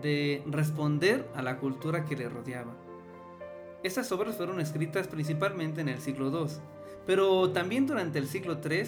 de 0.00 0.44
responder 0.46 1.28
a 1.34 1.42
la 1.42 1.58
cultura 1.58 2.04
que 2.04 2.16
le 2.16 2.28
rodeaba. 2.28 2.76
Estas 3.82 4.12
obras 4.12 4.36
fueron 4.36 4.60
escritas 4.60 5.08
principalmente 5.08 5.80
en 5.80 5.88
el 5.88 5.98
siglo 5.98 6.30
II, 6.30 6.52
pero 7.04 7.50
también 7.50 7.88
durante 7.88 8.20
el 8.20 8.28
siglo 8.28 8.60
III 8.64 8.84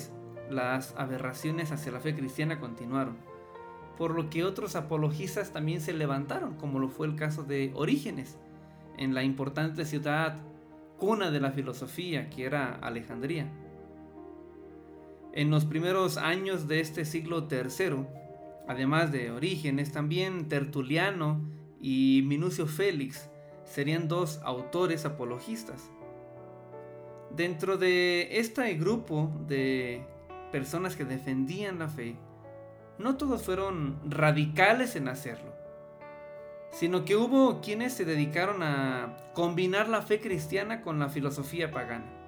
las 0.51 0.94
aberraciones 0.96 1.72
hacia 1.72 1.90
la 1.90 1.98
fe 1.98 2.14
cristiana 2.14 2.61
continuaron, 2.61 3.16
por 3.98 4.14
lo 4.14 4.30
que 4.30 4.44
otros 4.44 4.76
apologistas 4.76 5.53
también 5.53 5.80
se 5.80 5.92
levantaron, 5.92 6.55
como 6.59 6.78
lo 6.78 6.90
fue 6.90 7.09
el 7.09 7.16
caso 7.16 7.42
de 7.42 7.72
Orígenes, 7.74 8.38
en 8.98 9.14
la 9.14 9.24
importante 9.24 9.84
ciudad 9.84 10.36
cuna 10.96 11.32
de 11.32 11.40
la 11.40 11.51
filosofía 11.51 12.30
que 12.30 12.44
era 12.44 12.76
Alejandría. 12.76 13.51
En 15.32 15.50
los 15.50 15.64
primeros 15.64 16.16
años 16.16 16.66
de 16.66 16.80
este 16.80 17.04
siglo 17.04 17.46
III, 17.50 18.06
además 18.66 19.12
de 19.12 19.30
Orígenes, 19.30 19.92
también 19.92 20.48
Tertuliano 20.48 21.40
y 21.80 22.22
Minucio 22.26 22.66
Félix 22.66 23.30
serían 23.64 24.08
dos 24.08 24.40
autores 24.42 25.04
apologistas. 25.04 25.90
Dentro 27.30 27.76
de 27.76 28.38
este 28.38 28.74
grupo 28.74 29.30
de 29.46 30.04
personas 30.50 30.96
que 30.96 31.04
defendían 31.04 31.78
la 31.78 31.88
fe, 31.88 32.16
no 32.98 33.16
todos 33.16 33.44
fueron 33.44 34.00
radicales 34.10 34.96
en 34.96 35.06
hacerlo. 35.08 35.54
sino 36.72 37.04
que 37.04 37.16
hubo 37.16 37.60
quienes 37.60 37.94
se 37.94 38.04
dedicaron 38.04 38.62
a 38.62 39.16
combinar 39.34 39.88
la 39.88 40.02
fe 40.02 40.20
cristiana 40.20 40.82
con 40.82 40.98
la 40.98 41.08
filosofía 41.08 41.70
pagana. 41.70 42.19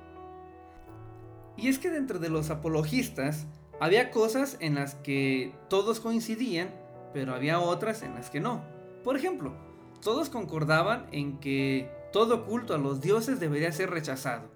Y 1.57 1.69
es 1.69 1.79
que 1.79 1.91
dentro 1.91 2.19
de 2.19 2.31
los 2.31 2.51
apologistas 2.51 3.47
había 3.81 4.11
cosas 4.11 4.57
en 4.61 4.77
las 4.77 4.95
que 4.95 5.55
todos 5.69 6.01
coincidían, 6.01 6.71
pero 7.13 7.35
había 7.35 7.61
otras 7.61 8.03
en 8.03 8.15
las 8.15 8.31
que 8.31 8.41
no. 8.41 8.63
Por 9.05 9.17
ejemplo, 9.17 9.53
todos 10.01 10.31
concordaban 10.31 11.07
en 11.13 11.39
que 11.39 11.91
todo 12.13 12.45
culto 12.45 12.75
a 12.75 12.79
los 12.79 13.01
dioses 13.01 13.41
debería 13.41 13.73
ser 13.73 13.91
rechazado. 13.91 14.51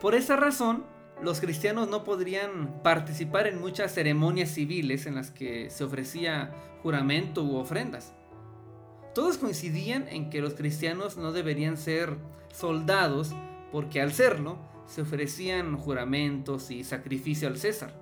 Por 0.00 0.14
esa 0.14 0.36
razón, 0.36 0.84
los 1.22 1.40
cristianos 1.40 1.88
no 1.88 2.04
podrían 2.04 2.80
participar 2.82 3.46
en 3.46 3.60
muchas 3.60 3.92
ceremonias 3.92 4.50
civiles 4.50 5.06
en 5.06 5.14
las 5.14 5.30
que 5.30 5.68
se 5.68 5.84
ofrecía 5.84 6.54
juramento 6.82 7.44
u 7.44 7.56
ofrendas. 7.56 8.14
Todos 9.14 9.36
coincidían 9.36 10.08
en 10.08 10.30
que 10.30 10.40
los 10.40 10.54
cristianos 10.54 11.16
no 11.16 11.32
deberían 11.32 11.76
ser 11.76 12.16
soldados 12.52 13.34
porque 13.72 14.00
al 14.00 14.12
serlo 14.12 14.56
se 14.90 15.02
ofrecían 15.02 15.76
juramentos 15.76 16.72
y 16.72 16.82
sacrificio 16.82 17.46
al 17.46 17.58
César. 17.58 17.94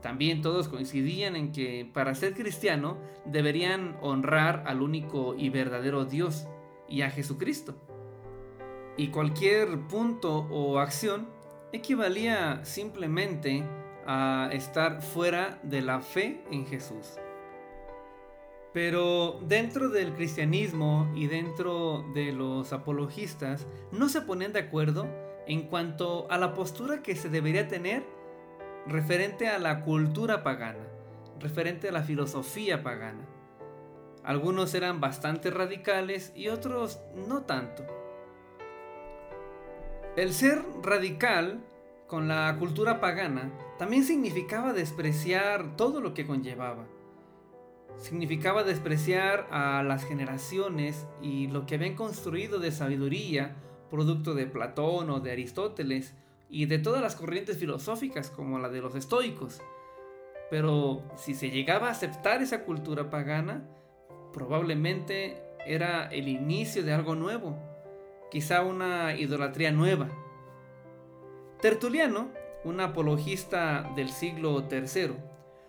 También 0.00 0.40
todos 0.40 0.68
coincidían 0.68 1.34
en 1.34 1.50
que 1.50 1.90
para 1.92 2.14
ser 2.14 2.34
cristiano 2.34 2.96
deberían 3.26 3.98
honrar 4.00 4.62
al 4.68 4.82
único 4.82 5.34
y 5.36 5.50
verdadero 5.50 6.04
Dios 6.04 6.46
y 6.88 7.02
a 7.02 7.10
Jesucristo. 7.10 7.74
Y 8.96 9.08
cualquier 9.08 9.88
punto 9.88 10.46
o 10.50 10.78
acción 10.78 11.28
equivalía 11.72 12.64
simplemente 12.64 13.64
a 14.06 14.48
estar 14.52 15.02
fuera 15.02 15.58
de 15.64 15.82
la 15.82 16.00
fe 16.02 16.44
en 16.52 16.66
Jesús. 16.66 17.16
Pero 18.72 19.40
dentro 19.42 19.88
del 19.88 20.14
cristianismo 20.14 21.10
y 21.16 21.26
dentro 21.26 22.04
de 22.14 22.30
los 22.32 22.72
apologistas 22.72 23.66
no 23.90 24.08
se 24.08 24.20
ponen 24.20 24.52
de 24.52 24.60
acuerdo 24.60 25.08
en 25.50 25.62
cuanto 25.62 26.30
a 26.30 26.38
la 26.38 26.54
postura 26.54 27.02
que 27.02 27.16
se 27.16 27.28
debería 27.28 27.66
tener 27.66 28.04
referente 28.86 29.48
a 29.48 29.58
la 29.58 29.82
cultura 29.82 30.44
pagana, 30.44 30.86
referente 31.40 31.88
a 31.88 31.92
la 31.92 32.04
filosofía 32.04 32.84
pagana. 32.84 33.26
Algunos 34.22 34.74
eran 34.74 35.00
bastante 35.00 35.50
radicales 35.50 36.32
y 36.36 36.50
otros 36.50 37.00
no 37.28 37.42
tanto. 37.42 37.84
El 40.16 40.32
ser 40.34 40.62
radical 40.84 41.64
con 42.06 42.28
la 42.28 42.54
cultura 42.56 43.00
pagana 43.00 43.50
también 43.76 44.04
significaba 44.04 44.72
despreciar 44.72 45.74
todo 45.74 46.00
lo 46.00 46.14
que 46.14 46.28
conllevaba 46.28 46.86
significaba 48.00 48.64
despreciar 48.64 49.46
a 49.50 49.82
las 49.82 50.04
generaciones 50.04 51.06
y 51.20 51.48
lo 51.48 51.66
que 51.66 51.74
habían 51.74 51.94
construido 51.94 52.58
de 52.58 52.72
sabiduría, 52.72 53.56
producto 53.90 54.34
de 54.34 54.46
Platón 54.46 55.10
o 55.10 55.20
de 55.20 55.32
Aristóteles, 55.32 56.14
y 56.50 56.66
de 56.66 56.78
todas 56.78 57.00
las 57.00 57.14
corrientes 57.14 57.58
filosóficas 57.58 58.30
como 58.30 58.58
la 58.58 58.68
de 58.68 58.80
los 58.80 58.96
estoicos. 58.96 59.62
Pero 60.50 61.02
si 61.16 61.34
se 61.34 61.50
llegaba 61.50 61.88
a 61.88 61.92
aceptar 61.92 62.42
esa 62.42 62.64
cultura 62.64 63.08
pagana, 63.08 63.68
probablemente 64.32 65.40
era 65.64 66.06
el 66.06 66.26
inicio 66.26 66.82
de 66.82 66.92
algo 66.92 67.14
nuevo, 67.14 67.56
quizá 68.30 68.62
una 68.62 69.14
idolatría 69.14 69.70
nueva. 69.70 70.08
Tertuliano, 71.60 72.30
un 72.64 72.80
apologista 72.80 73.92
del 73.94 74.08
siglo 74.08 74.64
III, 74.70 75.12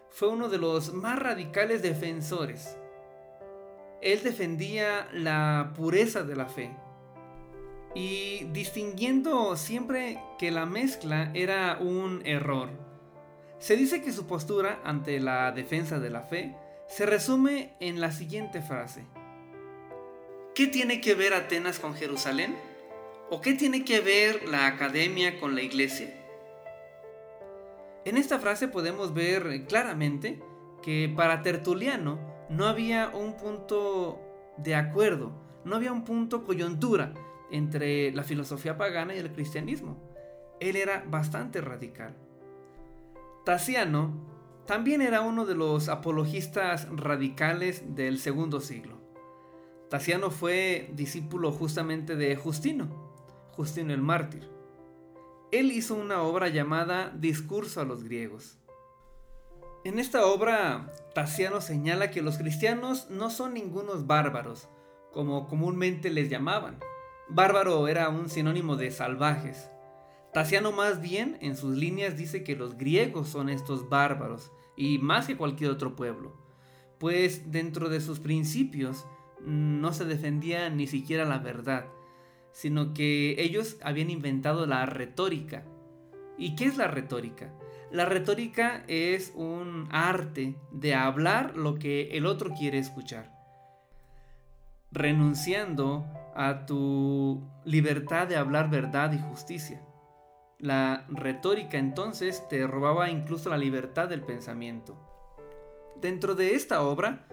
fue 0.09 0.30
uno 0.30 0.49
de 0.49 0.57
los 0.57 0.93
más 0.93 1.19
radicales 1.19 1.84
defensores. 1.84 2.78
Él 4.01 4.24
defendía 4.24 5.07
la 5.13 5.74
pureza 5.76 6.24
de 6.24 6.36
la 6.36 6.47
fe 6.47 6.76
y 7.93 8.45
distinguiendo 8.45 9.55
siempre 9.57 10.21
que 10.39 10.51
la 10.51 10.65
mezcla 10.65 11.31
era 11.33 11.77
un 11.79 12.21
error. 12.25 12.69
Se 13.59 13.75
dice 13.75 14.01
que 14.01 14.11
su 14.11 14.25
postura 14.27 14.79
ante 14.83 15.19
la 15.19 15.51
defensa 15.51 15.99
de 15.99 16.09
la 16.09 16.21
fe 16.21 16.55
se 16.87 17.05
resume 17.05 17.73
en 17.79 18.01
la 18.01 18.11
siguiente 18.11 18.61
frase. 18.61 19.05
¿Qué 20.55 20.67
tiene 20.67 20.99
que 21.01 21.15
ver 21.15 21.33
Atenas 21.33 21.79
con 21.79 21.93
Jerusalén? 21.93 22.55
¿O 23.29 23.39
qué 23.39 23.53
tiene 23.53 23.85
que 23.85 24.01
ver 24.01 24.49
la 24.49 24.67
academia 24.67 25.39
con 25.39 25.55
la 25.55 25.61
iglesia? 25.61 26.13
En 28.03 28.17
esta 28.17 28.39
frase 28.39 28.67
podemos 28.67 29.13
ver 29.13 29.65
claramente 29.67 30.41
que 30.81 31.11
para 31.15 31.43
Tertuliano 31.43 32.19
no 32.49 32.65
había 32.65 33.09
un 33.09 33.37
punto 33.37 34.19
de 34.57 34.75
acuerdo, 34.75 35.31
no 35.63 35.75
había 35.75 35.93
un 35.93 36.03
punto 36.03 36.43
coyuntura 36.43 37.13
entre 37.52 38.12
la 38.14 38.24
filosofía 38.24 38.78
pagana 38.78 39.14
y 39.16 39.20
el 39.20 39.32
cristianismo. 39.32 40.02
Él 40.60 40.76
era 40.76 41.04
bastante 41.08 41.62
radical. 41.62 42.16
Tasiano 43.45 44.12
también 44.66 45.02
era 45.02 45.22
uno 45.22 45.45
de 45.45 45.56
los 45.56 45.89
apologistas 45.89 46.88
radicales 46.91 47.95
del 47.95 48.20
segundo 48.20 48.62
siglo. 48.62 48.99
Tasiano 49.89 50.32
fue 50.32 50.89
discípulo 50.93 51.52
justamente 51.52 52.16
de 52.16 52.36
Justino, 52.36 53.12
Justino 53.56 53.93
el 53.93 54.02
mártir 54.02 54.52
él 55.52 55.72
hizo 55.72 55.95
una 55.95 56.24
obra 56.24 56.47
llamada 56.47 57.12
Discurso 57.14 57.82
a 57.82 57.86
los 57.86 58.04
griegos. 58.04 58.58
En 59.84 59.99
esta 59.99 60.26
obra, 60.26 60.93
Tasiano 61.14 61.60
señala 61.60 62.10
que 62.10 62.22
los 62.22 62.38
cristianos 62.38 63.10
no 63.10 63.30
son 63.30 63.54
ningunos 63.54 64.08
bárbaros, 64.08 64.70
como 65.12 65.47
comúnmente 65.47 66.10
les 66.10 66.30
llamaban. 66.30 66.80
Bárbaro 67.34 67.88
era 67.88 68.09
un 68.09 68.27
sinónimo 68.27 68.75
de 68.75 68.91
salvajes. 68.91 69.69
Tasiano 70.34 70.73
más 70.73 70.99
bien 71.01 71.38
en 71.39 71.55
sus 71.55 71.77
líneas 71.77 72.17
dice 72.17 72.43
que 72.43 72.57
los 72.57 72.77
griegos 72.77 73.29
son 73.29 73.47
estos 73.47 73.88
bárbaros, 73.88 74.51
y 74.75 74.97
más 74.97 75.27
que 75.27 75.38
cualquier 75.38 75.71
otro 75.71 75.95
pueblo, 75.95 76.36
pues 76.99 77.49
dentro 77.49 77.88
de 77.88 78.01
sus 78.01 78.19
principios 78.19 79.05
no 79.39 79.93
se 79.93 80.03
defendía 80.03 80.69
ni 80.69 80.88
siquiera 80.88 81.23
la 81.23 81.38
verdad, 81.38 81.86
sino 82.51 82.93
que 82.93 83.36
ellos 83.38 83.77
habían 83.82 84.09
inventado 84.09 84.65
la 84.65 84.86
retórica. 84.86 85.63
¿Y 86.38 86.57
qué 86.57 86.65
es 86.65 86.75
la 86.75 86.88
retórica? 86.88 87.53
La 87.91 88.03
retórica 88.03 88.84
es 88.89 89.32
un 89.36 89.88
arte 89.89 90.57
de 90.73 90.95
hablar 90.95 91.55
lo 91.55 91.75
que 91.75 92.17
el 92.17 92.25
otro 92.25 92.51
quiere 92.51 92.77
escuchar, 92.77 93.32
renunciando 94.91 96.05
a 96.36 96.65
tu 96.65 97.41
libertad 97.65 98.27
de 98.27 98.38
hablar 98.38 98.69
verdad 98.69 99.11
y 99.13 99.19
justicia. 99.19 99.82
La 100.59 101.05
retórica 101.09 101.77
entonces 101.77 102.47
te 102.49 102.67
robaba 102.67 103.09
incluso 103.09 103.49
la 103.49 103.57
libertad 103.57 104.07
del 104.07 104.21
pensamiento. 104.21 104.97
Dentro 105.99 106.36
de 106.36 106.55
esta 106.55 106.82
obra, 106.82 107.27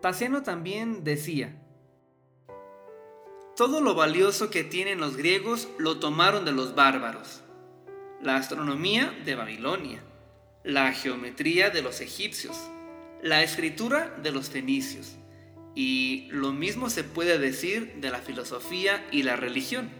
Tassiano 0.00 0.42
también 0.42 1.04
decía, 1.04 1.62
todo 3.56 3.82
lo 3.82 3.94
valioso 3.94 4.48
que 4.48 4.64
tienen 4.64 4.98
los 4.98 5.16
griegos 5.16 5.68
lo 5.78 5.98
tomaron 5.98 6.44
de 6.46 6.52
los 6.52 6.74
bárbaros. 6.74 7.42
La 8.22 8.36
astronomía 8.36 9.12
de 9.24 9.34
Babilonia, 9.34 10.02
la 10.64 10.92
geometría 10.92 11.68
de 11.70 11.82
los 11.82 12.00
egipcios, 12.00 12.56
la 13.22 13.42
escritura 13.42 14.16
de 14.22 14.32
los 14.32 14.48
fenicios. 14.48 15.16
Y 15.74 16.28
lo 16.30 16.52
mismo 16.52 16.90
se 16.90 17.04
puede 17.04 17.38
decir 17.38 17.94
de 18.00 18.10
la 18.10 18.18
filosofía 18.18 19.06
y 19.10 19.22
la 19.22 19.36
religión, 19.36 19.90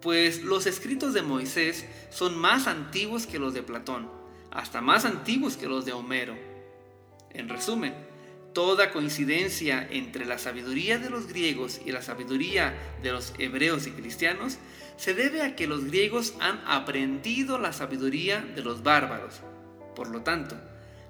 pues 0.00 0.42
los 0.42 0.66
escritos 0.66 1.12
de 1.14 1.22
Moisés 1.22 1.86
son 2.10 2.36
más 2.36 2.66
antiguos 2.66 3.26
que 3.26 3.38
los 3.38 3.54
de 3.54 3.62
Platón, 3.62 4.10
hasta 4.50 4.80
más 4.80 5.04
antiguos 5.04 5.56
que 5.56 5.68
los 5.68 5.84
de 5.84 5.92
Homero. 5.92 6.36
En 7.30 7.48
resumen, 7.48 7.94
toda 8.54 8.90
coincidencia 8.90 9.86
entre 9.90 10.24
la 10.24 10.38
sabiduría 10.38 10.98
de 10.98 11.10
los 11.10 11.26
griegos 11.26 11.80
y 11.84 11.92
la 11.92 12.00
sabiduría 12.00 12.74
de 13.02 13.12
los 13.12 13.34
hebreos 13.38 13.86
y 13.86 13.90
cristianos 13.90 14.56
se 14.96 15.12
debe 15.12 15.42
a 15.42 15.54
que 15.56 15.66
los 15.66 15.84
griegos 15.84 16.32
han 16.40 16.62
aprendido 16.66 17.58
la 17.58 17.74
sabiduría 17.74 18.40
de 18.40 18.62
los 18.62 18.82
bárbaros. 18.82 19.42
Por 19.94 20.08
lo 20.08 20.22
tanto, 20.22 20.56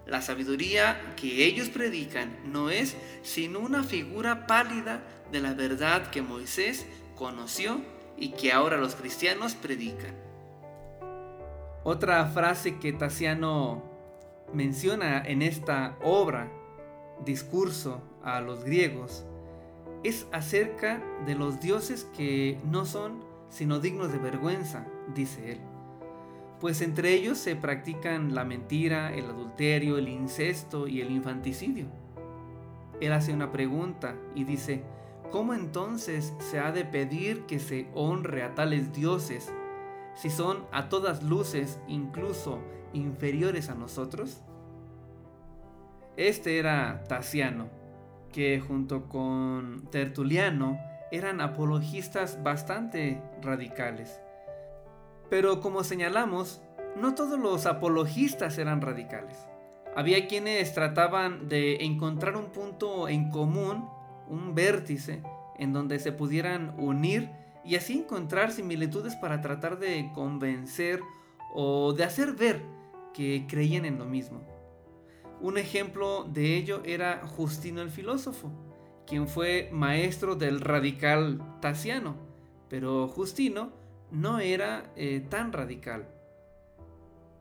la 0.07 0.23
sabiduría 0.23 1.15
que 1.17 1.45
ellos 1.45 1.69
predican 1.69 2.37
no 2.45 2.71
es 2.71 2.97
sino 3.23 3.59
una 3.59 3.83
figura 3.83 4.47
pálida 4.47 5.03
de 5.33 5.41
la 5.41 5.53
verdad 5.53 6.11
que 6.11 6.23
Moisés 6.23 6.87
conoció 7.17 7.81
y 8.17 8.31
que 8.31 8.53
ahora 8.53 8.77
los 8.77 8.95
cristianos 8.95 9.55
predican. 9.55 10.15
Otra 11.83 12.25
frase 12.27 12.79
que 12.79 12.93
Tasiano 12.93 13.83
menciona 14.53 15.23
en 15.25 15.43
esta 15.43 15.97
obra 16.03 16.51
discurso 17.25 18.03
a 18.23 18.41
los 18.41 18.65
griegos 18.65 19.25
es 20.05 20.27
acerca 20.33 21.03
de 21.27 21.35
los 21.35 21.61
dioses 21.61 22.07
que 22.17 22.59
no 22.65 22.87
son 22.87 23.25
sino 23.49 23.79
dignos 23.81 24.13
de 24.13 24.19
vergüenza, 24.19 24.87
dice 25.15 25.53
él. 25.53 25.76
Pues 26.61 26.81
entre 26.81 27.13
ellos 27.13 27.37
se 27.37 27.55
practican 27.55 28.35
la 28.35 28.45
mentira, 28.45 29.13
el 29.13 29.27
adulterio, 29.27 29.99
el 29.99 30.09
incesto 30.09 30.89
y 30.89 31.01
el 31.03 31.11
infanticidio. 31.11 31.87
él 33.01 33.13
hace 33.13 33.35
una 33.35 33.53
pregunta 33.53 34.15
y 34.35 34.45
dice, 34.45 34.83
¿cómo 35.31 35.53
entonces 35.53 36.33
se 36.39 36.59
ha 36.59 36.73
de 36.73 36.87
pedir 36.87 37.43
que 37.43 37.59
se 37.59 37.89
honre 37.95 38.43
a 38.43 38.55
tales 38.55 38.93
dioses 38.95 39.53
si 40.15 40.31
son 40.31 40.65
a 40.73 40.89
todas 40.89 41.23
luces 41.23 41.79
incluso 41.89 42.61
inferiores 42.95 43.69
a 43.69 43.75
nosotros? 43.75 44.41
Este 46.17 46.59
era 46.59 47.05
Tasiano, 47.07 47.69
que 48.33 48.61
junto 48.61 49.11
con 49.11 49.89
Tertuliano 49.91 50.79
eran 51.13 51.43
apologistas 51.43 52.43
bastante 52.43 53.23
radicales. 53.43 54.21
Pero 55.29 55.61
como 55.61 55.85
señalamos, 55.85 56.61
no 56.97 57.15
todos 57.15 57.39
los 57.39 57.67
apologistas 57.67 58.59
eran 58.59 58.81
radicales. 58.81 59.47
Había 59.95 60.27
quienes 60.29 60.75
trataban 60.75 61.49
de 61.49 61.85
encontrar 61.85 62.37
un 62.37 62.47
punto 62.47 63.09
en 63.09 63.31
común, 63.31 63.89
un 64.29 64.55
vértice, 64.55 65.23
en 65.59 65.73
donde 65.73 65.99
se 65.99 66.13
pudieran 66.13 66.75
unir 66.79 67.31
y 67.65 67.77
así 67.77 67.99
encontrar 67.99 68.53
similitudes 68.53 69.17
para 69.17 69.41
tratar 69.41 69.79
de 69.79 70.11
convencer 70.15 71.01
o 71.55 71.93
de 71.93 72.05
hacer 72.05 72.33
ver 72.33 72.63
que 73.13 73.47
creían 73.49 73.85
en 73.85 73.99
lo 73.99 74.05
mismo. 74.05 74.43
Un 75.41 75.59
ejemplo 75.59 76.25
de 76.25 76.57
ello 76.57 76.83
era 76.85 77.27
Justino 77.27 77.83
el 77.83 77.91
filósofo, 77.91 78.51
quien 79.07 79.29
fue 79.29 79.69
maestro 79.73 80.35
del 80.35 80.61
radical 80.61 81.59
Tasiano, 81.61 82.17
pero 82.69 83.09
Justino 83.09 83.73
no 84.11 84.41
era 84.41 84.93
eh, 84.97 85.25
tan 85.29 85.53
radical. 85.53 86.09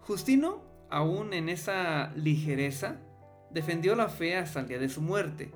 Justino 0.01 0.65
aún 0.89 1.33
en 1.33 1.49
esa 1.49 2.11
ligereza, 2.15 2.97
defendió 3.49 3.95
la 3.95 4.09
fe 4.09 4.37
hasta 4.37 4.61
el 4.61 4.67
día 4.67 4.79
de 4.79 4.89
su 4.89 5.01
muerte. 5.01 5.51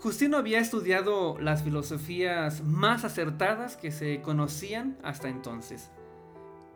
Justino 0.00 0.38
había 0.38 0.60
estudiado 0.60 1.38
las 1.38 1.62
filosofías 1.62 2.64
más 2.64 3.04
acertadas 3.04 3.76
que 3.76 3.90
se 3.90 4.22
conocían 4.22 4.98
hasta 5.02 5.28
entonces. 5.28 5.90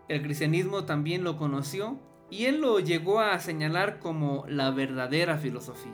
El 0.09 0.23
cristianismo 0.23 0.85
también 0.85 1.25
lo 1.25 1.39
conoció 1.39 1.99
y 2.31 2.45
él 2.45 2.61
lo 2.61 2.81
llegó 2.81 3.21
a 3.21 3.39
señalar 3.41 3.99
como 3.99 4.45
la 4.47 4.71
verdadera 4.71 5.39
filosofía. 5.39 5.93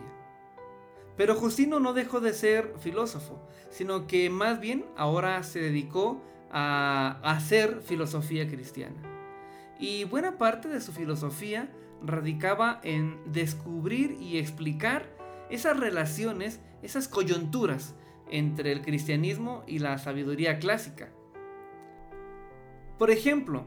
Pero 1.17 1.37
Justino 1.37 1.79
no 1.79 1.93
dejó 1.93 2.21
de 2.21 2.33
ser 2.33 2.75
filósofo, 2.81 3.41
sino 3.71 4.07
que 4.07 4.29
más 4.31 4.59
bien 4.59 4.87
ahora 4.97 5.43
se 5.45 5.61
dedicó 5.61 6.21
a 6.51 7.21
hacer 7.23 7.81
filosofía 7.83 8.49
cristiana 8.49 9.11
y 9.81 10.05
buena 10.05 10.37
parte 10.37 10.69
de 10.69 10.81
su 10.81 10.93
filosofía 10.93 11.71
radicaba 12.03 12.81
en 12.85 13.19
descubrir 13.33 14.17
y 14.21 14.39
explicar 14.39 15.07
esas 15.49 15.79
relaciones, 15.79 16.61
esas 16.83 17.09
coyunturas 17.09 17.95
entre 18.31 18.73
el 18.73 18.83
cristianismo 18.83 19.65
y 19.67 19.79
la 19.79 19.99
sabiduría 19.99 20.59
clásica. 20.59 21.11
Por 22.99 23.11
ejemplo, 23.11 23.65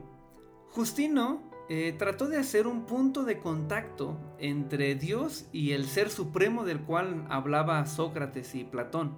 Justino 0.70 1.42
eh, 1.70 1.96
trató 1.98 2.28
de 2.28 2.38
hacer 2.38 2.68
un 2.68 2.86
punto 2.86 3.24
de 3.24 3.40
contacto 3.40 4.18
entre 4.38 4.96
Dios 4.96 5.48
y 5.52 5.72
el 5.72 5.86
ser 5.86 6.10
supremo 6.10 6.64
del 6.64 6.82
cual 6.82 7.26
hablaba 7.30 7.86
Sócrates 7.86 8.54
y 8.54 8.64
Platón, 8.64 9.16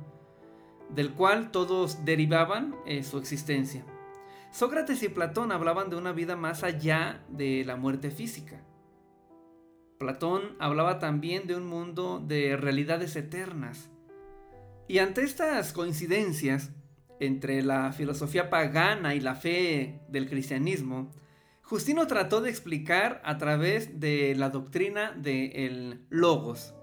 del 0.89 1.13
cual 1.13 1.51
todos 1.51 2.05
derivaban 2.05 2.75
eh, 2.85 3.03
su 3.03 3.17
existencia. 3.17 3.83
Sócrates 4.51 5.03
y 5.03 5.09
Platón 5.09 5.51
hablaban 5.51 5.89
de 5.89 5.97
una 5.97 6.13
vida 6.13 6.35
más 6.35 6.63
allá 6.63 7.23
de 7.29 7.63
la 7.65 7.75
muerte 7.75 8.11
física. 8.11 8.61
Platón 9.99 10.55
hablaba 10.59 10.99
también 10.99 11.47
de 11.47 11.55
un 11.55 11.65
mundo 11.65 12.23
de 12.25 12.55
realidades 12.57 13.15
eternas. 13.15 13.89
Y 14.87 14.99
ante 14.99 15.23
estas 15.23 15.73
coincidencias 15.73 16.71
entre 17.19 17.63
la 17.63 17.91
filosofía 17.91 18.49
pagana 18.49 19.15
y 19.15 19.19
la 19.19 19.35
fe 19.35 20.01
del 20.09 20.29
cristianismo, 20.29 21.11
Justino 21.61 22.05
trató 22.05 22.41
de 22.41 22.51
explicar 22.51 23.21
a 23.25 23.37
través 23.37 23.99
de 23.99 24.35
la 24.35 24.51
doctrina 24.51 25.13
del 25.13 26.05
logos. 26.09 26.75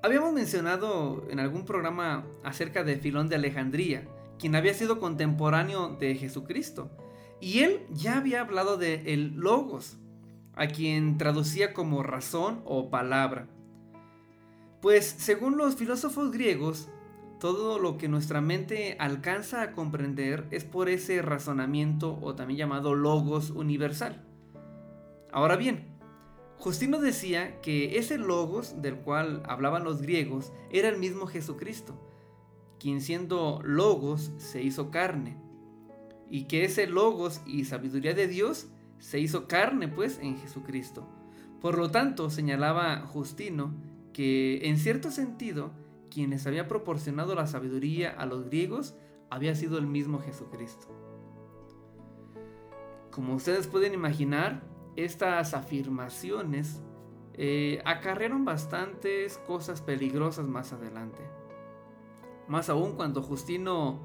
Habíamos 0.00 0.32
mencionado 0.32 1.26
en 1.28 1.40
algún 1.40 1.64
programa 1.64 2.24
acerca 2.44 2.84
de 2.84 2.98
Filón 2.98 3.28
de 3.28 3.34
Alejandría, 3.34 4.06
quien 4.38 4.54
había 4.54 4.72
sido 4.72 5.00
contemporáneo 5.00 5.96
de 5.98 6.14
Jesucristo. 6.14 6.88
Y 7.40 7.60
él 7.60 7.84
ya 7.90 8.18
había 8.18 8.42
hablado 8.42 8.76
de 8.76 9.12
el 9.12 9.34
logos, 9.34 9.98
a 10.54 10.68
quien 10.68 11.18
traducía 11.18 11.72
como 11.72 12.04
razón 12.04 12.62
o 12.64 12.90
palabra. 12.90 13.48
Pues 14.80 15.04
según 15.04 15.56
los 15.56 15.74
filósofos 15.74 16.30
griegos, 16.30 16.88
todo 17.40 17.80
lo 17.80 17.98
que 17.98 18.08
nuestra 18.08 18.40
mente 18.40 18.96
alcanza 19.00 19.62
a 19.62 19.72
comprender 19.72 20.46
es 20.52 20.64
por 20.64 20.88
ese 20.88 21.22
razonamiento 21.22 22.18
o 22.22 22.36
también 22.36 22.58
llamado 22.58 22.94
logos 22.94 23.50
universal. 23.50 24.24
Ahora 25.32 25.56
bien, 25.56 25.97
Justino 26.58 27.00
decía 27.00 27.60
que 27.60 27.98
ese 27.98 28.18
logos 28.18 28.82
del 28.82 28.96
cual 28.96 29.42
hablaban 29.46 29.84
los 29.84 30.02
griegos 30.02 30.52
era 30.70 30.88
el 30.88 30.98
mismo 30.98 31.26
Jesucristo, 31.26 31.94
quien 32.80 33.00
siendo 33.00 33.60
logos 33.62 34.32
se 34.38 34.62
hizo 34.62 34.90
carne. 34.90 35.36
Y 36.28 36.44
que 36.44 36.64
ese 36.64 36.86
logos 36.86 37.40
y 37.46 37.64
sabiduría 37.64 38.12
de 38.12 38.26
Dios 38.26 38.68
se 38.98 39.20
hizo 39.20 39.46
carne 39.46 39.88
pues 39.88 40.18
en 40.20 40.36
Jesucristo. 40.36 41.06
Por 41.60 41.78
lo 41.78 41.90
tanto, 41.90 42.28
señalaba 42.28 43.00
Justino 43.06 43.74
que 44.12 44.68
en 44.68 44.78
cierto 44.78 45.10
sentido, 45.10 45.70
quienes 46.10 46.46
había 46.46 46.66
proporcionado 46.66 47.34
la 47.36 47.46
sabiduría 47.46 48.10
a 48.10 48.26
los 48.26 48.46
griegos 48.46 48.96
había 49.30 49.54
sido 49.54 49.78
el 49.78 49.86
mismo 49.86 50.18
Jesucristo. 50.18 50.88
Como 53.12 53.34
ustedes 53.34 53.66
pueden 53.66 53.94
imaginar, 53.94 54.62
estas 55.04 55.54
afirmaciones 55.54 56.82
eh, 57.34 57.80
acarrearon 57.84 58.44
bastantes 58.44 59.38
cosas 59.38 59.80
peligrosas 59.80 60.48
más 60.48 60.72
adelante. 60.72 61.22
Más 62.48 62.68
aún 62.68 62.94
cuando 62.94 63.22
Justino 63.22 64.00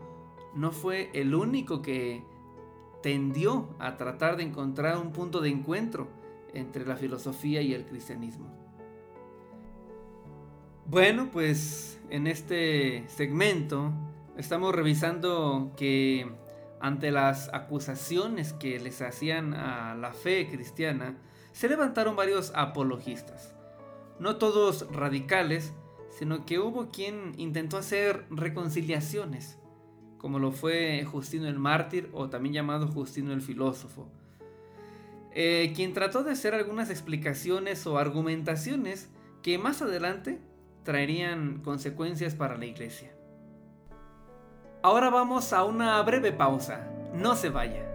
no 0.53 0.71
fue 0.71 1.09
el 1.13 1.33
único 1.33 1.81
que 1.81 2.23
tendió 3.01 3.75
a 3.79 3.97
tratar 3.97 4.37
de 4.37 4.43
encontrar 4.43 4.99
un 4.99 5.11
punto 5.11 5.41
de 5.41 5.49
encuentro 5.49 6.07
entre 6.53 6.85
la 6.85 6.95
filosofía 6.95 7.61
y 7.63 7.73
el 7.73 7.85
cristianismo. 7.85 8.45
Bueno, 10.85 11.29
pues 11.31 11.99
en 12.11 12.27
este 12.27 13.05
segmento 13.07 13.91
estamos 14.37 14.75
revisando 14.75 15.71
que 15.75 16.42
ante 16.83 17.11
las 17.11 17.49
acusaciones 17.53 18.51
que 18.51 18.77
les 18.77 19.01
hacían 19.01 19.53
a 19.53 19.95
la 19.95 20.11
fe 20.11 20.49
cristiana, 20.51 21.15
se 21.53 21.69
levantaron 21.69 22.17
varios 22.17 22.51
apologistas. 22.55 23.55
No 24.19 24.35
todos 24.35 24.91
radicales, 24.91 25.71
sino 26.09 26.45
que 26.45 26.59
hubo 26.59 26.91
quien 26.91 27.35
intentó 27.37 27.77
hacer 27.77 28.25
reconciliaciones, 28.29 29.57
como 30.17 30.39
lo 30.39 30.51
fue 30.51 31.05
Justino 31.09 31.47
el 31.47 31.57
Mártir 31.57 32.09
o 32.11 32.29
también 32.29 32.53
llamado 32.53 32.89
Justino 32.89 33.31
el 33.31 33.41
Filósofo, 33.41 34.09
eh, 35.31 35.71
quien 35.73 35.93
trató 35.93 36.25
de 36.25 36.31
hacer 36.31 36.53
algunas 36.53 36.89
explicaciones 36.89 37.87
o 37.87 37.97
argumentaciones 37.97 39.09
que 39.41 39.57
más 39.57 39.81
adelante 39.81 40.41
traerían 40.83 41.61
consecuencias 41.61 42.35
para 42.35 42.57
la 42.57 42.65
iglesia. 42.65 43.15
Ahora 44.85 45.09
vamos 45.09 45.53
a 45.53 45.63
una 45.63 46.01
breve 46.01 46.33
pausa, 46.33 46.85
no 47.13 47.37
se 47.37 47.49
vaya. 47.49 47.89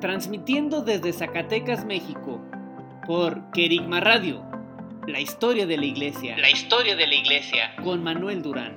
transmitiendo 0.00 0.82
desde 0.82 1.12
Zacatecas, 1.14 1.84
México, 1.86 2.40
por 3.06 3.50
Kerigma 3.52 4.00
Radio, 4.00 4.49
la 5.10 5.20
historia 5.20 5.66
de 5.66 5.76
la 5.76 5.84
iglesia. 5.84 6.36
La 6.38 6.50
historia 6.50 6.94
de 6.94 7.06
la 7.06 7.14
iglesia. 7.14 7.74
Con 7.82 8.02
Manuel 8.02 8.42
Durán. 8.42 8.76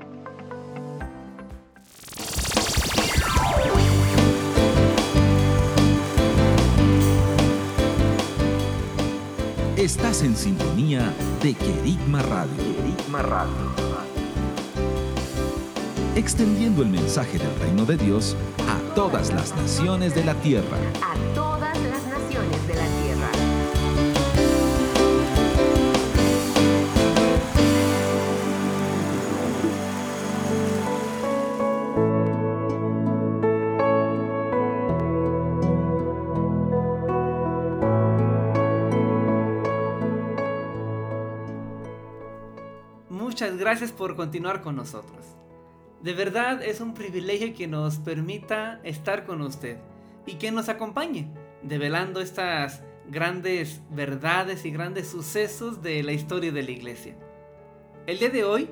Estás 9.78 10.24
en 10.24 10.36
sintonía 10.36 11.14
de 11.42 11.54
Kerigma 11.54 12.22
Radio. 12.24 12.56
Kerigma 12.58 13.22
Radio. 13.22 13.74
Extendiendo 16.16 16.84
el 16.84 16.90
mensaje 16.90 17.38
del 17.38 17.60
reino 17.60 17.86
de 17.86 17.98
Dios 17.98 18.36
a 18.68 18.96
todas 18.96 19.34
las 19.34 19.56
naciones 19.56 20.16
de 20.16 20.24
la 20.24 20.36
tierra. 20.36 20.78
A 21.02 21.14
todas 21.14 21.14
las 21.14 21.14
naciones 21.14 21.14
de 21.14 21.24
la 21.24 21.24
tierra. 21.24 21.33
Gracias 43.74 43.92
por 43.92 44.16
continuar 44.16 44.62
con 44.62 44.76
nosotros. 44.76 45.26
De 46.04 46.14
verdad 46.14 46.62
es 46.62 46.80
un 46.80 46.94
privilegio 46.94 47.56
que 47.56 47.66
nos 47.66 47.98
permita 47.98 48.80
estar 48.84 49.26
con 49.26 49.42
usted 49.42 49.80
y 50.28 50.36
que 50.36 50.52
nos 50.52 50.70
acompañe, 50.70 51.28
develando 51.64 52.22
estas 52.22 52.84
grandes 53.10 53.82
verdades 53.90 54.64
y 54.66 54.70
grandes 54.70 55.08
sucesos 55.08 55.82
de 55.82 56.04
la 56.04 56.12
historia 56.12 56.52
de 56.52 56.62
la 56.62 56.70
iglesia. 56.70 57.16
El 58.06 58.20
día 58.20 58.30
de 58.30 58.44
hoy 58.44 58.70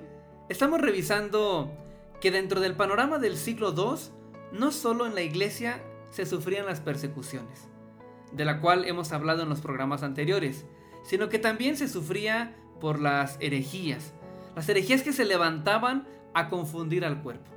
estamos 0.50 0.80
revisando 0.80 1.72
que 2.20 2.30
dentro 2.30 2.60
del 2.60 2.76
panorama 2.76 3.18
del 3.18 3.38
siglo 3.38 3.74
II, 3.76 4.00
no 4.52 4.72
solo 4.72 5.08
en 5.08 5.16
la 5.16 5.24
iglesia 5.24 5.82
se 6.12 6.28
sufrían 6.28 6.68
las 6.68 6.80
persecuciones, 6.80 7.70
de 8.34 8.46
la 8.46 8.62
cual 8.62 8.86
hemos 8.86 9.14
hablado 9.14 9.42
en 9.42 9.50
los 9.50 9.62
programas 9.62 10.04
anteriores, 10.04 10.68
sino 11.02 11.28
que 11.28 11.40
también 11.40 11.76
se 11.76 11.88
sufría 11.88 12.56
por 12.80 13.00
las 13.00 13.38
herejías, 13.40 14.14
las 14.56 14.68
herejías 14.70 15.04
que 15.04 15.14
se 15.14 15.26
levantaban 15.26 16.08
a 16.34 16.50
confundir 16.50 17.06
al 17.06 17.22
cuerpo. 17.22 17.50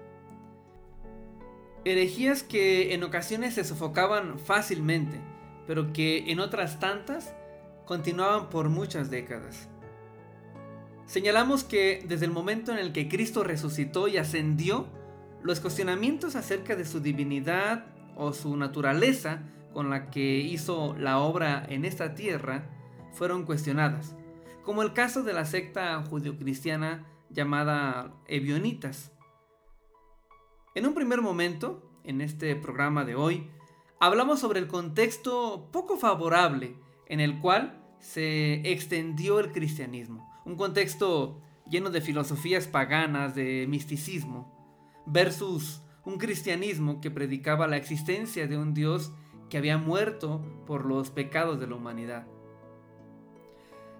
Herejías 1.84 2.42
que 2.42 2.94
en 2.94 3.02
ocasiones 3.02 3.54
se 3.54 3.64
sofocaban 3.64 4.38
fácilmente, 4.38 5.20
pero 5.66 5.92
que 5.92 6.30
en 6.30 6.40
otras 6.40 6.80
tantas 6.80 7.34
continuaban 7.84 8.48
por 8.48 8.68
muchas 8.68 9.10
décadas. 9.10 9.68
Señalamos 11.06 11.64
que 11.64 12.02
desde 12.08 12.24
el 12.24 12.30
momento 12.30 12.72
en 12.72 12.78
el 12.78 12.92
que 12.92 13.08
Cristo 13.08 13.44
resucitó 13.44 14.08
y 14.08 14.16
ascendió, 14.16 14.86
los 15.42 15.60
cuestionamientos 15.60 16.36
acerca 16.36 16.74
de 16.74 16.86
su 16.86 17.00
divinidad 17.00 17.84
o 18.16 18.32
su 18.32 18.56
naturaleza 18.56 19.42
con 19.74 19.90
la 19.90 20.08
que 20.10 20.38
hizo 20.38 20.96
la 20.98 21.18
obra 21.18 21.66
en 21.68 21.84
esta 21.84 22.14
tierra 22.14 22.64
fueron 23.12 23.44
cuestionadas, 23.44 24.16
como 24.64 24.82
el 24.82 24.92
caso 24.92 25.22
de 25.22 25.32
la 25.32 25.44
secta 25.44 26.02
judio-cristiana 26.02 27.06
llamada 27.30 28.14
Ebionitas. 28.26 29.12
En 30.74 30.86
un 30.86 30.94
primer 30.94 31.20
momento, 31.20 32.00
en 32.02 32.20
este 32.20 32.56
programa 32.56 33.04
de 33.04 33.14
hoy, 33.14 33.50
hablamos 34.00 34.40
sobre 34.40 34.60
el 34.60 34.66
contexto 34.66 35.68
poco 35.70 35.96
favorable 35.96 36.76
en 37.06 37.20
el 37.20 37.40
cual 37.40 37.82
se 38.00 38.54
extendió 38.70 39.38
el 39.38 39.52
cristianismo. 39.52 40.28
Un 40.44 40.56
contexto 40.56 41.40
lleno 41.68 41.90
de 41.90 42.00
filosofías 42.00 42.66
paganas, 42.66 43.34
de 43.34 43.66
misticismo, 43.68 44.52
versus 45.06 45.82
un 46.04 46.18
cristianismo 46.18 47.00
que 47.00 47.10
predicaba 47.10 47.66
la 47.66 47.76
existencia 47.76 48.46
de 48.46 48.58
un 48.58 48.74
Dios 48.74 49.12
que 49.48 49.58
había 49.58 49.78
muerto 49.78 50.42
por 50.66 50.86
los 50.86 51.10
pecados 51.10 51.60
de 51.60 51.66
la 51.66 51.76
humanidad. 51.76 52.26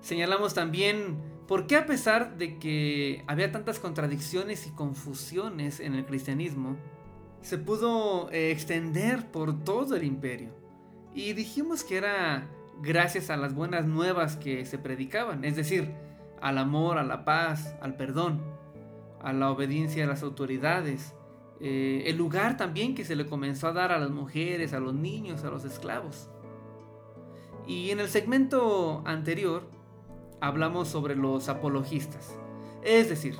Señalamos 0.04 0.52
también 0.52 1.16
por 1.48 1.66
qué 1.66 1.76
a 1.76 1.86
pesar 1.86 2.36
de 2.36 2.58
que 2.58 3.24
había 3.26 3.50
tantas 3.50 3.78
contradicciones 3.78 4.66
y 4.66 4.70
confusiones 4.70 5.80
en 5.80 5.94
el 5.94 6.04
cristianismo, 6.04 6.76
se 7.40 7.56
pudo 7.56 8.30
eh, 8.30 8.50
extender 8.50 9.30
por 9.30 9.64
todo 9.64 9.96
el 9.96 10.04
imperio. 10.04 10.50
Y 11.14 11.32
dijimos 11.32 11.84
que 11.84 11.96
era 11.96 12.50
gracias 12.82 13.30
a 13.30 13.38
las 13.38 13.54
buenas 13.54 13.86
nuevas 13.86 14.36
que 14.36 14.66
se 14.66 14.76
predicaban, 14.76 15.42
es 15.42 15.56
decir, 15.56 15.94
al 16.42 16.58
amor, 16.58 16.98
a 16.98 17.02
la 17.02 17.24
paz, 17.24 17.74
al 17.80 17.96
perdón, 17.96 18.42
a 19.22 19.32
la 19.32 19.50
obediencia 19.50 20.04
a 20.04 20.06
las 20.06 20.22
autoridades, 20.22 21.14
eh, 21.60 22.02
el 22.08 22.18
lugar 22.18 22.58
también 22.58 22.94
que 22.94 23.06
se 23.06 23.16
le 23.16 23.24
comenzó 23.24 23.68
a 23.68 23.72
dar 23.72 23.90
a 23.90 23.98
las 23.98 24.10
mujeres, 24.10 24.74
a 24.74 24.80
los 24.80 24.92
niños, 24.92 25.44
a 25.44 25.50
los 25.50 25.64
esclavos. 25.64 26.28
Y 27.66 27.90
en 27.90 28.00
el 28.00 28.08
segmento 28.08 29.02
anterior 29.06 29.72
hablamos 30.46 30.88
sobre 30.88 31.16
los 31.16 31.48
apologistas, 31.48 32.36
es 32.82 33.08
decir, 33.08 33.36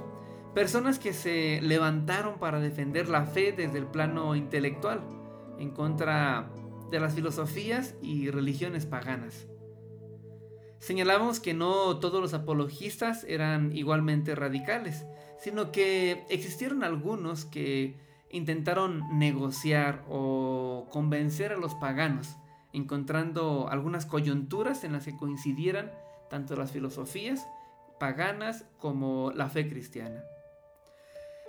personas 0.55 0.99
que 0.99 1.13
se 1.13 1.61
levantaron 1.61 2.39
para 2.39 2.61
defender 2.61 3.09
la 3.09 3.27
fe 3.27 3.53
desde 3.53 3.79
el 3.79 3.87
plano 3.87 4.35
intelectual, 4.35 5.03
en 5.59 5.71
contra 5.71 6.51
de 6.91 7.01
las 7.01 7.15
filosofías 7.15 7.95
y 8.01 8.31
religiones 8.31 8.87
paganas. 8.87 9.47
Señalamos 10.79 11.41
que 11.41 11.55
no 11.55 11.99
todos 11.99 12.21
los 12.21 12.35
apologistas 12.35 13.25
eran 13.25 13.77
igualmente 13.77 14.35
radicales, 14.35 15.05
sino 15.39 15.73
que 15.73 16.25
existieron 16.31 16.85
algunos 16.85 17.45
que 17.45 17.97
intentaron 18.31 19.03
negociar 19.19 20.05
o 20.09 20.89
convencer 20.91 21.53
a 21.53 21.57
los 21.57 21.75
paganos, 21.75 22.37
encontrando 22.73 23.69
algunas 23.71 24.07
coyunturas 24.07 24.85
en 24.85 24.93
las 24.93 25.05
que 25.05 25.17
coincidieran 25.17 25.93
tanto 26.35 26.57
las 26.57 26.72
filosofías 26.72 27.47
paganas 28.01 28.64
como 28.80 29.30
la 29.37 29.49
fe 29.49 29.68
cristiana. 29.68 30.24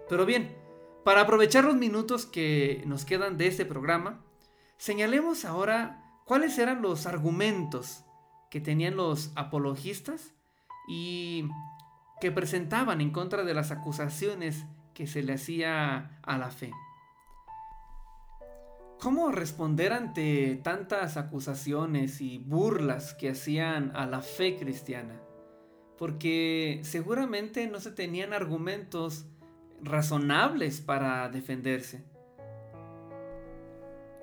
Pero 0.08 0.28
bien, 0.28 0.56
para 1.04 1.22
aprovechar 1.22 1.64
los 1.64 1.76
minutos 1.76 2.28
que 2.28 2.84
nos 2.86 3.04
quedan 3.04 3.36
de 3.36 3.48
este 3.48 3.66
programa, 3.66 4.22
señalemos 4.78 5.44
ahora 5.44 6.04
cuáles 6.24 6.60
eran 6.60 6.84
los 6.84 7.08
argumentos 7.08 8.04
que 8.52 8.62
tenían 8.62 8.96
los 8.96 9.32
apologistas 9.36 10.36
y 10.88 11.50
que 12.22 12.32
presentaban 12.32 13.02
en 13.02 13.10
contra 13.10 13.44
de 13.44 13.56
las 13.56 13.72
acusaciones 13.72 14.66
que 14.94 15.08
se 15.08 15.24
le 15.24 15.34
hacía 15.34 16.20
a 16.22 16.38
la 16.38 16.52
fe. 16.52 16.72
¿Cómo 19.00 19.32
responder 19.32 19.94
ante 19.94 20.56
tantas 20.64 21.18
acusaciones 21.18 22.22
y 22.22 22.38
burlas 22.40 23.14
que 23.14 23.30
hacían 23.30 23.92
a 23.96 24.06
la 24.06 24.22
fe 24.22 24.56
cristiana? 24.58 25.22
Porque 25.98 26.80
seguramente 26.84 27.68
no 27.68 27.80
se 27.80 27.92
tenían 27.92 28.34
argumentos 28.34 29.26
razonables 29.82 30.82
para 30.82 31.30
defenderse. 31.30 32.04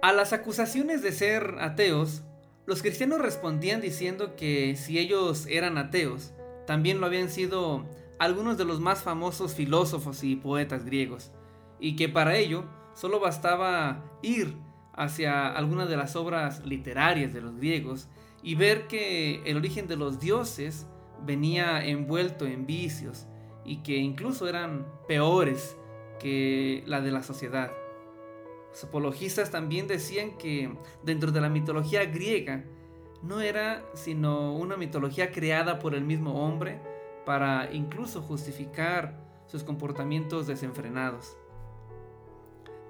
A 0.01 0.12
las 0.12 0.33
acusaciones 0.33 1.03
de 1.03 1.12
ser 1.12 1.57
ateos, 1.61 2.23
los 2.66 2.83
cristianos 2.83 3.20
respondían 3.20 3.81
diciendo 3.81 4.35
que 4.37 4.75
si 4.77 4.99
ellos 4.99 5.47
eran 5.49 5.79
ateos, 5.79 6.33
también 6.66 7.01
lo 7.01 7.07
habían 7.07 7.29
sido 7.29 7.85
algunos 8.18 8.57
de 8.57 8.64
los 8.64 8.81
más 8.81 9.03
famosos 9.03 9.55
filósofos 9.55 10.25
y 10.25 10.37
poetas 10.37 10.85
griegos, 10.85 11.31
y 11.79 11.95
que 11.95 12.09
para 12.09 12.37
ello 12.37 12.64
solo 12.95 13.20
bastaba 13.20 14.03
ir 14.22 14.57
hacia 14.95 15.49
alguna 15.49 15.86
de 15.86 15.97
las 15.97 16.16
obras 16.16 16.64
literarias 16.66 17.32
de 17.32 17.40
los 17.40 17.57
griegos 17.57 18.09
y 18.43 18.55
ver 18.55 18.86
que 18.86 19.43
el 19.45 19.57
origen 19.57 19.86
de 19.88 19.97
los 19.97 20.20
dioses 20.20 20.86
venía 21.24 21.84
envuelto 21.84 22.47
en 22.47 22.66
vicios 22.66 23.26
y 23.64 23.78
que 23.78 23.97
incluso 23.97 24.49
eran 24.49 24.86
peores 25.07 25.76
que 26.18 26.82
la 26.86 27.01
de 27.01 27.12
la 27.12 27.22
sociedad. 27.22 27.70
Los 28.70 28.84
apologistas 28.84 29.51
también 29.51 29.86
decían 29.86 30.36
que 30.38 30.74
dentro 31.03 31.30
de 31.30 31.40
la 31.40 31.49
mitología 31.49 32.05
griega 32.07 32.64
no 33.22 33.40
era 33.40 33.84
sino 33.95 34.55
una 34.55 34.76
mitología 34.76 35.30
creada 35.30 35.78
por 35.78 35.95
el 35.95 36.05
mismo 36.05 36.45
hombre 36.45 36.80
para 37.24 37.72
incluso 37.72 38.20
justificar 38.20 39.22
sus 39.47 39.62
comportamientos 39.62 40.47
desenfrenados. 40.47 41.36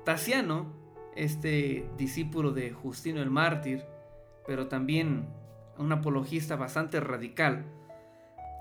Tasiano, 0.04 0.66
este 1.14 1.88
discípulo 1.96 2.52
de 2.52 2.72
Justino 2.72 3.22
el 3.22 3.30
Mártir, 3.30 3.84
pero 4.46 4.66
también 4.66 5.28
un 5.78 5.92
apologista 5.92 6.56
bastante 6.56 6.98
radical, 7.00 7.64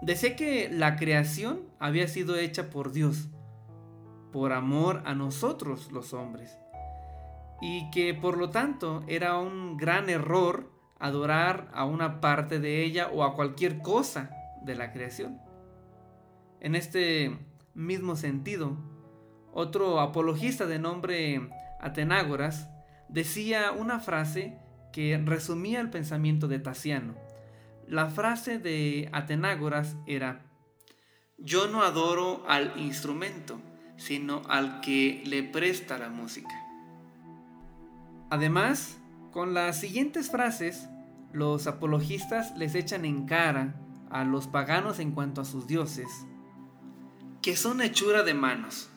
decía 0.02 0.36
que 0.36 0.70
la 0.70 0.96
creación 0.96 1.62
había 1.80 2.08
sido 2.08 2.36
hecha 2.36 2.70
por 2.70 2.92
Dios, 2.92 3.30
por 4.32 4.54
amor 4.54 5.02
a 5.06 5.16
nosotros 5.16 5.92
los 5.92 6.14
hombres, 6.14 6.58
y 7.60 7.90
que 7.90 8.14
por 8.14 8.38
lo 8.38 8.50
tanto 8.50 9.04
era 9.08 9.38
un 9.38 9.78
gran 9.78 10.10
error 10.10 10.72
adorar 11.00 11.72
a 11.74 11.86
una 11.86 12.22
parte 12.22 12.60
de 12.60 12.84
ella 12.84 13.10
o 13.12 13.24
a 13.24 13.36
cualquier 13.36 13.82
cosa 13.82 14.30
de 14.62 14.76
la 14.76 14.92
creación. 14.92 15.42
En 16.60 16.76
este 16.76 17.40
mismo 17.74 18.16
sentido, 18.16 18.78
otro 19.54 20.00
apologista 20.00 20.66
de 20.66 20.80
nombre 20.80 21.50
Atenágoras 21.80 22.70
decía 23.10 23.72
una 23.72 24.00
frase 24.00 24.58
que 24.94 25.22
resumía 25.24 25.82
el 25.82 25.90
pensamiento 25.90 26.48
de 26.48 26.60
Tasiano. 26.60 27.16
La 27.88 28.10
frase 28.10 28.60
de 28.60 29.10
Atenágoras 29.12 29.96
era, 30.06 30.42
yo 31.38 31.68
no 31.68 31.84
adoro 31.84 32.44
al 32.48 32.74
instrumento, 32.80 33.60
sino 33.98 34.44
al 34.48 34.82
que 34.82 35.24
le 35.26 35.44
presta 35.44 35.98
la 35.98 36.10
música. 36.10 36.56
Además, 38.30 38.98
con 39.32 39.54
las 39.54 39.80
siguientes 39.80 40.32
frases, 40.32 40.88
los 41.34 41.68
apologistas 41.68 42.56
les 42.58 42.76
echan 42.76 43.06
en 43.06 43.26
cara 43.26 43.76
a 44.10 44.24
los 44.24 44.48
paganos 44.48 45.00
en 45.00 45.12
cuanto 45.12 45.42
a 45.42 45.46
sus 45.46 45.68
dioses, 45.68 46.08
que 47.42 47.56
son 47.56 47.82
hechura 47.82 48.24
de 48.24 48.34
manos, 48.34 48.90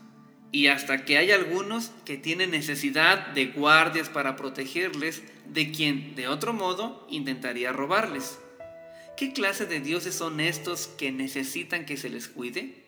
y 0.54 0.68
hasta 0.68 1.04
que 1.04 1.18
hay 1.18 1.32
algunos 1.32 1.90
que 2.04 2.16
tienen 2.16 2.52
necesidad 2.52 3.26
de 3.34 3.46
guardias 3.46 4.08
para 4.08 4.36
protegerles 4.36 5.22
de 5.46 5.72
quien 5.72 6.14
de 6.14 6.28
otro 6.28 6.52
modo 6.52 7.04
intentaría 7.10 7.72
robarles. 7.72 8.38
¿Qué 9.16 9.32
clase 9.32 9.66
de 9.66 9.80
dioses 9.80 10.14
son 10.14 10.38
estos 10.38 10.86
que 10.86 11.10
necesitan 11.10 11.84
que 11.84 11.96
se 11.96 12.08
les 12.08 12.28
cuide? 12.28 12.84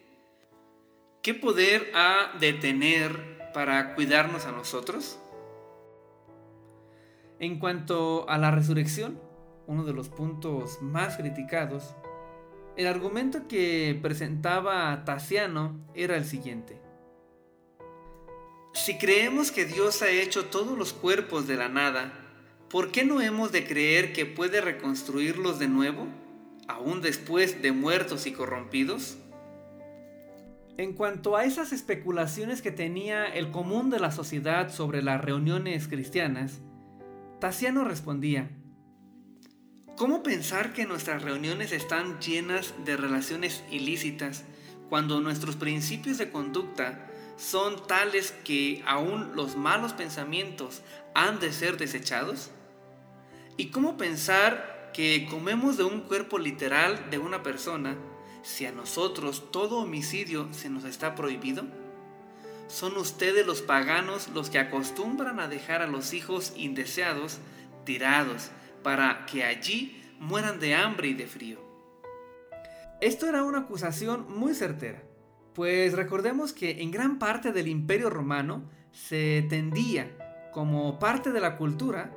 ¿qué 1.26 1.34
poder 1.34 1.90
ha 1.92 2.38
de 2.38 2.52
tener 2.52 3.50
para 3.52 3.96
cuidarnos 3.96 4.46
a 4.46 4.52
nosotros? 4.52 5.18
En 7.40 7.58
cuanto 7.58 8.30
a 8.30 8.38
la 8.38 8.52
resurrección, 8.52 9.20
uno 9.66 9.82
de 9.82 9.92
los 9.92 10.08
puntos 10.08 10.80
más 10.82 11.16
criticados, 11.16 11.96
el 12.76 12.86
argumento 12.86 13.48
que 13.48 13.98
presentaba 14.00 15.04
Tassiano 15.04 15.84
era 15.96 16.16
el 16.16 16.26
siguiente. 16.26 16.85
Si 18.76 18.98
creemos 18.98 19.50
que 19.50 19.64
Dios 19.64 20.02
ha 20.02 20.10
hecho 20.10 20.44
todos 20.44 20.76
los 20.76 20.92
cuerpos 20.92 21.46
de 21.46 21.56
la 21.56 21.70
nada, 21.70 22.12
¿por 22.68 22.92
qué 22.92 23.04
no 23.04 23.22
hemos 23.22 23.50
de 23.50 23.66
creer 23.66 24.12
que 24.12 24.26
puede 24.26 24.60
reconstruirlos 24.60 25.58
de 25.58 25.66
nuevo, 25.66 26.06
aún 26.68 27.00
después 27.00 27.62
de 27.62 27.72
muertos 27.72 28.26
y 28.26 28.32
corrompidos? 28.32 29.16
En 30.76 30.92
cuanto 30.92 31.36
a 31.36 31.44
esas 31.44 31.72
especulaciones 31.72 32.60
que 32.60 32.70
tenía 32.70 33.24
el 33.26 33.50
común 33.50 33.88
de 33.88 33.98
la 33.98 34.12
sociedad 34.12 34.70
sobre 34.70 35.02
las 35.02 35.24
reuniones 35.24 35.88
cristianas, 35.88 36.60
Tassiano 37.40 37.82
respondía, 37.82 38.50
¿Cómo 39.96 40.22
pensar 40.22 40.74
que 40.74 40.84
nuestras 40.84 41.22
reuniones 41.22 41.72
están 41.72 42.20
llenas 42.20 42.74
de 42.84 42.98
relaciones 42.98 43.64
ilícitas 43.70 44.44
cuando 44.90 45.20
nuestros 45.20 45.56
principios 45.56 46.18
de 46.18 46.30
conducta 46.30 47.10
son 47.36 47.86
tales 47.86 48.32
que 48.44 48.82
aún 48.86 49.32
los 49.34 49.56
malos 49.56 49.92
pensamientos 49.92 50.82
han 51.14 51.38
de 51.40 51.52
ser 51.52 51.76
desechados? 51.76 52.50
¿Y 53.56 53.70
cómo 53.70 53.96
pensar 53.96 54.90
que 54.92 55.26
comemos 55.30 55.76
de 55.76 55.84
un 55.84 56.00
cuerpo 56.02 56.38
literal 56.38 57.10
de 57.10 57.18
una 57.18 57.42
persona 57.42 57.96
si 58.42 58.66
a 58.66 58.72
nosotros 58.72 59.50
todo 59.50 59.78
homicidio 59.78 60.48
se 60.52 60.70
nos 60.70 60.84
está 60.84 61.14
prohibido? 61.14 61.64
Son 62.68 62.96
ustedes 62.96 63.46
los 63.46 63.62
paganos 63.62 64.28
los 64.28 64.50
que 64.50 64.58
acostumbran 64.58 65.38
a 65.38 65.48
dejar 65.48 65.82
a 65.82 65.86
los 65.86 66.12
hijos 66.12 66.52
indeseados 66.56 67.38
tirados 67.84 68.50
para 68.82 69.26
que 69.26 69.44
allí 69.44 70.02
mueran 70.18 70.58
de 70.58 70.74
hambre 70.74 71.08
y 71.08 71.14
de 71.14 71.26
frío. 71.26 71.58
Esto 73.00 73.26
era 73.28 73.44
una 73.44 73.60
acusación 73.60 74.26
muy 74.28 74.54
certera, 74.54 75.02
pues 75.56 75.94
recordemos 75.94 76.52
que 76.52 76.82
en 76.82 76.90
gran 76.90 77.18
parte 77.18 77.50
del 77.50 77.66
imperio 77.66 78.10
romano 78.10 78.64
se 78.92 79.46
tendía, 79.48 80.50
como 80.52 80.98
parte 80.98 81.32
de 81.32 81.40
la 81.40 81.56
cultura, 81.56 82.14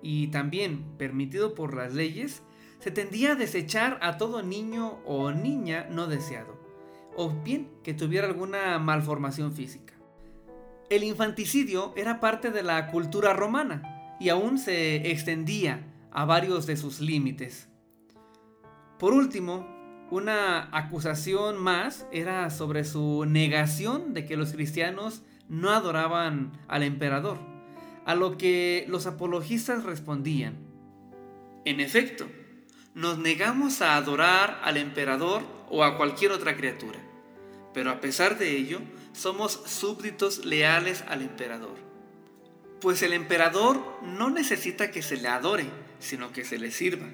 y 0.00 0.28
también 0.28 0.96
permitido 0.96 1.54
por 1.54 1.74
las 1.74 1.92
leyes, 1.92 2.42
se 2.78 2.90
tendía 2.90 3.32
a 3.32 3.34
desechar 3.34 3.98
a 4.00 4.16
todo 4.16 4.42
niño 4.42 5.00
o 5.04 5.32
niña 5.32 5.86
no 5.90 6.06
deseado, 6.06 6.58
o 7.14 7.28
bien 7.28 7.68
que 7.82 7.92
tuviera 7.92 8.26
alguna 8.26 8.78
malformación 8.78 9.52
física. 9.52 9.92
El 10.88 11.04
infanticidio 11.04 11.92
era 11.94 12.20
parte 12.20 12.50
de 12.50 12.62
la 12.62 12.86
cultura 12.86 13.34
romana 13.34 14.16
y 14.18 14.30
aún 14.30 14.56
se 14.56 15.10
extendía 15.10 15.94
a 16.10 16.24
varios 16.24 16.66
de 16.66 16.78
sus 16.78 17.00
límites. 17.00 17.68
Por 18.98 19.12
último, 19.12 19.77
una 20.10 20.68
acusación 20.76 21.58
más 21.58 22.06
era 22.12 22.48
sobre 22.50 22.84
su 22.84 23.24
negación 23.26 24.14
de 24.14 24.24
que 24.24 24.36
los 24.36 24.52
cristianos 24.52 25.22
no 25.48 25.70
adoraban 25.70 26.52
al 26.66 26.82
emperador, 26.82 27.38
a 28.04 28.14
lo 28.14 28.38
que 28.38 28.86
los 28.88 29.06
apologistas 29.06 29.84
respondían. 29.84 30.56
En 31.64 31.80
efecto, 31.80 32.26
nos 32.94 33.18
negamos 33.18 33.82
a 33.82 33.96
adorar 33.96 34.60
al 34.62 34.76
emperador 34.76 35.42
o 35.68 35.84
a 35.84 35.96
cualquier 35.96 36.32
otra 36.32 36.56
criatura, 36.56 36.98
pero 37.74 37.90
a 37.90 38.00
pesar 38.00 38.38
de 38.38 38.56
ello, 38.56 38.80
somos 39.12 39.52
súbditos 39.66 40.44
leales 40.44 41.04
al 41.08 41.22
emperador. 41.22 41.76
Pues 42.80 43.02
el 43.02 43.12
emperador 43.12 43.82
no 44.02 44.30
necesita 44.30 44.90
que 44.90 45.02
se 45.02 45.16
le 45.16 45.28
adore, 45.28 45.66
sino 45.98 46.32
que 46.32 46.44
se 46.44 46.58
le 46.58 46.70
sirva. 46.70 47.08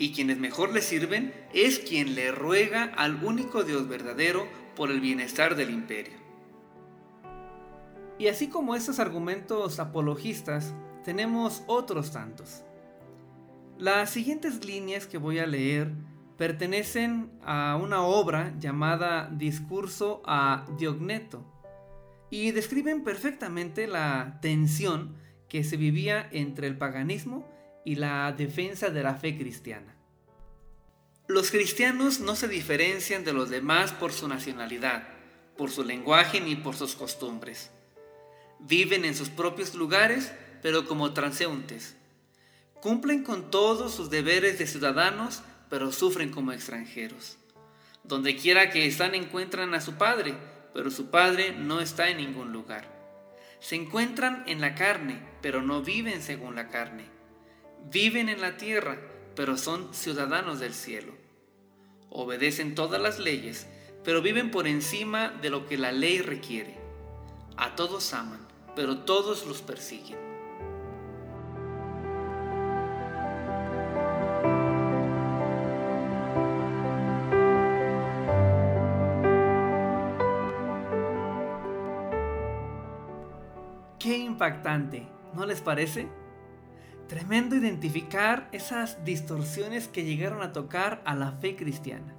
Y 0.00 0.12
quienes 0.12 0.38
mejor 0.38 0.72
le 0.72 0.80
sirven 0.80 1.34
es 1.52 1.78
quien 1.78 2.14
le 2.14 2.32
ruega 2.32 2.84
al 2.84 3.22
único 3.22 3.64
Dios 3.64 3.86
verdadero 3.86 4.48
por 4.74 4.90
el 4.90 4.98
bienestar 4.98 5.56
del 5.56 5.68
imperio. 5.68 6.14
Y 8.18 8.28
así 8.28 8.48
como 8.48 8.74
estos 8.74 8.98
argumentos 8.98 9.78
apologistas, 9.78 10.72
tenemos 11.04 11.62
otros 11.66 12.12
tantos. 12.12 12.62
Las 13.76 14.08
siguientes 14.08 14.64
líneas 14.64 15.06
que 15.06 15.18
voy 15.18 15.38
a 15.38 15.46
leer 15.46 15.92
pertenecen 16.38 17.30
a 17.44 17.76
una 17.76 18.00
obra 18.00 18.54
llamada 18.58 19.28
Discurso 19.30 20.22
a 20.24 20.64
Diogneto 20.78 21.44
y 22.30 22.52
describen 22.52 23.04
perfectamente 23.04 23.86
la 23.86 24.38
tensión 24.40 25.16
que 25.50 25.62
se 25.62 25.76
vivía 25.76 26.26
entre 26.32 26.68
el 26.68 26.78
paganismo 26.78 27.46
y 27.84 27.96
la 27.96 28.32
defensa 28.32 28.90
de 28.90 29.02
la 29.02 29.14
fe 29.14 29.36
cristiana. 29.36 29.94
Los 31.28 31.50
cristianos 31.50 32.20
no 32.20 32.34
se 32.34 32.48
diferencian 32.48 33.24
de 33.24 33.32
los 33.32 33.50
demás 33.50 33.92
por 33.92 34.12
su 34.12 34.28
nacionalidad, 34.28 35.06
por 35.56 35.70
su 35.70 35.84
lenguaje 35.84 36.40
ni 36.40 36.56
por 36.56 36.76
sus 36.76 36.94
costumbres. 36.94 37.70
Viven 38.58 39.04
en 39.04 39.14
sus 39.14 39.28
propios 39.28 39.74
lugares, 39.74 40.32
pero 40.62 40.86
como 40.86 41.12
transeúntes. 41.12 41.96
Cumplen 42.74 43.22
con 43.22 43.50
todos 43.50 43.94
sus 43.94 44.10
deberes 44.10 44.58
de 44.58 44.66
ciudadanos, 44.66 45.42
pero 45.68 45.92
sufren 45.92 46.30
como 46.30 46.52
extranjeros. 46.52 47.38
Donde 48.02 48.36
quiera 48.36 48.70
que 48.70 48.86
están 48.86 49.14
encuentran 49.14 49.72
a 49.74 49.80
su 49.80 49.94
Padre, 49.94 50.34
pero 50.74 50.90
su 50.90 51.10
Padre 51.10 51.52
no 51.52 51.80
está 51.80 52.10
en 52.10 52.16
ningún 52.16 52.52
lugar. 52.52 52.88
Se 53.60 53.76
encuentran 53.76 54.42
en 54.46 54.60
la 54.60 54.74
carne, 54.74 55.20
pero 55.42 55.62
no 55.62 55.82
viven 55.82 56.22
según 56.22 56.56
la 56.56 56.68
carne 56.68 57.19
Viven 57.88 58.28
en 58.28 58.40
la 58.40 58.56
tierra, 58.56 58.98
pero 59.34 59.56
son 59.56 59.94
ciudadanos 59.94 60.60
del 60.60 60.74
cielo. 60.74 61.12
Obedecen 62.10 62.74
todas 62.74 63.00
las 63.00 63.18
leyes, 63.18 63.66
pero 64.04 64.22
viven 64.22 64.50
por 64.50 64.66
encima 64.66 65.28
de 65.28 65.50
lo 65.50 65.66
que 65.66 65.78
la 65.78 65.92
ley 65.92 66.20
requiere. 66.20 66.78
A 67.56 67.76
todos 67.76 68.12
aman, 68.14 68.46
pero 68.74 68.98
todos 68.98 69.46
los 69.46 69.62
persiguen. 69.62 70.18
Qué 83.98 84.16
impactante, 84.16 85.06
¿no 85.34 85.44
les 85.44 85.60
parece? 85.60 86.08
Tremendo 87.10 87.56
identificar 87.56 88.48
esas 88.52 89.04
distorsiones 89.04 89.88
que 89.88 90.04
llegaron 90.04 90.42
a 90.42 90.52
tocar 90.52 91.02
a 91.04 91.16
la 91.16 91.32
fe 91.32 91.56
cristiana. 91.56 92.14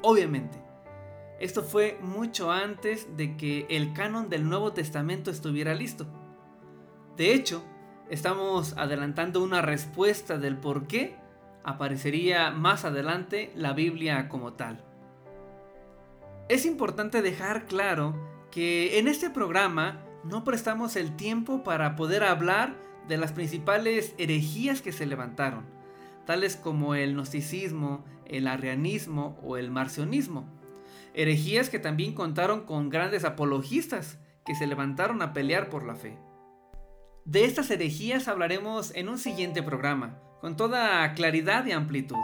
Obviamente, 0.00 0.56
esto 1.38 1.62
fue 1.62 1.98
mucho 2.00 2.50
antes 2.50 3.14
de 3.18 3.36
que 3.36 3.66
el 3.68 3.92
canon 3.92 4.30
del 4.30 4.48
Nuevo 4.48 4.72
Testamento 4.72 5.30
estuviera 5.30 5.74
listo. 5.74 6.06
De 7.18 7.34
hecho, 7.34 7.62
estamos 8.08 8.74
adelantando 8.78 9.42
una 9.42 9.60
respuesta 9.60 10.38
del 10.38 10.56
por 10.56 10.86
qué 10.86 11.14
aparecería 11.62 12.50
más 12.52 12.86
adelante 12.86 13.52
la 13.54 13.74
Biblia 13.74 14.30
como 14.30 14.54
tal. 14.54 14.82
Es 16.48 16.64
importante 16.64 17.20
dejar 17.20 17.66
claro 17.66 18.14
que 18.50 18.98
en 18.98 19.08
este 19.08 19.28
programa 19.28 20.00
no 20.24 20.42
prestamos 20.42 20.96
el 20.96 21.16
tiempo 21.16 21.62
para 21.62 21.96
poder 21.96 22.24
hablar 22.24 22.91
de 23.08 23.16
las 23.16 23.32
principales 23.32 24.14
herejías 24.18 24.82
que 24.82 24.92
se 24.92 25.06
levantaron, 25.06 25.64
tales 26.26 26.56
como 26.56 26.94
el 26.94 27.14
gnosticismo, 27.14 28.04
el 28.26 28.46
arrianismo 28.46 29.38
o 29.42 29.56
el 29.56 29.70
marcionismo. 29.70 30.48
Herejías 31.14 31.68
que 31.68 31.78
también 31.78 32.14
contaron 32.14 32.64
con 32.64 32.88
grandes 32.88 33.24
apologistas 33.24 34.18
que 34.44 34.54
se 34.54 34.66
levantaron 34.66 35.22
a 35.22 35.32
pelear 35.32 35.68
por 35.68 35.84
la 35.84 35.94
fe. 35.94 36.16
De 37.24 37.44
estas 37.44 37.70
herejías 37.70 38.28
hablaremos 38.28 38.94
en 38.94 39.08
un 39.08 39.18
siguiente 39.18 39.62
programa, 39.62 40.18
con 40.40 40.56
toda 40.56 41.12
claridad 41.14 41.66
y 41.66 41.72
amplitud. 41.72 42.16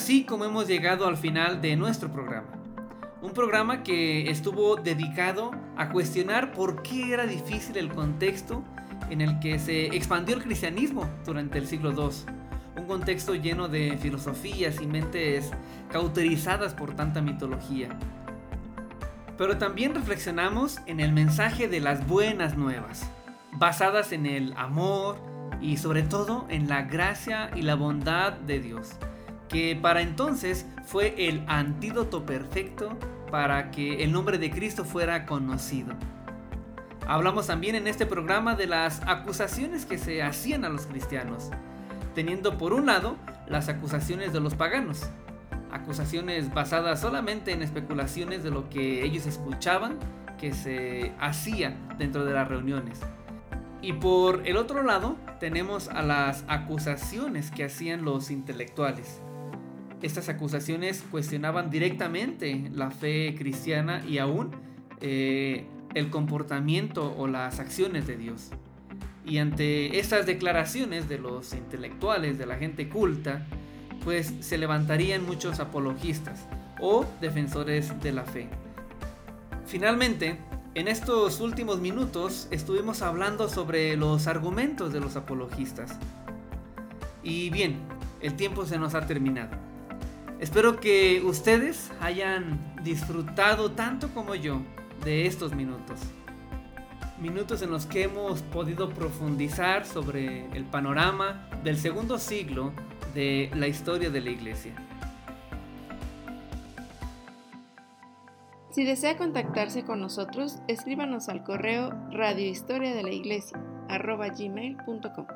Así 0.00 0.24
como 0.24 0.46
hemos 0.46 0.66
llegado 0.66 1.06
al 1.06 1.18
final 1.18 1.60
de 1.60 1.76
nuestro 1.76 2.10
programa. 2.10 2.48
Un 3.20 3.32
programa 3.32 3.82
que 3.82 4.30
estuvo 4.30 4.76
dedicado 4.76 5.50
a 5.76 5.90
cuestionar 5.90 6.52
por 6.52 6.80
qué 6.80 7.12
era 7.12 7.26
difícil 7.26 7.76
el 7.76 7.90
contexto 7.90 8.64
en 9.10 9.20
el 9.20 9.38
que 9.40 9.58
se 9.58 9.94
expandió 9.94 10.36
el 10.36 10.42
cristianismo 10.42 11.06
durante 11.26 11.58
el 11.58 11.66
siglo 11.66 11.92
II. 11.92 12.32
Un 12.78 12.86
contexto 12.86 13.34
lleno 13.34 13.68
de 13.68 13.98
filosofías 13.98 14.80
y 14.80 14.86
mentes 14.86 15.50
cauterizadas 15.90 16.72
por 16.72 16.96
tanta 16.96 17.20
mitología. 17.20 17.90
pero 19.36 19.58
también 19.58 19.94
reflexionamos 19.94 20.78
en 20.86 21.00
el 21.00 21.12
mensaje 21.12 21.68
de 21.68 21.80
las 21.80 22.06
buenas 22.06 22.56
nuevas, 22.56 23.06
basadas 23.52 24.12
en 24.12 24.24
el 24.24 24.54
amor 24.56 25.18
y 25.60 25.76
sobre 25.76 26.02
todo 26.02 26.46
en 26.48 26.70
la 26.70 26.82
gracia 26.84 27.50
y 27.54 27.60
la 27.60 27.74
bondad 27.74 28.32
de 28.32 28.60
Dios, 28.60 28.96
que 29.50 29.76
para 29.76 30.00
entonces 30.00 30.64
fue 30.86 31.14
el 31.28 31.44
antídoto 31.48 32.24
perfecto 32.24 32.96
para 33.30 33.70
que 33.70 34.02
el 34.04 34.12
nombre 34.12 34.38
de 34.38 34.50
Cristo 34.50 34.84
fuera 34.84 35.26
conocido. 35.26 35.94
Hablamos 37.06 37.48
también 37.48 37.74
en 37.74 37.88
este 37.88 38.06
programa 38.06 38.54
de 38.54 38.68
las 38.68 39.02
acusaciones 39.06 39.84
que 39.84 39.98
se 39.98 40.22
hacían 40.22 40.64
a 40.64 40.68
los 40.68 40.86
cristianos, 40.86 41.50
teniendo 42.14 42.56
por 42.56 42.72
un 42.72 42.86
lado 42.86 43.16
las 43.48 43.68
acusaciones 43.68 44.32
de 44.32 44.40
los 44.40 44.54
paganos, 44.54 45.10
acusaciones 45.72 46.54
basadas 46.54 47.00
solamente 47.00 47.52
en 47.52 47.62
especulaciones 47.62 48.44
de 48.44 48.50
lo 48.50 48.68
que 48.70 49.04
ellos 49.04 49.26
escuchaban 49.26 49.98
que 50.38 50.52
se 50.52 51.12
hacía 51.18 51.76
dentro 51.98 52.24
de 52.24 52.32
las 52.32 52.46
reuniones. 52.46 53.00
Y 53.82 53.94
por 53.94 54.46
el 54.46 54.56
otro 54.56 54.84
lado 54.84 55.16
tenemos 55.40 55.88
a 55.88 56.02
las 56.02 56.44
acusaciones 56.46 57.50
que 57.50 57.64
hacían 57.64 58.04
los 58.04 58.30
intelectuales. 58.30 59.20
Estas 60.02 60.28
acusaciones 60.28 61.04
cuestionaban 61.10 61.70
directamente 61.70 62.70
la 62.72 62.90
fe 62.90 63.34
cristiana 63.36 64.02
y 64.08 64.18
aún 64.18 64.50
eh, 65.00 65.66
el 65.94 66.10
comportamiento 66.10 67.14
o 67.16 67.26
las 67.26 67.60
acciones 67.60 68.06
de 68.06 68.16
Dios. 68.16 68.50
Y 69.26 69.38
ante 69.38 69.98
estas 69.98 70.26
declaraciones 70.26 71.08
de 71.08 71.18
los 71.18 71.52
intelectuales, 71.52 72.38
de 72.38 72.46
la 72.46 72.56
gente 72.56 72.88
culta, 72.88 73.46
pues 74.04 74.32
se 74.40 74.56
levantarían 74.56 75.24
muchos 75.26 75.60
apologistas 75.60 76.46
o 76.80 77.04
defensores 77.20 78.00
de 78.02 78.12
la 78.12 78.24
fe. 78.24 78.48
Finalmente, 79.66 80.38
en 80.74 80.88
estos 80.88 81.40
últimos 81.40 81.80
minutos 81.80 82.48
estuvimos 82.50 83.02
hablando 83.02 83.48
sobre 83.48 83.96
los 83.96 84.26
argumentos 84.26 84.92
de 84.92 85.00
los 85.00 85.16
apologistas. 85.16 85.98
Y 87.22 87.50
bien, 87.50 87.76
el 88.20 88.34
tiempo 88.34 88.64
se 88.64 88.78
nos 88.78 88.94
ha 88.94 89.06
terminado. 89.06 89.69
Espero 90.40 90.80
que 90.80 91.20
ustedes 91.22 91.92
hayan 92.00 92.58
disfrutado 92.82 93.72
tanto 93.72 94.08
como 94.14 94.34
yo 94.34 94.62
de 95.04 95.26
estos 95.26 95.54
minutos. 95.54 96.00
Minutos 97.20 97.60
en 97.60 97.70
los 97.70 97.84
que 97.84 98.04
hemos 98.04 98.40
podido 98.40 98.88
profundizar 98.88 99.84
sobre 99.84 100.46
el 100.56 100.64
panorama 100.64 101.46
del 101.62 101.76
segundo 101.76 102.18
siglo 102.18 102.72
de 103.12 103.50
la 103.54 103.68
historia 103.68 104.08
de 104.08 104.20
la 104.22 104.30
iglesia. 104.30 104.74
Si 108.70 108.84
desea 108.84 109.18
contactarse 109.18 109.84
con 109.84 110.00
nosotros, 110.00 110.56
escríbanos 110.68 111.28
al 111.28 111.44
correo 111.44 111.90
radiohistoria 112.12 112.94
de 112.94 113.02
la 113.02 113.10
iglesia 113.10 113.58
gmail.com. 113.90 115.26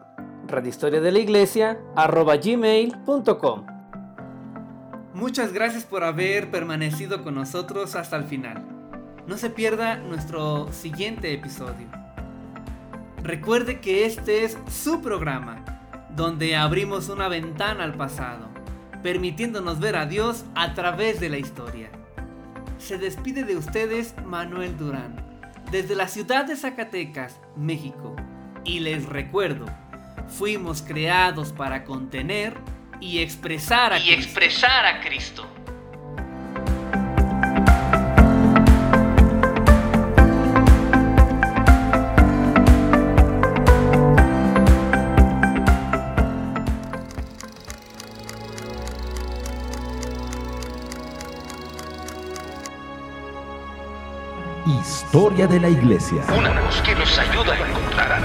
Radiohistoria 0.47 1.03
de 1.03 1.13
la 1.13 1.19
iglesia 1.19 1.79
gmail.com. 1.95 3.74
Muchas 5.15 5.53
gracias 5.53 5.85
por 5.85 6.03
haber 6.03 6.51
permanecido 6.51 7.23
con 7.23 7.37
nosotros 7.37 7.95
hasta 7.95 8.17
el 8.17 8.25
final. 8.25 8.65
No 9.29 9.39
se 9.39 9.49
pierda 9.49 9.97
nuestro 9.97 10.73
siguiente 10.73 11.33
episodio. 11.33 11.87
Recuerde 13.23 13.79
que 13.79 14.07
este 14.07 14.43
es 14.43 14.59
su 14.69 15.01
programa 15.01 15.65
donde 16.11 16.57
abrimos 16.57 17.09
una 17.11 17.29
ventana 17.29 17.85
al 17.85 17.95
pasado, 17.95 18.49
permitiéndonos 19.05 19.79
ver 19.79 19.95
a 19.95 20.07
Dios 20.07 20.45
a 20.57 20.75
través 20.75 21.21
de 21.21 21.29
la 21.29 21.39
historia. 21.39 21.91
Se 22.79 22.99
despide 22.99 23.45
de 23.45 23.57
ustedes 23.57 24.17
Manuel 24.27 24.77
Durán, 24.77 25.15
desde 25.71 25.95
la 25.95 26.09
ciudad 26.09 26.45
de 26.45 26.57
Zacatecas, 26.57 27.39
México. 27.57 28.17
Y 28.65 28.81
les 28.81 29.07
recuerdo, 29.07 29.67
fuimos 30.27 30.83
creados 30.83 31.53
para 31.53 31.85
contener 31.85 32.55
y 33.05 33.21
expresar 33.21 33.93
a, 33.93 33.99
y 33.99 34.11
expresar 34.15 34.87
a 34.87 35.01
Cristo. 35.03 35.47
Historia 54.67 55.47
de 55.47 55.61
la 55.61 55.69
Iglesia. 55.69 56.23
Una 56.37 56.59
voz 56.59 56.81
que 56.81 56.95
nos 56.95 57.19
ayuda 57.19 57.53
a 57.53 57.57
encontrar 57.57 57.81
a 57.81 57.84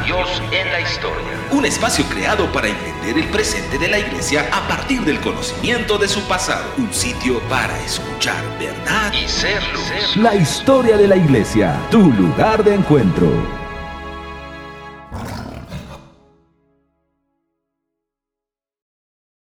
Dios 0.10 0.42
en 0.52 0.72
la 0.72 0.82
historia. 0.82 1.38
Un 1.52 1.66
espacio 1.66 2.04
creado 2.06 2.52
para 2.52 2.68
entender 2.68 3.16
el 3.16 3.30
presente 3.30 3.78
de 3.78 3.88
la 3.88 4.00
Iglesia 4.00 4.50
a 4.52 4.68
partir 4.68 5.02
del 5.02 5.20
conocimiento 5.20 6.00
de 6.00 6.08
su 6.08 6.28
pasado. 6.28 6.66
Un 6.80 6.92
sitio 6.92 7.40
para 7.42 7.80
escuchar 7.84 8.44
verdad 8.58 9.14
y 9.14 9.28
ser 9.28 9.62
luz. 9.72 10.18
La 10.18 10.34
historia 10.34 10.98
de 10.98 11.08
la 11.08 11.16
Iglesia, 11.16 11.80
tu 11.92 12.12
lugar 12.12 12.64
de 12.64 12.74
encuentro. 12.74 13.59